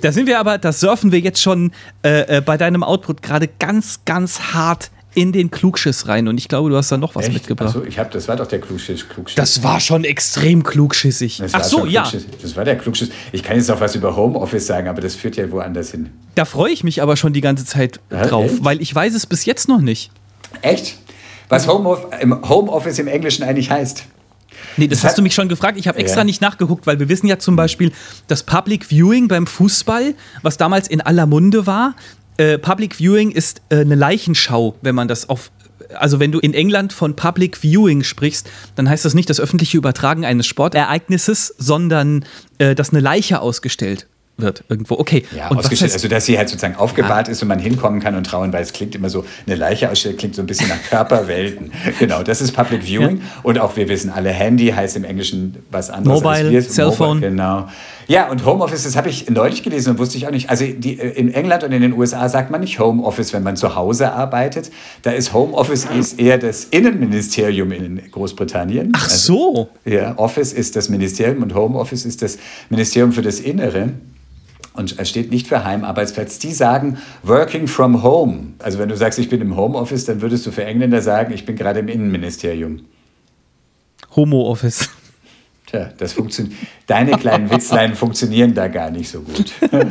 da 0.00 0.12
sind 0.12 0.26
wir 0.26 0.38
aber, 0.38 0.58
da 0.58 0.72
surfen 0.72 1.12
wir 1.12 1.20
jetzt 1.20 1.40
schon 1.40 1.72
äh, 2.02 2.38
äh, 2.38 2.40
bei 2.40 2.56
deinem 2.56 2.82
Output 2.82 3.22
gerade 3.22 3.48
ganz, 3.58 4.00
ganz 4.04 4.52
hart 4.52 4.90
in 5.14 5.32
den 5.32 5.50
Klugschiss 5.50 6.06
rein. 6.06 6.28
Und 6.28 6.38
ich 6.38 6.48
glaube, 6.48 6.70
du 6.70 6.76
hast 6.76 6.92
da 6.92 6.96
noch 6.96 7.14
was 7.14 7.24
Echt? 7.24 7.34
mitgebracht. 7.34 7.70
Achso, 7.70 7.82
ich 7.82 7.98
habe, 7.98 8.10
das 8.12 8.28
war 8.28 8.36
doch 8.36 8.46
der 8.46 8.60
Klugschiss, 8.60 9.08
Klugschiss. 9.08 9.34
Das 9.34 9.62
war 9.62 9.80
schon 9.80 10.04
extrem 10.04 10.62
klugschissig. 10.62 11.42
Ach 11.52 11.64
so, 11.64 11.86
ja. 11.86 12.08
Das 12.40 12.56
war 12.56 12.64
der 12.64 12.76
Klugschiss. 12.76 13.10
Ich 13.32 13.42
kann 13.42 13.56
jetzt 13.56 13.70
auch 13.70 13.80
was 13.80 13.94
über 13.94 14.14
Homeoffice 14.14 14.66
sagen, 14.66 14.86
aber 14.86 15.00
das 15.00 15.14
führt 15.14 15.36
ja 15.36 15.50
woanders 15.50 15.90
hin. 15.90 16.10
Da 16.34 16.44
freue 16.44 16.72
ich 16.72 16.84
mich 16.84 17.02
aber 17.02 17.16
schon 17.16 17.32
die 17.32 17.40
ganze 17.40 17.64
Zeit 17.64 18.00
drauf, 18.10 18.52
echt? 18.52 18.64
weil 18.64 18.80
ich 18.80 18.94
weiß 18.94 19.14
es 19.14 19.26
bis 19.26 19.44
jetzt 19.44 19.68
noch 19.68 19.80
nicht. 19.80 20.12
Echt? 20.62 20.98
Was 21.48 21.66
Homeoffice 21.66 22.98
im 22.98 23.08
Englischen 23.08 23.42
eigentlich 23.42 23.70
heißt? 23.70 24.04
Nee, 24.76 24.88
das, 24.88 25.00
das 25.00 25.10
hast 25.10 25.18
du 25.18 25.22
mich 25.22 25.34
schon 25.34 25.48
gefragt. 25.48 25.78
Ich 25.78 25.88
habe 25.88 25.98
extra 25.98 26.20
ja. 26.20 26.24
nicht 26.24 26.40
nachgeguckt, 26.40 26.86
weil 26.86 26.98
wir 26.98 27.08
wissen 27.08 27.26
ja 27.26 27.38
zum 27.38 27.56
Beispiel, 27.56 27.92
das 28.26 28.42
Public 28.42 28.86
Viewing 28.86 29.28
beim 29.28 29.46
Fußball, 29.46 30.14
was 30.42 30.56
damals 30.56 30.88
in 30.88 31.00
aller 31.00 31.26
Munde 31.26 31.66
war, 31.66 31.94
äh, 32.38 32.58
Public 32.58 32.96
Viewing 32.96 33.30
ist 33.30 33.62
äh, 33.68 33.80
eine 33.80 33.94
Leichenschau, 33.94 34.76
wenn 34.82 34.94
man 34.94 35.08
das 35.08 35.28
auf 35.28 35.50
also 35.94 36.20
wenn 36.20 36.32
du 36.32 36.38
in 36.38 36.52
England 36.52 36.92
von 36.92 37.16
Public 37.16 37.56
Viewing 37.56 38.02
sprichst, 38.02 38.50
dann 38.74 38.90
heißt 38.90 39.06
das 39.06 39.14
nicht 39.14 39.30
das 39.30 39.40
öffentliche 39.40 39.78
Übertragen 39.78 40.26
eines 40.26 40.46
Sportereignisses, 40.46 41.54
sondern 41.56 42.26
äh, 42.58 42.74
dass 42.74 42.90
eine 42.90 43.00
Leiche 43.00 43.40
ausgestellt 43.40 44.06
wird 44.38 44.64
irgendwo. 44.68 44.94
Okay. 44.94 45.24
Ja, 45.36 45.48
und 45.48 45.58
ausgestellt, 45.58 45.92
also 45.92 46.08
dass 46.08 46.26
sie 46.26 46.38
halt 46.38 46.48
sozusagen 46.48 46.76
aufgebahrt 46.76 47.26
ja. 47.26 47.32
ist 47.32 47.42
und 47.42 47.48
man 47.48 47.58
hinkommen 47.58 48.00
kann 48.00 48.14
und 48.14 48.24
trauen, 48.24 48.52
weil 48.52 48.62
es 48.62 48.72
klingt 48.72 48.94
immer 48.94 49.10
so, 49.10 49.24
eine 49.46 49.56
Leiche 49.56 49.90
ausstellt, 49.90 50.18
klingt 50.18 50.34
so 50.34 50.42
ein 50.42 50.46
bisschen 50.46 50.68
nach 50.68 50.82
Körperwelten. 50.88 51.72
genau, 51.98 52.22
das 52.22 52.40
ist 52.40 52.52
Public 52.52 52.84
Viewing. 52.84 53.18
Ja. 53.18 53.22
Und 53.42 53.58
auch 53.58 53.76
wir 53.76 53.88
wissen 53.88 54.10
alle, 54.10 54.30
Handy 54.30 54.68
heißt 54.68 54.96
im 54.96 55.04
Englischen 55.04 55.56
was 55.70 55.90
anderes. 55.90 56.22
Mobile, 56.22 56.62
Cellphone. 56.62 57.20
Genau. 57.20 57.68
Ja, 58.08 58.30
und 58.30 58.46
Homeoffice, 58.46 58.84
das 58.84 58.96
habe 58.96 59.10
ich 59.10 59.28
neulich 59.28 59.62
gelesen 59.62 59.90
und 59.90 59.98
wusste 59.98 60.16
ich 60.16 60.26
auch 60.26 60.30
nicht. 60.30 60.48
Also 60.48 60.64
die, 60.64 60.98
äh, 60.98 61.10
in 61.10 61.32
England 61.34 61.62
und 61.62 61.72
in 61.72 61.82
den 61.82 61.92
USA 61.92 62.30
sagt 62.30 62.50
man 62.50 62.62
nicht 62.62 62.78
Homeoffice, 62.78 63.34
wenn 63.34 63.42
man 63.42 63.56
zu 63.56 63.76
Hause 63.76 64.12
arbeitet. 64.12 64.70
Da 65.02 65.10
ist 65.10 65.34
Homeoffice 65.34 65.84
ist 65.84 66.18
eher 66.18 66.38
das 66.38 66.64
Innenministerium 66.64 67.70
in 67.70 68.00
Großbritannien. 68.10 68.92
Ach 68.96 69.10
so. 69.10 69.68
Also, 69.84 69.96
ja, 69.98 70.16
Office 70.16 70.54
ist 70.54 70.74
das 70.74 70.88
Ministerium 70.88 71.42
und 71.42 71.54
Homeoffice 71.54 72.06
ist 72.06 72.22
das 72.22 72.38
Ministerium 72.70 73.12
für 73.12 73.20
das 73.20 73.40
Innere 73.40 73.90
und 74.78 74.98
es 74.98 75.08
steht 75.08 75.30
nicht 75.32 75.48
für 75.48 75.64
Heimarbeitsplatz. 75.64 76.38
Die 76.38 76.52
sagen 76.52 76.98
Working 77.24 77.66
from 77.66 78.02
Home. 78.02 78.54
Also 78.60 78.78
wenn 78.78 78.88
du 78.88 78.96
sagst, 78.96 79.18
ich 79.18 79.28
bin 79.28 79.40
im 79.40 79.56
Homeoffice, 79.56 80.04
dann 80.04 80.20
würdest 80.20 80.46
du 80.46 80.52
für 80.52 80.64
Engländer 80.64 81.02
sagen, 81.02 81.34
ich 81.34 81.44
bin 81.44 81.56
gerade 81.56 81.80
im 81.80 81.88
Innenministerium. 81.88 82.82
Homo 84.14 84.48
Office. 84.48 84.88
Tja, 85.66 85.90
das 85.98 86.12
funktioniert. 86.12 86.56
Deine 86.86 87.18
kleinen 87.18 87.50
Witzlein 87.50 87.94
funktionieren 87.94 88.54
da 88.54 88.68
gar 88.68 88.90
nicht 88.90 89.10
so 89.10 89.20
gut. 89.20 89.52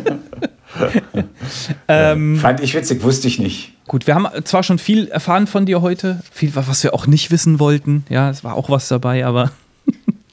ähm, 1.87 2.37
Fand 2.37 2.61
ich 2.61 2.73
witzig, 2.73 3.03
wusste 3.03 3.27
ich 3.27 3.39
nicht. 3.39 3.73
Gut, 3.87 4.07
wir 4.07 4.15
haben 4.15 4.27
zwar 4.45 4.63
schon 4.63 4.79
viel 4.79 5.07
erfahren 5.09 5.47
von 5.47 5.65
dir 5.65 5.81
heute, 5.81 6.21
viel, 6.31 6.55
was 6.55 6.83
wir 6.83 6.93
auch 6.93 7.07
nicht 7.07 7.29
wissen 7.29 7.59
wollten. 7.59 8.05
Ja, 8.09 8.29
es 8.29 8.43
war 8.43 8.55
auch 8.55 8.69
was 8.69 8.87
dabei, 8.87 9.25
aber 9.25 9.51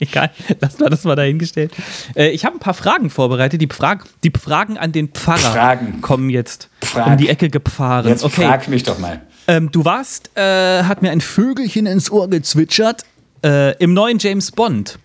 Egal, 0.00 0.30
lass 0.60 0.78
mal 0.78 0.90
das 0.90 1.04
mal 1.04 1.16
dahingestellt. 1.16 1.72
Äh, 2.16 2.30
ich 2.30 2.44
habe 2.44 2.56
ein 2.56 2.60
paar 2.60 2.74
Fragen 2.74 3.10
vorbereitet. 3.10 3.60
Die, 3.60 3.68
Frag 3.68 4.04
die 4.22 4.30
Fragen 4.30 4.76
an 4.76 4.92
den 4.92 5.08
Pfarrer 5.08 5.52
Fragen. 5.52 6.00
kommen 6.00 6.30
jetzt 6.30 6.68
Frag. 6.82 7.06
um 7.06 7.16
die 7.16 7.28
Ecke 7.28 7.48
gepfarren. 7.48 8.08
Jetzt 8.08 8.24
okay. 8.24 8.42
frag 8.42 8.68
mich 8.68 8.82
doch 8.82 8.98
mal. 8.98 9.20
Ähm, 9.46 9.70
du 9.70 9.84
warst, 9.84 10.30
äh, 10.36 10.82
hat 10.84 11.02
mir 11.02 11.10
ein 11.10 11.20
Vögelchen 11.20 11.86
ins 11.86 12.10
Ohr 12.10 12.28
gezwitschert, 12.28 13.04
äh, 13.44 13.76
im 13.76 13.94
neuen 13.94 14.18
James 14.18 14.50
Bond. 14.50 14.98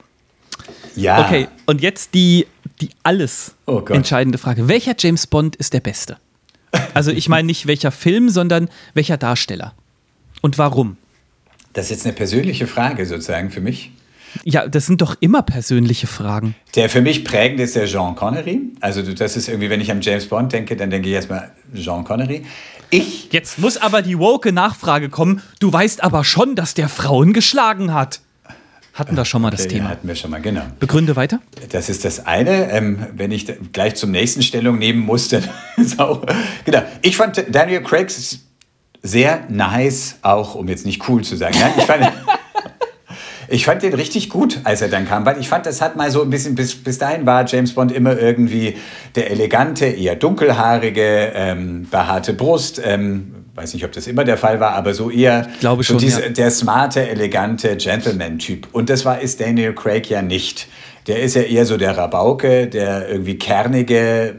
Ja. 0.96 1.26
Okay, 1.26 1.48
und 1.66 1.82
jetzt 1.82 2.14
die, 2.14 2.48
die 2.82 2.90
alles 3.04 3.56
oh 3.68 3.80
entscheidende 3.90 4.38
Frage. 4.38 4.68
Welcher 4.68 4.96
James 4.98 5.28
Bond 5.28 5.56
ist 5.56 5.74
der 5.74 5.82
beste? 5.82 6.18
Also 6.94 7.12
ich 7.12 7.30
meine 7.30 7.48
nicht 7.48 7.68
welcher 7.68 7.92
Film, 7.92 8.30
sondern 8.30 8.70
welcher 8.94 9.18
Darsteller. 9.18 9.74
Und 10.42 10.58
warum? 10.58 10.98
Das 11.74 11.86
ist 11.86 11.92
jetzt 11.92 12.06
eine 12.06 12.14
persönliche 12.14 12.68
Frage 12.68 13.06
sozusagen 13.06 13.52
für 13.52 13.62
mich. 13.62 13.92
Ja, 14.44 14.68
das 14.68 14.86
sind 14.86 15.02
doch 15.02 15.16
immer 15.20 15.42
persönliche 15.42 16.08
Fragen. 16.08 16.56
Der 16.76 16.90
für 16.90 17.02
mich 17.02 17.24
prägende 17.24 17.64
ist 17.64 17.76
der 17.76 17.86
Jean 17.86 18.16
Connery. 18.16 18.62
Also 18.82 19.02
das 19.02 19.38
ist 19.38 19.48
irgendwie, 19.48 19.70
wenn 19.70 19.82
ich 19.82 19.92
an 19.92 20.02
James 20.02 20.28
Bond 20.28 20.52
denke, 20.54 20.76
dann 20.76 20.90
denke 20.90 21.10
ich 21.10 21.16
erstmal 21.16 21.52
Jean 21.76 22.04
Connery. 22.04 22.44
Ich. 22.90 23.32
Jetzt 23.32 23.60
muss 23.60 23.78
aber 23.78 24.02
die 24.02 24.18
woke 24.18 24.52
Nachfrage 24.52 25.10
kommen. 25.10 25.42
Du 25.60 25.72
weißt 25.72 26.04
aber 26.04 26.24
schon, 26.24 26.56
dass 26.56 26.74
der 26.74 26.90
Frauen 26.90 27.34
geschlagen 27.34 27.94
hat. 27.94 28.22
Hatten 28.94 29.16
wir 29.16 29.24
schon 29.24 29.42
mal 29.42 29.50
das 29.50 29.62
okay, 29.62 29.76
Thema. 29.76 29.86
Ja, 29.86 29.92
hatten 29.92 30.08
wir 30.08 30.16
schon 30.16 30.32
mal, 30.32 30.42
genau. 30.42 30.64
Begründe 30.80 31.16
weiter. 31.16 31.40
Das 31.70 31.88
ist 31.88 32.04
das 32.04 32.26
eine. 32.26 32.70
Ähm, 32.72 33.06
wenn 33.16 33.32
ich 33.32 33.48
gleich 33.72 33.96
zum 33.96 34.12
nächsten 34.12 34.42
Stellung 34.42 34.78
nehmen 34.78 35.00
musste, 35.00 35.42
ist 35.78 36.00
auch, 36.00 36.26
genau. 36.66 36.82
Ich 37.02 37.16
fand 37.16 37.46
Daniel 37.50 37.82
Craig 37.82 38.12
sehr 39.02 39.46
nice, 39.50 40.18
auch 40.22 40.56
um 40.56 40.68
jetzt 40.68 40.86
nicht 40.86 41.08
cool 41.08 41.24
zu 41.24 41.38
sagen. 41.38 41.56
Nein, 41.60 41.72
ich 41.78 41.86
fand, 41.86 42.12
ich 43.50 43.66
fand 43.66 43.84
den 43.84 43.94
richtig 43.94 44.30
gut, 44.30 44.60
als 44.64 44.82
er 44.82 44.90
dann 44.90 45.08
kam, 45.08 45.26
weil 45.26 45.40
ich 45.40 45.50
fand, 45.50 45.66
das 45.66 45.82
hat 45.82 45.96
mal 45.96 46.12
so 46.12 46.22
ein 46.22 46.30
bisschen, 46.30 46.56
bis, 46.56 46.76
bis 46.76 46.98
dahin 46.98 47.26
war 47.26 47.46
James 47.46 47.74
Bond 47.74 47.92
immer 47.92 48.18
irgendwie 48.18 48.78
der 49.16 49.32
elegante, 49.32 49.86
eher 49.86 50.16
dunkelhaarige, 50.16 51.32
ähm, 51.34 51.88
behaarte 51.90 52.34
Brust, 52.34 52.82
ähm, 52.84 53.36
weiß 53.56 53.74
nicht, 53.74 53.86
ob 53.86 53.92
das 53.92 54.08
immer 54.08 54.24
der 54.24 54.38
Fall 54.38 54.60
war, 54.60 54.74
aber 54.74 54.94
so 54.94 55.10
eher 55.10 55.50
schon, 55.84 56.00
so 56.00 56.06
diese, 56.06 56.22
ja. 56.24 56.30
der 56.30 56.52
smarte, 56.52 57.08
elegante 57.10 57.76
Gentleman-Typ. 57.76 58.68
Und 58.72 58.90
das 58.90 59.06
war 59.06 59.20
ist 59.20 59.42
Daniel 59.42 59.74
Craig 59.74 60.10
ja 60.10 60.22
nicht. 60.22 60.68
Der 61.10 61.24
ist 61.24 61.36
ja 61.36 61.42
eher 61.42 61.66
so 61.66 61.76
der 61.76 61.98
Rabauke, 61.98 62.68
der 62.68 63.10
irgendwie 63.10 63.36
kernige, 63.36 64.36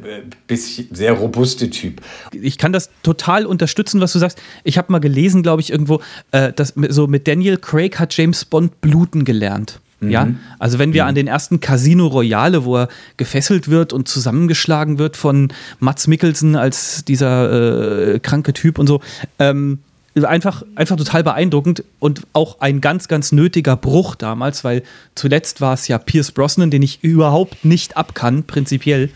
bisschen 0.46 0.86
sehr 0.94 1.12
robuste 1.12 1.68
Typ. 1.68 2.00
Ich 2.30 2.58
kann 2.58 2.72
das 2.72 2.90
total 3.02 3.44
unterstützen, 3.44 4.00
was 4.00 4.12
du 4.12 4.20
sagst. 4.20 4.40
Ich 4.62 4.78
habe 4.78 4.92
mal 4.92 5.00
gelesen, 5.00 5.42
glaube 5.42 5.62
ich, 5.62 5.70
irgendwo, 5.70 6.00
äh, 6.30 6.52
dass 6.52 6.74
so 6.88 7.08
mit 7.08 7.26
Daniel 7.26 7.56
Craig 7.56 7.98
hat 7.98 8.16
James 8.16 8.44
Bond 8.44 8.80
bluten 8.80 9.24
gelernt. 9.24 9.80
Ja, 10.02 10.30
also 10.58 10.78
wenn 10.78 10.94
wir 10.94 11.02
mhm. 11.02 11.08
an 11.10 11.14
den 11.14 11.26
ersten 11.26 11.60
Casino 11.60 12.06
Royale, 12.06 12.64
wo 12.64 12.78
er 12.78 12.88
gefesselt 13.18 13.68
wird 13.68 13.92
und 13.92 14.08
zusammengeschlagen 14.08 14.98
wird 14.98 15.14
von 15.14 15.52
Mats 15.78 16.06
Mikkelsen 16.06 16.56
als 16.56 17.04
dieser 17.04 18.14
äh, 18.14 18.18
kranke 18.18 18.54
Typ 18.54 18.78
und 18.78 18.86
so, 18.86 19.02
ähm, 19.38 19.80
einfach, 20.22 20.64
einfach 20.74 20.96
total 20.96 21.22
beeindruckend 21.22 21.84
und 21.98 22.26
auch 22.32 22.60
ein 22.60 22.80
ganz, 22.80 23.08
ganz 23.08 23.32
nötiger 23.32 23.76
Bruch 23.76 24.14
damals, 24.16 24.64
weil 24.64 24.82
zuletzt 25.14 25.60
war 25.60 25.74
es 25.74 25.88
ja 25.88 25.98
Pierce 25.98 26.32
Brosnan, 26.32 26.70
den 26.70 26.82
ich 26.82 27.02
überhaupt 27.02 27.64
nicht 27.64 27.96
abkann, 27.96 28.44
prinzipiell. 28.44 29.10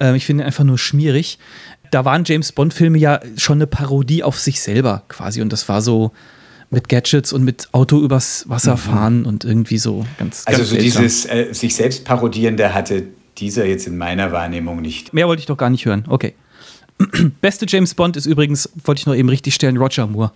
Ähm, 0.00 0.14
ich 0.14 0.26
finde 0.26 0.42
ihn 0.42 0.46
einfach 0.46 0.64
nur 0.64 0.78
schmierig. 0.78 1.38
Da 1.90 2.04
waren 2.04 2.24
James 2.24 2.52
Bond-Filme 2.52 2.98
ja 2.98 3.20
schon 3.36 3.58
eine 3.58 3.66
Parodie 3.66 4.22
auf 4.22 4.38
sich 4.38 4.60
selber 4.60 5.02
quasi 5.08 5.40
und 5.40 5.52
das 5.52 5.68
war 5.68 5.82
so 5.82 6.12
mit 6.70 6.88
Gadgets 6.88 7.32
und 7.32 7.44
mit 7.44 7.68
Auto 7.72 8.00
übers 8.00 8.48
Wasser 8.48 8.76
fahren 8.76 9.20
mhm. 9.20 9.26
und 9.26 9.44
irgendwie 9.44 9.78
so 9.78 10.06
ganz. 10.18 10.44
Also 10.46 10.58
ganz 10.58 10.70
so 10.70 10.76
seltsam. 10.76 11.02
dieses 11.02 11.26
äh, 11.26 11.52
sich 11.52 11.74
selbst 11.74 12.04
parodierende 12.04 12.72
hatte 12.72 13.04
dieser 13.38 13.66
jetzt 13.66 13.86
in 13.86 13.96
meiner 13.96 14.32
Wahrnehmung 14.32 14.80
nicht. 14.80 15.12
Mehr 15.12 15.26
wollte 15.26 15.40
ich 15.40 15.46
doch 15.46 15.56
gar 15.56 15.70
nicht 15.70 15.84
hören. 15.84 16.04
Okay. 16.08 16.34
Beste 17.40 17.66
James 17.68 17.94
Bond 17.94 18.16
ist 18.16 18.26
übrigens, 18.26 18.68
wollte 18.84 19.00
ich 19.00 19.06
noch 19.06 19.14
eben 19.14 19.28
richtig 19.28 19.54
stellen, 19.54 19.76
Roger 19.76 20.06
Moore. 20.06 20.32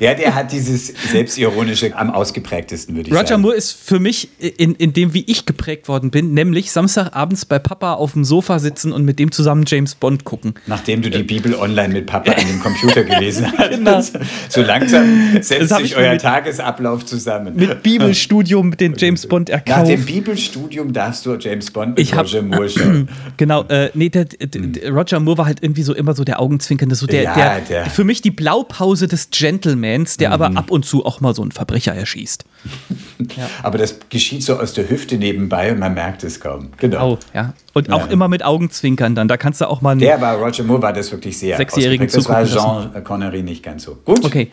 Ja, 0.00 0.14
der 0.14 0.34
hat 0.34 0.52
dieses 0.52 0.92
Selbstironische 1.10 1.96
am 1.96 2.10
ausgeprägtesten, 2.10 2.96
würde 2.96 3.08
ich 3.08 3.14
Roger 3.14 3.28
sagen. 3.28 3.42
Roger 3.42 3.48
Moore 3.48 3.56
ist 3.56 3.72
für 3.72 4.00
mich 4.00 4.28
in, 4.38 4.74
in 4.74 4.92
dem, 4.92 5.14
wie 5.14 5.24
ich 5.26 5.46
geprägt 5.46 5.88
worden 5.88 6.10
bin, 6.10 6.34
nämlich 6.34 6.72
Samstagabends 6.72 7.44
bei 7.44 7.58
Papa 7.58 7.94
auf 7.94 8.12
dem 8.12 8.24
Sofa 8.24 8.58
sitzen 8.58 8.92
und 8.92 9.04
mit 9.04 9.18
dem 9.18 9.32
zusammen 9.32 9.64
James 9.66 9.94
Bond 9.94 10.24
gucken. 10.24 10.54
Nachdem 10.66 11.02
du 11.02 11.10
die 11.10 11.22
Bibel 11.22 11.54
online 11.54 11.92
mit 11.92 12.06
Papa 12.06 12.32
an 12.32 12.46
dem 12.46 12.60
Computer 12.60 13.04
gelesen 13.04 13.52
hast. 13.56 13.70
genau. 13.70 14.00
So 14.48 14.62
langsam 14.62 15.40
setzt 15.40 15.76
sich 15.76 15.96
euer 15.96 16.18
Tagesablauf 16.18 17.04
zusammen. 17.04 17.54
Mit 17.56 17.82
Bibelstudium 17.82 18.70
mit 18.70 18.80
den 18.80 18.94
James 18.96 19.26
Bond 19.26 19.50
erkauft. 19.50 19.78
Nach 19.78 19.86
dem 19.86 20.04
Bibelstudium 20.04 20.92
darfst 20.92 21.26
du 21.26 21.36
James 21.36 21.70
Bond 21.70 21.90
mit 21.90 22.00
ich 22.00 22.14
hab, 22.14 22.26
Roger 22.26 22.42
Moore 22.42 22.68
schauen. 22.68 23.08
Genau, 23.36 23.64
äh, 23.64 23.90
nee, 23.94 24.08
der, 24.08 24.26
der, 24.26 24.92
Roger 24.92 25.18
Moore 25.18 25.38
war 25.38 25.46
halt 25.46 25.62
irgendwie 25.62 25.82
so 25.82 25.94
immer 25.94 26.14
so 26.14 26.22
der 26.22 26.40
Augenzwinkernde, 26.40 26.94
so 26.94 27.06
der, 27.06 27.22
ja, 27.22 27.60
der, 27.60 27.86
für 27.86 28.04
mich 28.04 28.20
die 28.20 28.31
Blaupause 28.32 29.06
des 29.06 29.30
Gentlemans, 29.30 30.16
der 30.16 30.30
mhm. 30.30 30.34
aber 30.34 30.56
ab 30.56 30.70
und 30.70 30.84
zu 30.84 31.04
auch 31.04 31.20
mal 31.20 31.34
so 31.34 31.42
einen 31.42 31.52
Verbrecher 31.52 31.94
erschießt. 31.94 32.44
ja. 33.36 33.48
Aber 33.62 33.78
das 33.78 33.98
geschieht 34.08 34.42
so 34.42 34.58
aus 34.58 34.72
der 34.72 34.88
Hüfte 34.88 35.16
nebenbei 35.16 35.72
und 35.72 35.78
man 35.78 35.94
merkt 35.94 36.24
es 36.24 36.40
kaum. 36.40 36.70
Genau. 36.78 37.12
Oh, 37.12 37.18
ja. 37.34 37.54
Und 37.72 37.88
ja. 37.88 37.94
auch 37.94 38.10
immer 38.10 38.28
mit 38.28 38.44
Augenzwinkern 38.44 39.14
dann. 39.14 39.28
Da 39.28 39.36
kannst 39.36 39.60
du 39.60 39.68
auch 39.68 39.80
mal. 39.80 39.96
Der 39.96 40.20
war, 40.20 40.36
Roger 40.36 40.64
Moore 40.64 40.82
war 40.82 40.92
das 40.92 41.10
wirklich 41.12 41.38
sehr. 41.38 41.56
Sechsjährigen 41.56 42.08
Das 42.08 42.28
war 42.28 42.44
Jean 42.44 43.04
Connery 43.04 43.42
nicht 43.42 43.62
ganz 43.62 43.84
so. 43.84 43.96
Gut. 44.04 44.24
Okay. 44.24 44.50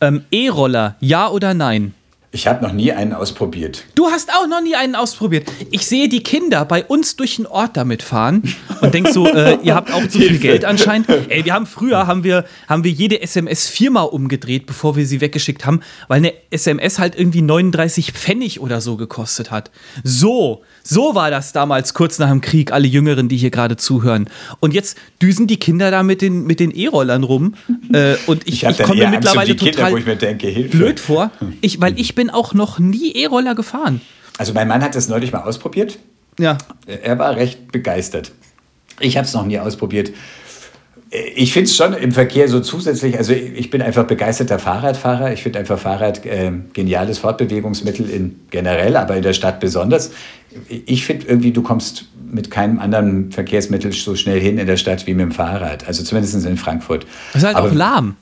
Ähm, 0.00 0.24
E-Roller, 0.30 0.96
ja 1.00 1.28
oder 1.28 1.52
nein? 1.52 1.94
Ich 2.32 2.46
habe 2.46 2.64
noch 2.64 2.72
nie 2.72 2.92
einen 2.92 3.12
ausprobiert. 3.12 3.86
Du 3.96 4.06
hast 4.06 4.32
auch 4.32 4.46
noch 4.46 4.62
nie 4.62 4.76
einen 4.76 4.94
ausprobiert. 4.94 5.50
Ich 5.72 5.84
sehe 5.86 6.08
die 6.08 6.22
Kinder 6.22 6.64
bei 6.64 6.84
uns 6.84 7.16
durch 7.16 7.36
den 7.36 7.46
Ort 7.46 7.76
damit 7.76 8.04
fahren 8.04 8.54
und 8.80 8.94
denk 8.94 9.08
so, 9.08 9.26
äh, 9.26 9.58
ihr 9.64 9.74
habt 9.74 9.92
auch 9.92 10.06
zu 10.06 10.20
viel 10.20 10.38
Geld 10.38 10.64
anscheinend. 10.64 11.08
Ey, 11.08 11.44
wir 11.44 11.52
haben 11.52 11.66
früher 11.66 12.06
haben 12.06 12.22
wir, 12.22 12.44
haben 12.68 12.84
wir 12.84 12.92
jede 12.92 13.20
SMS 13.20 13.66
viermal 13.66 14.06
umgedreht, 14.06 14.66
bevor 14.66 14.94
wir 14.94 15.06
sie 15.06 15.20
weggeschickt 15.20 15.66
haben, 15.66 15.80
weil 16.06 16.18
eine 16.18 16.32
SMS 16.50 17.00
halt 17.00 17.18
irgendwie 17.18 17.42
39 17.42 18.12
Pfennig 18.12 18.60
oder 18.60 18.80
so 18.80 18.96
gekostet 18.96 19.50
hat. 19.50 19.72
So, 20.04 20.62
so 20.82 21.14
war 21.14 21.30
das 21.30 21.52
damals 21.52 21.94
kurz 21.94 22.18
nach 22.18 22.30
dem 22.30 22.40
Krieg, 22.40 22.72
alle 22.72 22.86
Jüngeren, 22.86 23.28
die 23.28 23.36
hier 23.36 23.50
gerade 23.50 23.76
zuhören. 23.76 24.28
Und 24.60 24.74
jetzt 24.74 24.96
düsen 25.20 25.46
die 25.46 25.58
Kinder 25.58 25.90
da 25.90 26.02
mit 26.02 26.22
den 26.22 26.44
mit 26.44 26.60
den 26.60 26.70
E-Rollern 26.70 27.22
rum 27.22 27.54
äh, 27.92 28.16
und 28.26 28.46
ich, 28.46 28.64
ich, 28.64 28.68
ich 28.68 28.82
komme 28.82 29.00
mir 29.00 29.08
mittlerweile 29.10 29.54
Kinder, 29.54 29.90
total 29.90 30.16
denke, 30.16 30.50
blöd 30.68 31.00
vor, 31.00 31.30
ich, 31.60 31.80
weil 31.80 31.98
ich 31.98 32.14
bin 32.14 32.30
auch 32.30 32.54
noch 32.54 32.78
nie 32.78 33.12
E-Roller 33.12 33.54
gefahren. 33.54 34.00
Also 34.38 34.52
mein 34.54 34.68
Mann 34.68 34.82
hat 34.82 34.94
das 34.94 35.08
neulich 35.08 35.32
mal 35.32 35.42
ausprobiert. 35.42 35.98
Ja. 36.38 36.56
Er 36.86 37.18
war 37.18 37.36
recht 37.36 37.70
begeistert. 37.72 38.32
Ich 39.00 39.16
habe 39.16 39.26
es 39.26 39.34
noch 39.34 39.44
nie 39.44 39.58
ausprobiert. 39.58 40.12
Ich 41.10 41.52
finde 41.52 41.68
es 41.68 41.76
schon 41.76 41.92
im 41.94 42.12
Verkehr 42.12 42.48
so 42.48 42.60
zusätzlich, 42.60 43.18
also 43.18 43.32
ich 43.32 43.68
bin 43.68 43.82
einfach 43.82 44.04
begeisterter 44.04 44.60
Fahrradfahrer. 44.60 45.32
Ich 45.32 45.42
finde 45.42 45.58
einfach 45.58 45.76
Fahrrad 45.76 46.24
äh, 46.24 46.52
geniales 46.72 47.18
Fortbewegungsmittel 47.18 48.08
in 48.08 48.40
generell, 48.50 48.96
aber 48.96 49.16
in 49.16 49.22
der 49.22 49.32
Stadt 49.32 49.58
besonders. 49.58 50.12
Ich 50.68 51.04
finde 51.04 51.26
irgendwie, 51.26 51.50
du 51.50 51.62
kommst 51.62 52.06
mit 52.30 52.52
keinem 52.52 52.78
anderen 52.78 53.32
Verkehrsmittel 53.32 53.92
so 53.92 54.14
schnell 54.14 54.40
hin 54.40 54.58
in 54.58 54.68
der 54.68 54.76
Stadt 54.76 55.06
wie 55.08 55.14
mit 55.14 55.24
dem 55.24 55.32
Fahrrad. 55.32 55.88
Also 55.88 56.04
zumindest 56.04 56.46
in 56.46 56.56
Frankfurt. 56.56 57.06
Das 57.32 57.42
ist 57.42 57.46
halt 57.46 57.56
aber 57.56 57.70
auch 57.70 57.74
lahm. 57.74 58.16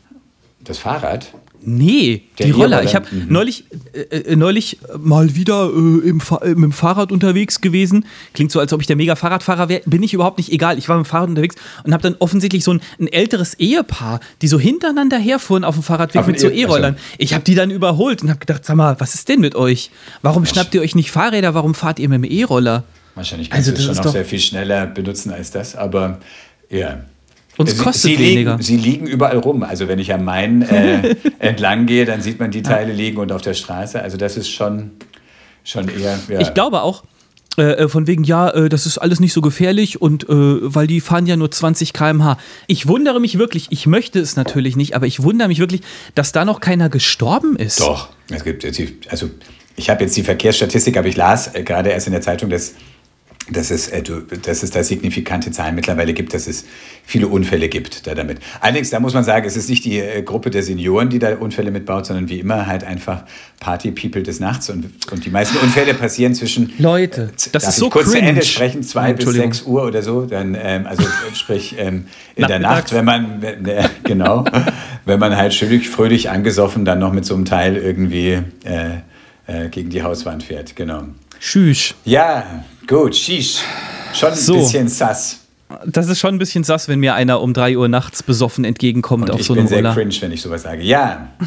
Das 0.61 0.79
Fahrrad? 0.79 1.31
Nee, 1.61 2.23
der 2.39 2.47
die 2.47 2.53
Roller. 2.53 2.83
Ich 2.85 2.95
habe 2.95 3.07
mhm. 3.11 3.27
neulich, 3.29 3.65
äh, 3.93 4.01
äh, 4.01 4.37
neulich 4.37 4.79
mal 4.99 5.35
wieder 5.35 5.69
äh, 5.69 6.09
im 6.09 6.21
Fa 6.21 6.39
äh, 6.39 6.51
mit 6.51 6.65
dem 6.65 6.73
Fahrrad 6.73 7.11
unterwegs 7.11 7.61
gewesen. 7.61 8.05
Klingt 8.33 8.53
so, 8.53 8.61
als 8.61 8.73
ob 8.73 8.81
ich 8.81 8.87
der 8.87 8.97
mega 8.97 9.17
Fahrradfahrer 9.17 9.69
wäre. 9.69 9.83
Bin 9.85 10.03
ich 10.03 10.15
überhaupt 10.15 10.39
nicht 10.39 10.53
egal. 10.53 10.79
Ich 10.79 10.89
war 10.89 10.97
mit 10.97 11.07
dem 11.07 11.11
Fahrrad 11.11 11.31
unterwegs 11.31 11.57
und 11.85 11.93
habe 11.93 12.03
dann 12.03 12.17
offensichtlich 12.21 12.63
so 12.65 12.75
ein, 12.75 12.81
ein, 13.01 13.09
älteres 13.09 13.55
Ehepaar, 13.55 14.21
die 14.41 14.49
so 14.49 14.61
hintereinander 14.61 15.19
herfuhren 15.19 15.65
auf 15.65 15.75
dem 15.75 15.83
Fahrradweg 15.83 16.21
auf 16.21 16.27
mit 16.27 16.39
so 16.39 16.49
E-Rollern. 16.49 16.95
Also. 16.95 17.07
Ich 17.19 17.35
habe 17.35 17.45
die 17.45 17.55
dann 17.55 17.71
überholt 17.71 18.23
und 18.23 18.31
habe 18.31 18.39
gedacht, 18.39 18.65
sag 18.65 18.77
mal, 18.77 18.99
was 19.01 19.15
ist 19.15 19.29
denn 19.29 19.41
mit 19.41 19.55
euch? 19.55 19.91
Warum 20.23 20.45
was? 20.45 20.51
schnappt 20.51 20.75
ihr 20.75 20.81
euch 20.81 20.95
nicht 20.95 21.11
Fahrräder? 21.11 21.55
Warum 21.55 21.75
fahrt 21.75 21.99
ihr 21.99 22.09
mit 22.09 22.23
dem 22.23 22.31
E-Roller? 22.31 22.85
Wahrscheinlich 23.15 23.51
kannst 23.51 23.69
also, 23.69 23.83
du 23.89 23.95
schon 23.95 24.05
noch 24.05 24.13
sehr 24.13 24.25
viel 24.25 24.39
schneller 24.39 24.87
benutzen 24.87 25.33
als 25.33 25.51
das, 25.51 25.75
aber 25.75 26.21
ja. 26.71 27.01
Und 27.59 27.69
es 27.69 27.77
kostet 27.77 28.13
sie 28.13 28.19
weniger. 28.19 28.53
Liegen, 28.53 28.63
sie 28.63 28.77
liegen 28.77 29.07
überall 29.07 29.37
rum. 29.37 29.63
Also 29.63 29.89
wenn 29.89 29.99
ich 29.99 30.13
am 30.15 30.25
Main 30.25 30.63
äh, 30.63 31.17
entlang 31.41 31.87
gehe, 31.87 32.05
dann 32.05 32.23
sieht 32.23 32.39
man 32.39 32.51
die 32.51 32.63
Teile 32.63 32.93
liegen 32.93 33.19
und 33.19 33.33
auf 33.33 33.43
der 33.43 33.55
Straße. 33.55 34.01
Also 34.01 34.17
das 34.17 34.37
ist 34.37 34.49
schon, 34.49 34.93
schon 35.65 35.89
eher. 35.89 36.19
Ja. 36.29 36.41
Ich 36.41 36.55
glaube 36.55 36.83
auch, 36.83 37.03
äh, 37.59 37.89
von 37.89 38.07
wegen, 38.07 38.23
ja, 38.23 38.49
äh, 38.51 38.69
das 38.69 38.87
ist 38.87 38.99
alles 38.99 39.19
nicht 39.19 39.33
so 39.33 39.41
gefährlich 39.41 40.01
und 40.01 40.29
äh, 40.29 40.29
weil 40.31 40.87
die 40.87 41.01
fahren 41.01 41.27
ja 41.27 41.37
nur 41.37 41.51
20 41.51 41.93
km/h. 41.93 42.39
Ich 42.69 42.87
wundere 42.87 43.21
mich 43.21 43.39
wirklich, 43.39 43.67
ich 43.71 43.87
möchte 43.87 44.21
es 44.21 44.37
natürlich 44.37 44.77
nicht, 44.77 44.95
aber 44.95 45.07
ich 45.07 45.23
wundere 45.23 45.49
mich 45.49 45.59
wirklich, 45.59 45.81
dass 46.15 46.31
da 46.31 46.45
noch 46.45 46.61
keiner 46.61 46.89
gestorben 46.89 47.57
ist. 47.57 47.81
Doch, 47.81 48.11
es 48.31 48.45
gibt, 48.45 48.65
also 49.11 49.31
ich 49.75 49.91
habe 49.91 50.05
jetzt 50.05 50.17
die 50.17 50.23
Verkehrsstatistik, 50.23 50.97
aber 50.97 51.09
ich 51.09 51.17
las 51.17 51.55
äh, 51.55 51.65
gerade 51.65 51.91
erst 51.91 52.07
in 52.07 52.13
der 52.13 52.23
Zeitung, 52.23 52.49
dass 52.51 52.75
dass 53.51 53.71
es, 53.71 53.89
äh, 53.89 54.03
dass 54.43 54.63
es 54.63 54.71
da 54.71 54.83
signifikante 54.83 55.51
Zahlen 55.51 55.75
mittlerweile 55.75 56.13
gibt, 56.13 56.35
dass 56.35 56.47
es 56.47 56.65
viele 57.05 57.29
Unfälle 57.29 57.69
gibt 57.69 58.07
da 58.07 58.15
damit. 58.15 58.39
Allerdings, 58.61 58.91
da 58.91 59.01
muss 59.01 59.15
man 59.15 59.25
sagen, 59.25 59.47
es 59.47 59.57
ist 59.57 59.69
nicht 59.69 59.85
die 59.85 59.99
äh, 59.99 60.23
Gruppe 60.23 60.51
der 60.51 60.63
Senioren, 60.63 61.09
die 61.09 61.19
da 61.19 61.37
Unfälle 61.37 61.71
mitbaut, 61.71 62.07
sondern 62.07 62.29
wie 62.29 62.41
immer 62.41 62.67
halt 62.67 62.85
einfach 62.85 63.25
Party-People 63.61 64.23
des 64.23 64.41
Nachts. 64.41 64.71
Und, 64.71 64.91
und 65.11 65.25
die 65.25 65.31
meisten 65.31 65.57
Unfälle 65.59 65.95
passieren 65.95 66.35
zwischen... 66.35 66.73
Leute, 66.79 67.31
das 67.53 67.69
ist 67.69 67.77
so 67.77 67.89
kurz 67.89 68.11
cringe. 68.11 68.25
zu 68.25 68.29
Ende 68.29 68.43
sprechen, 68.45 68.83
zwei 68.83 69.13
bis 69.13 69.31
sechs 69.31 69.63
Uhr 69.63 69.85
oder 69.85 70.03
so. 70.03 70.27
Dann, 70.27 70.57
ähm, 70.61 70.87
also 70.87 71.05
sprich 71.35 71.77
ähm, 71.79 72.07
in 72.37 72.47
der 72.47 72.59
Nacht, 72.59 72.93
wenn 72.93 73.05
man, 73.05 73.43
äh, 73.43 73.89
genau, 74.05 74.45
wenn 75.05 75.19
man 75.19 75.37
halt 75.37 75.55
schön 75.55 75.81
fröhlich 75.83 76.31
angesoffen 76.31 76.85
dann 76.85 76.99
noch 76.99 77.13
mit 77.13 77.25
so 77.25 77.35
einem 77.35 77.45
Teil 77.45 77.77
irgendwie 77.77 78.39
äh, 78.65 78.99
äh, 79.47 79.69
gegen 79.69 79.91
die 79.91 80.03
Hauswand 80.03 80.43
fährt. 80.43 80.77
Genau. 80.77 81.05
Tschüss. 81.41 81.95
Ja, 82.05 82.65
gut, 82.89 83.15
sheesh. 83.15 83.61
Schon 84.13 84.31
ein 84.33 84.37
so. 84.37 84.55
bisschen 84.57 84.89
sass. 84.89 85.41
Das 85.85 86.09
ist 86.09 86.19
schon 86.19 86.35
ein 86.35 86.39
bisschen 86.39 86.65
sass, 86.65 86.89
wenn 86.89 86.99
mir 86.99 87.15
einer 87.15 87.43
um 87.43 87.53
3 87.53 87.77
Uhr 87.77 87.89
nachts 87.89 88.23
besoffen 88.23 88.65
entgegenkommt 88.65 89.25
Und 89.25 89.31
auf 89.33 89.41
ich 89.41 89.47
so 89.47 89.53
einem 89.53 89.67
bin 89.67 89.75
Roller. 89.75 89.93
sehr 89.95 90.03
cringe, 90.03 90.17
wenn 90.23 90.33
ich 90.33 90.41
sowas 90.41 90.63
sage. 90.63 90.83
Ja. 90.83 91.29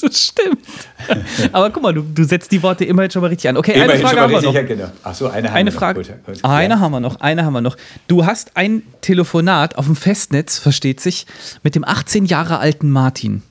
Das 0.00 0.20
stimmt. 0.20 0.58
Aber 1.52 1.70
guck 1.70 1.82
mal, 1.82 1.94
du, 1.94 2.02
du 2.02 2.24
setzt 2.24 2.50
die 2.50 2.60
Worte 2.62 2.84
immerhin 2.84 3.10
schon 3.12 3.22
mal 3.22 3.28
richtig 3.28 3.48
an. 3.48 3.56
Okay, 3.56 3.72
Immerhin 3.74 3.90
eine 3.92 4.00
Frage 4.00 4.20
haben 4.20 4.32
wir 4.32 4.42
noch. 4.42 4.66
genau. 4.66 4.90
Ach 5.04 5.14
so, 5.14 5.28
eine 5.28 5.48
haben 5.48 5.56
Eine 5.56 5.72
wir 5.72 5.78
Frage. 5.78 6.00
Noch. 6.00 6.08
Gut, 6.08 6.24
gut. 6.26 6.44
Eine 6.44 6.74
ja. 6.74 6.80
haben 6.80 6.90
wir 6.90 6.98
noch, 7.00 7.20
eine 7.20 7.44
haben 7.44 7.52
wir 7.52 7.60
noch. 7.60 7.76
Du 8.08 8.26
hast 8.26 8.56
ein 8.56 8.82
Telefonat 9.00 9.76
auf 9.76 9.86
dem 9.86 9.94
Festnetz, 9.94 10.58
versteht 10.58 11.00
sich, 11.00 11.26
mit 11.62 11.76
dem 11.76 11.84
18 11.84 12.24
Jahre 12.24 12.58
alten 12.58 12.90
Martin. 12.90 13.42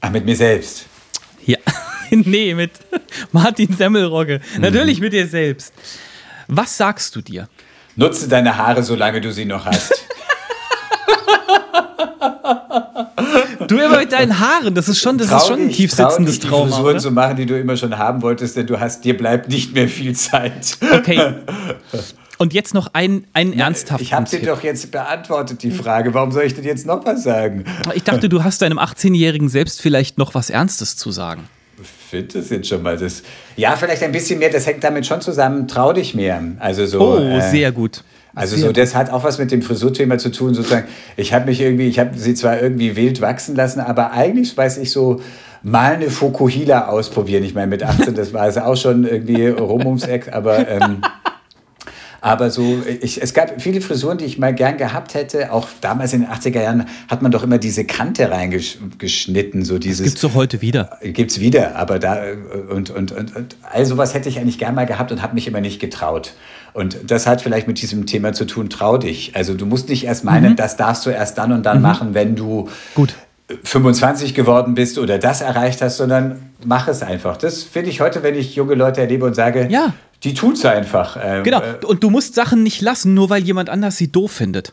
Ach, 0.00 0.10
mit 0.10 0.24
mir 0.26 0.36
selbst. 0.36 0.84
Ja. 1.44 1.58
nee, 2.26 2.54
mit 2.54 2.72
Martin 3.32 3.74
Semmelrogge. 3.74 4.40
Mhm. 4.54 4.62
Natürlich 4.62 5.00
mit 5.00 5.12
dir 5.12 5.26
selbst. 5.26 5.72
Was 6.48 6.76
sagst 6.76 7.14
du 7.16 7.20
dir? 7.20 7.48
Nutze 7.96 8.28
deine 8.28 8.56
Haare, 8.56 8.82
solange 8.82 9.20
du 9.20 9.32
sie 9.32 9.44
noch 9.44 9.66
hast. 9.66 9.92
Du 13.68 13.78
immer 13.78 13.98
mit 13.98 14.12
deinen 14.12 14.38
Haaren, 14.38 14.74
das 14.74 14.88
ist 14.88 15.00
schon, 15.00 15.18
das 15.18 15.30
ist 15.30 15.46
schon 15.46 15.60
ein 15.60 15.68
dich, 15.68 15.76
tief 15.76 15.94
trau 15.94 16.16
die. 16.18 16.32
Frisuren 16.36 17.00
zu 17.00 17.10
machen, 17.10 17.36
die 17.36 17.46
du 17.46 17.58
immer 17.58 17.76
schon 17.76 17.96
haben 17.96 18.22
wolltest, 18.22 18.56
denn 18.56 18.66
du 18.66 18.78
hast, 18.78 19.04
dir 19.04 19.16
bleibt 19.16 19.48
nicht 19.48 19.74
mehr 19.74 19.88
viel 19.88 20.14
Zeit. 20.14 20.76
Okay. 20.92 21.34
Und 22.38 22.52
jetzt 22.52 22.74
noch 22.74 22.90
ein, 22.92 23.26
einen 23.32 23.52
ernsthaften 23.52 24.04
Ich 24.04 24.12
habe 24.12 24.28
dir 24.28 24.44
doch 24.44 24.62
jetzt 24.62 24.90
beantwortet, 24.90 25.62
die 25.62 25.70
Frage. 25.70 26.14
Warum 26.14 26.32
soll 26.32 26.44
ich 26.44 26.54
denn 26.54 26.64
jetzt 26.64 26.84
noch 26.84 27.04
was 27.06 27.22
sagen? 27.22 27.64
Ich 27.94 28.02
dachte, 28.02 28.28
du 28.28 28.42
hast 28.42 28.60
deinem 28.62 28.78
18-Jährigen 28.78 29.48
selbst 29.48 29.80
vielleicht 29.80 30.18
noch 30.18 30.34
was 30.34 30.50
Ernstes 30.50 30.96
zu 30.96 31.10
sagen. 31.10 31.48
Finde 32.08 32.38
das 32.38 32.50
jetzt 32.50 32.68
schon 32.68 32.82
mal 32.82 32.96
das. 32.96 33.22
Ja, 33.56 33.76
vielleicht 33.76 34.02
ein 34.02 34.12
bisschen 34.12 34.38
mehr, 34.38 34.50
das 34.50 34.66
hängt 34.66 34.84
damit 34.84 35.06
schon 35.06 35.20
zusammen. 35.20 35.66
Trau 35.68 35.92
dich 35.92 36.14
mehr. 36.14 36.42
Also 36.58 36.86
so. 36.86 37.00
Oh, 37.00 37.18
äh, 37.18 37.40
sehr 37.50 37.72
gut. 37.72 38.02
Also 38.34 38.56
Sehr 38.56 38.66
so, 38.66 38.72
das 38.72 38.96
hat 38.96 39.10
auch 39.10 39.22
was 39.22 39.38
mit 39.38 39.52
dem 39.52 39.62
Frisurthema 39.62 40.18
zu 40.18 40.30
tun, 40.30 40.54
sozusagen. 40.54 40.88
Ich 41.16 41.32
habe 41.32 41.46
mich 41.46 41.60
irgendwie, 41.60 41.86
ich 41.86 42.00
habe 42.00 42.18
sie 42.18 42.34
zwar 42.34 42.60
irgendwie 42.60 42.96
wild 42.96 43.20
wachsen 43.20 43.54
lassen, 43.54 43.78
aber 43.78 44.10
eigentlich 44.10 44.56
weiß 44.56 44.78
ich 44.78 44.90
so, 44.90 45.20
mal 45.62 45.94
eine 45.94 46.10
Fokuhila 46.10 46.88
ausprobieren. 46.88 47.44
Ich 47.44 47.54
meine, 47.54 47.68
mit 47.68 47.84
18, 47.84 48.14
das 48.14 48.32
war 48.32 48.48
es 48.48 48.58
auch 48.58 48.76
schon 48.76 49.06
irgendwie 49.06 49.46
rum 49.46 49.86
ums 49.86 50.04
Eck, 50.04 50.32
aber 50.32 50.68
ähm, 50.68 51.00
aber 52.24 52.48
so, 52.48 52.82
ich, 53.02 53.20
es 53.20 53.34
gab 53.34 53.60
viele 53.60 53.82
Frisuren, 53.82 54.16
die 54.16 54.24
ich 54.24 54.38
mal 54.38 54.54
gern 54.54 54.78
gehabt 54.78 55.12
hätte. 55.12 55.52
Auch 55.52 55.68
damals 55.82 56.14
in 56.14 56.22
den 56.22 56.30
80er 56.30 56.62
Jahren 56.62 56.86
hat 57.06 57.20
man 57.20 57.30
doch 57.30 57.42
immer 57.42 57.58
diese 57.58 57.84
Kante 57.84 58.30
reingeschnitten, 58.30 59.62
so 59.62 59.78
dieses. 59.78 60.06
Gibt's 60.06 60.22
doch 60.22 60.32
heute 60.32 60.62
wieder. 60.62 60.98
Gibt's 61.02 61.38
wieder, 61.38 61.76
aber 61.76 61.98
da 61.98 62.22
und, 62.70 62.88
und, 62.88 63.12
und, 63.12 63.36
und 63.36 63.56
all 63.70 63.84
sowas 63.84 64.14
hätte 64.14 64.30
ich 64.30 64.38
eigentlich 64.38 64.58
gern 64.58 64.74
mal 64.74 64.86
gehabt 64.86 65.12
und 65.12 65.20
habe 65.20 65.34
mich 65.34 65.46
immer 65.46 65.60
nicht 65.60 65.80
getraut. 65.80 66.32
Und 66.72 66.96
das 67.10 67.26
hat 67.26 67.42
vielleicht 67.42 67.68
mit 67.68 67.82
diesem 67.82 68.06
Thema 68.06 68.32
zu 68.32 68.46
tun, 68.46 68.70
trau 68.70 68.96
dich. 68.96 69.36
Also 69.36 69.52
du 69.52 69.66
musst 69.66 69.90
nicht 69.90 70.04
erst 70.06 70.24
meinen, 70.24 70.56
das 70.56 70.78
darfst 70.78 71.04
du 71.04 71.10
erst 71.10 71.36
dann 71.36 71.52
und 71.52 71.66
dann 71.66 71.82
machen, 71.82 72.14
wenn 72.14 72.36
du 72.36 72.70
Gut. 72.94 73.14
25 73.62 74.34
geworden 74.34 74.74
bist 74.74 74.98
oder 74.98 75.18
das 75.18 75.40
erreicht 75.40 75.82
hast, 75.82 75.98
sondern 75.98 76.50
mach 76.64 76.88
es 76.88 77.02
einfach. 77.02 77.36
Das 77.36 77.62
finde 77.62 77.90
ich 77.90 78.00
heute, 78.00 78.22
wenn 78.22 78.34
ich 78.34 78.54
junge 78.54 78.74
Leute 78.74 79.00
erlebe 79.02 79.26
und 79.26 79.34
sage, 79.34 79.68
Ja. 79.70 79.92
die 80.22 80.34
tut's 80.34 80.64
einfach. 80.64 81.18
Ähm, 81.22 81.44
Genau. 81.44 81.60
äh, 81.60 81.84
Und 81.84 82.02
du 82.02 82.10
musst 82.10 82.34
Sachen 82.34 82.62
nicht 82.62 82.80
lassen, 82.80 83.12
nur 83.14 83.28
weil 83.30 83.42
jemand 83.42 83.68
anders 83.68 83.96
sie 83.98 84.10
doof 84.10 84.32
findet. 84.32 84.72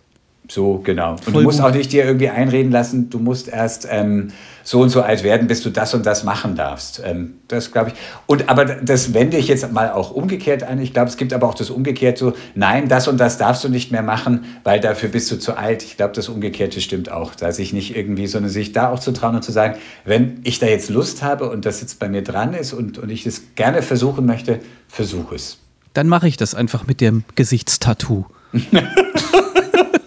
So, 0.51 0.81
genau. 0.83 1.11
Und 1.11 1.23
Voll 1.23 1.33
du 1.33 1.41
musst 1.43 1.59
gut. 1.59 1.67
auch 1.67 1.73
nicht 1.73 1.93
dir 1.93 2.03
irgendwie 2.03 2.27
einreden 2.27 2.73
lassen, 2.73 3.09
du 3.09 3.19
musst 3.19 3.47
erst 3.47 3.87
ähm, 3.89 4.33
so 4.63 4.81
und 4.81 4.89
so 4.89 5.01
alt 5.01 5.23
werden, 5.23 5.47
bis 5.47 5.63
du 5.63 5.69
das 5.69 5.93
und 5.93 6.05
das 6.05 6.25
machen 6.25 6.57
darfst. 6.57 7.01
Ähm, 7.05 7.35
das 7.47 7.71
glaube 7.71 7.91
ich. 7.91 7.95
Und 8.25 8.49
aber 8.49 8.65
das 8.65 9.13
wende 9.13 9.37
ich 9.37 9.47
jetzt 9.47 9.71
mal 9.71 9.91
auch 9.91 10.11
umgekehrt 10.11 10.63
an. 10.63 10.81
Ich 10.81 10.91
glaube, 10.91 11.07
es 11.07 11.15
gibt 11.15 11.31
aber 11.31 11.47
auch 11.47 11.53
das 11.53 11.69
umgekehrt 11.69 12.17
so, 12.17 12.33
nein, 12.53 12.89
das 12.89 13.07
und 13.07 13.17
das 13.17 13.37
darfst 13.37 13.63
du 13.63 13.69
nicht 13.69 13.93
mehr 13.93 14.03
machen, 14.03 14.43
weil 14.65 14.81
dafür 14.81 15.07
bist 15.07 15.31
du 15.31 15.39
zu 15.39 15.55
alt. 15.55 15.83
Ich 15.83 15.95
glaube, 15.95 16.13
das 16.15 16.27
Umgekehrte 16.27 16.81
stimmt 16.81 17.09
auch. 17.09 17.33
Da 17.33 17.53
sich 17.53 17.71
nicht 17.71 17.95
irgendwie, 17.95 18.27
sondern 18.27 18.51
sich 18.51 18.73
da 18.73 18.89
auch 18.89 18.99
zu 18.99 19.13
trauen 19.13 19.35
und 19.35 19.43
zu 19.43 19.53
sagen, 19.53 19.79
wenn 20.03 20.41
ich 20.43 20.59
da 20.59 20.65
jetzt 20.65 20.89
Lust 20.89 21.23
habe 21.23 21.49
und 21.49 21.63
das 21.63 21.79
jetzt 21.79 21.97
bei 21.97 22.09
mir 22.09 22.23
dran 22.25 22.53
ist 22.53 22.73
und, 22.73 22.97
und 22.97 23.09
ich 23.09 23.25
es 23.25 23.55
gerne 23.55 23.81
versuchen 23.81 24.25
möchte, 24.25 24.59
versuche 24.89 25.35
es. 25.35 25.59
Dann 25.93 26.09
mache 26.09 26.27
ich 26.27 26.35
das 26.35 26.55
einfach 26.55 26.87
mit 26.87 26.99
dem 26.99 27.23
Gesichtstattoo. 27.35 28.25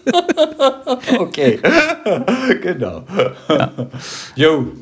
Okay, 1.19 1.59
genau. 2.63 3.05
Jo. 4.37 4.73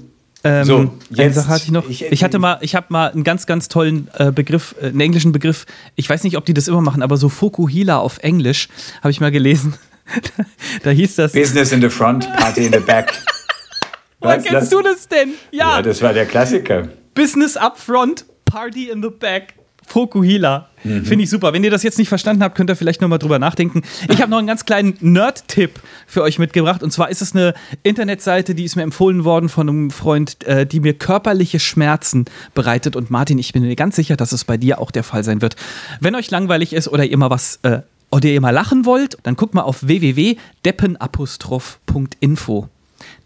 Ähm, 0.44 0.64
So, 0.64 0.76
eine 0.78 0.90
jetzt- 1.10 1.34
Sache 1.36 1.48
hatte 1.48 1.64
ich 1.64 1.70
noch. 1.70 1.88
ich- 1.88 2.02
Ich, 2.02 2.24
hatte 2.24 2.38
mal, 2.38 2.58
ich 2.62 2.74
habe 2.74 2.86
mal 2.90 3.10
einen 3.12 3.22
ganz, 3.24 3.46
ganz 3.46 3.68
tollen 3.68 4.08
äh, 4.18 4.32
Begriff, 4.32 4.74
äh, 4.80 4.86
einen 4.86 5.00
englischen 5.00 5.30
Begriff. 5.32 5.66
Ich 5.94 6.08
weiß 6.10 6.24
nicht, 6.24 6.36
ob 6.36 6.44
die 6.44 6.54
das 6.54 6.66
immer 6.68 6.80
machen, 6.80 7.02
aber 7.02 7.16
so 7.16 7.28
Fukuhila 7.28 7.98
auf 7.98 8.18
Englisch 8.18 8.68
habe 9.02 9.10
ich 9.12 9.20
mal 9.20 9.30
gelesen. 9.30 9.74
da 10.82 10.90
hieß 10.90 11.14
das. 11.16 11.32
Business 11.32 11.70
in 11.72 11.80
the 11.80 11.88
front, 11.88 12.28
Party 12.36 12.66
in 12.66 12.72
the 12.72 12.80
back. 12.80 13.12
Woher 14.20 14.38
kennst 14.38 14.72
du 14.72 14.82
das 14.82 15.06
denn? 15.08 15.34
Ja, 15.52 15.76
Ja, 15.76 15.82
das 15.82 16.02
war 16.02 16.12
der 16.12 16.26
Klassiker. 16.26 16.88
Business 17.14 17.56
up 17.56 17.78
front, 17.78 18.24
Party 18.44 18.88
in 18.90 19.02
the 19.02 19.10
back. 19.10 19.54
Fukuhila. 19.86 20.68
Finde 20.82 21.22
ich 21.22 21.30
super. 21.30 21.52
Wenn 21.52 21.62
ihr 21.62 21.70
das 21.70 21.84
jetzt 21.84 21.98
nicht 21.98 22.08
verstanden 22.08 22.42
habt, 22.42 22.56
könnt 22.56 22.68
ihr 22.68 22.76
vielleicht 22.76 23.00
nochmal 23.00 23.20
drüber 23.20 23.38
nachdenken. 23.38 23.82
Ich 24.08 24.20
habe 24.20 24.28
noch 24.30 24.38
einen 24.38 24.48
ganz 24.48 24.64
kleinen 24.64 24.96
Nerd-Tipp 25.00 25.78
für 26.06 26.22
euch 26.22 26.40
mitgebracht. 26.40 26.82
Und 26.82 26.92
zwar 26.92 27.08
ist 27.08 27.22
es 27.22 27.34
eine 27.34 27.54
Internetseite, 27.84 28.54
die 28.54 28.64
ist 28.64 28.74
mir 28.74 28.82
empfohlen 28.82 29.24
worden 29.24 29.48
von 29.48 29.68
einem 29.68 29.90
Freund, 29.90 30.44
äh, 30.44 30.66
die 30.66 30.80
mir 30.80 30.94
körperliche 30.94 31.60
Schmerzen 31.60 32.24
bereitet. 32.54 32.96
Und 32.96 33.10
Martin, 33.10 33.38
ich 33.38 33.52
bin 33.52 33.62
mir 33.62 33.76
ganz 33.76 33.94
sicher, 33.96 34.16
dass 34.16 34.32
es 34.32 34.44
bei 34.44 34.56
dir 34.56 34.80
auch 34.80 34.90
der 34.90 35.04
Fall 35.04 35.22
sein 35.22 35.40
wird. 35.40 35.54
Wenn 36.00 36.16
euch 36.16 36.30
langweilig 36.30 36.72
ist 36.72 36.88
oder 36.88 37.04
ihr 37.04 37.16
mal 37.16 37.30
was 37.30 37.60
äh, 37.62 37.82
oder 38.10 38.28
ihr 38.28 38.40
mal 38.40 38.50
lachen 38.50 38.84
wollt, 38.84 39.18
dann 39.22 39.36
guckt 39.36 39.54
mal 39.54 39.62
auf 39.62 39.86
www.deppenapostroph.info. 39.86 42.68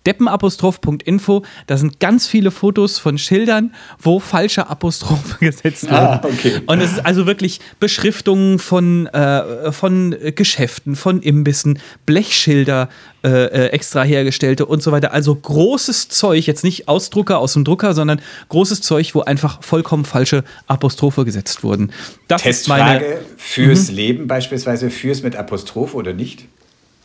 Deppenapostroph.info, 0.06 1.42
da 1.66 1.76
sind 1.76 2.00
ganz 2.00 2.26
viele 2.26 2.50
Fotos 2.50 2.98
von 2.98 3.18
Schildern, 3.18 3.74
wo 4.00 4.20
falsche 4.20 4.68
Apostrophe 4.68 5.36
gesetzt 5.40 5.84
wurden. 5.84 5.94
Ah, 5.94 6.20
okay. 6.22 6.60
Und 6.66 6.80
es 6.80 6.92
ist 6.92 7.06
also 7.06 7.26
wirklich 7.26 7.60
Beschriftungen 7.80 8.58
von, 8.58 9.06
äh, 9.08 9.72
von 9.72 10.16
Geschäften, 10.34 10.96
von 10.96 11.20
Imbissen, 11.20 11.78
Blechschilder 12.06 12.88
äh, 13.26 13.28
äh, 13.28 13.66
extra 13.70 14.04
hergestellte 14.04 14.66
und 14.66 14.84
so 14.84 14.92
weiter. 14.92 15.12
Also 15.12 15.34
großes 15.34 16.08
Zeug, 16.08 16.46
jetzt 16.46 16.62
nicht 16.62 16.86
Ausdrucker 16.86 17.38
aus 17.38 17.54
dem 17.54 17.64
Drucker, 17.64 17.92
sondern 17.92 18.20
großes 18.50 18.82
Zeug, 18.82 19.16
wo 19.16 19.22
einfach 19.22 19.64
vollkommen 19.64 20.04
falsche 20.04 20.44
Apostrophe 20.68 21.24
gesetzt 21.24 21.64
wurden. 21.64 21.90
Das 22.28 22.46
ist 22.46 22.68
meine 22.68 23.00
Testfrage 23.00 23.24
fürs 23.36 23.90
Leben 23.90 24.28
beispielsweise, 24.28 24.90
fürs 24.90 25.22
mit 25.22 25.34
Apostroph 25.34 25.94
oder 25.94 26.12
nicht? 26.12 26.46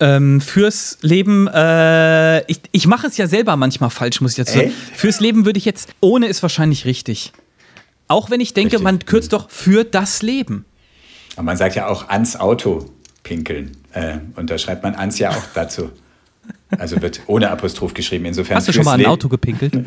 Ähm, 0.01 0.41
fürs 0.41 0.97
Leben. 1.01 1.47
Äh, 1.47 2.41
ich 2.51 2.59
ich 2.71 2.87
mache 2.87 3.07
es 3.07 3.15
ja 3.17 3.27
selber 3.27 3.55
manchmal 3.55 3.89
falsch, 3.89 4.19
muss 4.19 4.31
ich 4.31 4.37
dazu 4.37 4.57
sagen. 4.57 4.73
Fürs 4.93 5.19
Leben 5.21 5.45
würde 5.45 5.57
ich 5.57 5.65
jetzt, 5.65 5.93
ohne 6.01 6.27
ist 6.27 6.41
wahrscheinlich 6.41 6.85
richtig. 6.85 7.31
Auch 8.11 8.29
wenn 8.29 8.41
ich 8.41 8.53
denke, 8.53 8.73
Richtig. 8.73 8.83
man 8.83 8.99
kürzt 8.99 9.31
doch 9.31 9.49
für 9.49 9.85
das 9.85 10.21
Leben. 10.21 10.65
Aber 11.37 11.43
man 11.43 11.55
sagt 11.55 11.75
ja 11.75 11.87
auch 11.87 12.09
ans 12.09 12.35
Auto 12.35 12.87
pinkeln. 13.23 13.77
Äh, 13.93 14.17
und 14.35 14.49
da 14.49 14.57
schreibt 14.57 14.83
man 14.83 14.95
ans 14.95 15.17
ja 15.17 15.29
auch 15.29 15.43
dazu. 15.53 15.91
Also 16.77 17.01
wird 17.01 17.21
ohne 17.27 17.49
Apostroph 17.49 17.93
geschrieben. 17.93 18.25
Insofern 18.25 18.57
Hast 18.57 18.67
du 18.67 18.73
schon 18.73 18.83
mal 18.83 18.99
ein 18.99 19.05
Auto 19.05 19.29
gepinkelt? 19.29 19.73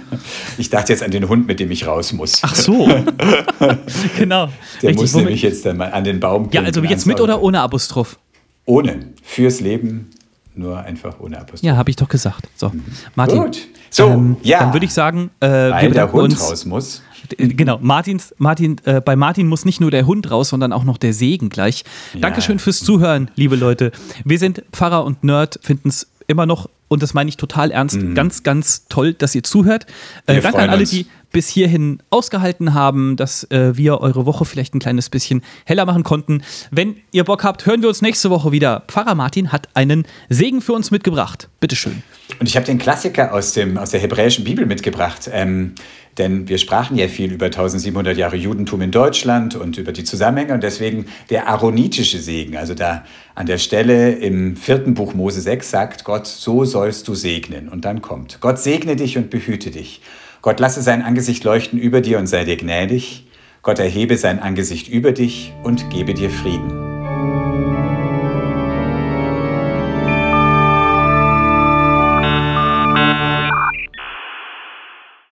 Ich 0.56 0.70
dachte 0.70 0.92
jetzt 0.92 1.02
an 1.02 1.10
den 1.10 1.28
Hund, 1.28 1.46
mit 1.46 1.60
dem 1.60 1.70
ich 1.70 1.86
raus 1.86 2.12
muss. 2.12 2.40
Ach 2.42 2.54
so. 2.54 2.86
genau. 4.16 4.48
Der 4.80 4.90
Richtig, 4.90 4.96
muss 4.96 5.14
nämlich 5.14 5.42
jetzt 5.42 5.66
dann 5.66 5.76
mal 5.76 5.92
an 5.92 6.04
den 6.04 6.20
Baum 6.20 6.44
ja, 6.44 6.62
pinkeln, 6.62 6.66
also 6.66 6.82
jetzt 6.84 7.06
mit 7.06 7.20
oder 7.20 7.42
ohne 7.42 7.60
Apostroph? 7.60 8.18
Ohne. 8.66 9.00
Fürs 9.22 9.60
Leben 9.60 10.10
nur 10.54 10.78
einfach 10.78 11.18
ohne 11.20 11.38
Apostroph. 11.38 11.62
Ja, 11.62 11.76
habe 11.76 11.90
ich 11.90 11.96
doch 11.96 12.08
gesagt. 12.08 12.48
So, 12.56 12.72
Martin. 13.14 13.38
Gut. 13.42 13.58
So, 13.90 14.08
ähm, 14.08 14.36
ja. 14.42 14.60
Dann 14.60 14.72
würde 14.72 14.86
ich 14.86 14.92
sagen, 14.94 15.30
äh, 15.40 15.48
wir 15.48 15.70
Weil 15.72 15.90
der 15.92 16.12
Hund 16.12 16.32
uns. 16.32 16.50
raus 16.50 16.64
muss. 16.64 17.02
Äh, 17.38 17.48
Genau, 17.48 17.78
Martins, 17.80 18.34
Martin, 18.38 18.76
äh, 18.84 19.00
bei 19.00 19.16
Martin 19.16 19.46
muss 19.48 19.64
nicht 19.64 19.80
nur 19.80 19.90
der 19.90 20.06
Hund 20.06 20.30
raus, 20.30 20.50
sondern 20.50 20.72
auch 20.72 20.84
noch 20.84 20.98
der 20.98 21.12
Segen 21.14 21.48
gleich. 21.48 21.84
Dankeschön 22.20 22.58
fürs 22.58 22.80
Zuhören, 22.80 23.30
liebe 23.34 23.56
Leute. 23.56 23.92
Wir 24.24 24.38
sind 24.38 24.62
Pfarrer 24.72 25.04
und 25.04 25.24
Nerd, 25.24 25.58
finden 25.62 25.88
es 25.88 26.06
immer 26.26 26.46
noch, 26.46 26.68
und 26.88 27.02
das 27.02 27.14
meine 27.14 27.28
ich 27.28 27.36
total 27.36 27.70
ernst, 27.70 27.98
ganz, 28.14 28.42
ganz 28.42 28.86
toll, 28.88 29.14
dass 29.14 29.34
ihr 29.34 29.42
zuhört. 29.42 29.86
Äh, 30.26 30.40
danke 30.40 30.58
an 30.58 30.70
alle, 30.70 30.80
uns. 30.80 30.90
die 30.90 31.06
bis 31.34 31.48
hierhin 31.48 31.98
ausgehalten 32.10 32.74
haben, 32.74 33.16
dass 33.16 33.44
äh, 33.50 33.76
wir 33.76 34.00
eure 34.00 34.24
Woche 34.24 34.44
vielleicht 34.44 34.74
ein 34.74 34.78
kleines 34.78 35.10
bisschen 35.10 35.42
heller 35.64 35.84
machen 35.84 36.04
konnten. 36.04 36.42
Wenn 36.70 36.96
ihr 37.10 37.24
Bock 37.24 37.42
habt, 37.42 37.66
hören 37.66 37.82
wir 37.82 37.88
uns 37.88 38.02
nächste 38.02 38.30
Woche 38.30 38.52
wieder. 38.52 38.84
Pfarrer 38.86 39.16
Martin 39.16 39.50
hat 39.50 39.68
einen 39.74 40.06
Segen 40.28 40.60
für 40.62 40.72
uns 40.72 40.92
mitgebracht. 40.92 41.48
Bitteschön. 41.58 42.04
Und 42.38 42.48
ich 42.48 42.56
habe 42.56 42.64
den 42.64 42.78
Klassiker 42.78 43.34
aus, 43.34 43.52
dem, 43.52 43.76
aus 43.76 43.90
der 43.90 44.00
hebräischen 44.00 44.44
Bibel 44.44 44.64
mitgebracht. 44.64 45.28
Ähm, 45.32 45.74
denn 46.18 46.48
wir 46.48 46.58
sprachen 46.58 46.96
ja 46.96 47.08
viel 47.08 47.32
über 47.32 47.46
1700 47.46 48.16
Jahre 48.16 48.36
Judentum 48.36 48.80
in 48.82 48.90
Deutschland 48.90 49.56
und 49.56 49.78
über 49.78 49.92
die 49.92 50.04
Zusammenhänge 50.04 50.54
und 50.54 50.62
deswegen 50.62 51.06
der 51.30 51.48
aaronitische 51.48 52.18
Segen. 52.18 52.56
Also 52.56 52.74
da 52.74 53.04
an 53.34 53.46
der 53.46 53.58
Stelle 53.58 54.12
im 54.12 54.56
vierten 54.56 54.94
Buch 54.94 55.14
Mose 55.14 55.40
6 55.40 55.70
sagt 55.70 56.04
Gott, 56.04 56.26
so 56.26 56.64
sollst 56.64 57.08
du 57.08 57.14
segnen. 57.14 57.68
Und 57.68 57.84
dann 57.84 58.00
kommt, 58.00 58.40
Gott 58.40 58.58
segne 58.58 58.96
dich 58.96 59.18
und 59.18 59.30
behüte 59.30 59.70
dich. 59.70 60.00
Gott 60.42 60.60
lasse 60.60 60.82
sein 60.82 61.02
Angesicht 61.02 61.42
leuchten 61.42 61.78
über 61.78 62.00
dir 62.00 62.18
und 62.18 62.26
sei 62.26 62.44
dir 62.44 62.56
gnädig. 62.56 63.26
Gott 63.62 63.78
erhebe 63.78 64.18
sein 64.18 64.40
Angesicht 64.40 64.88
über 64.88 65.12
dich 65.12 65.52
und 65.62 65.88
gebe 65.90 66.12
dir 66.12 66.28
Frieden. 66.30 67.83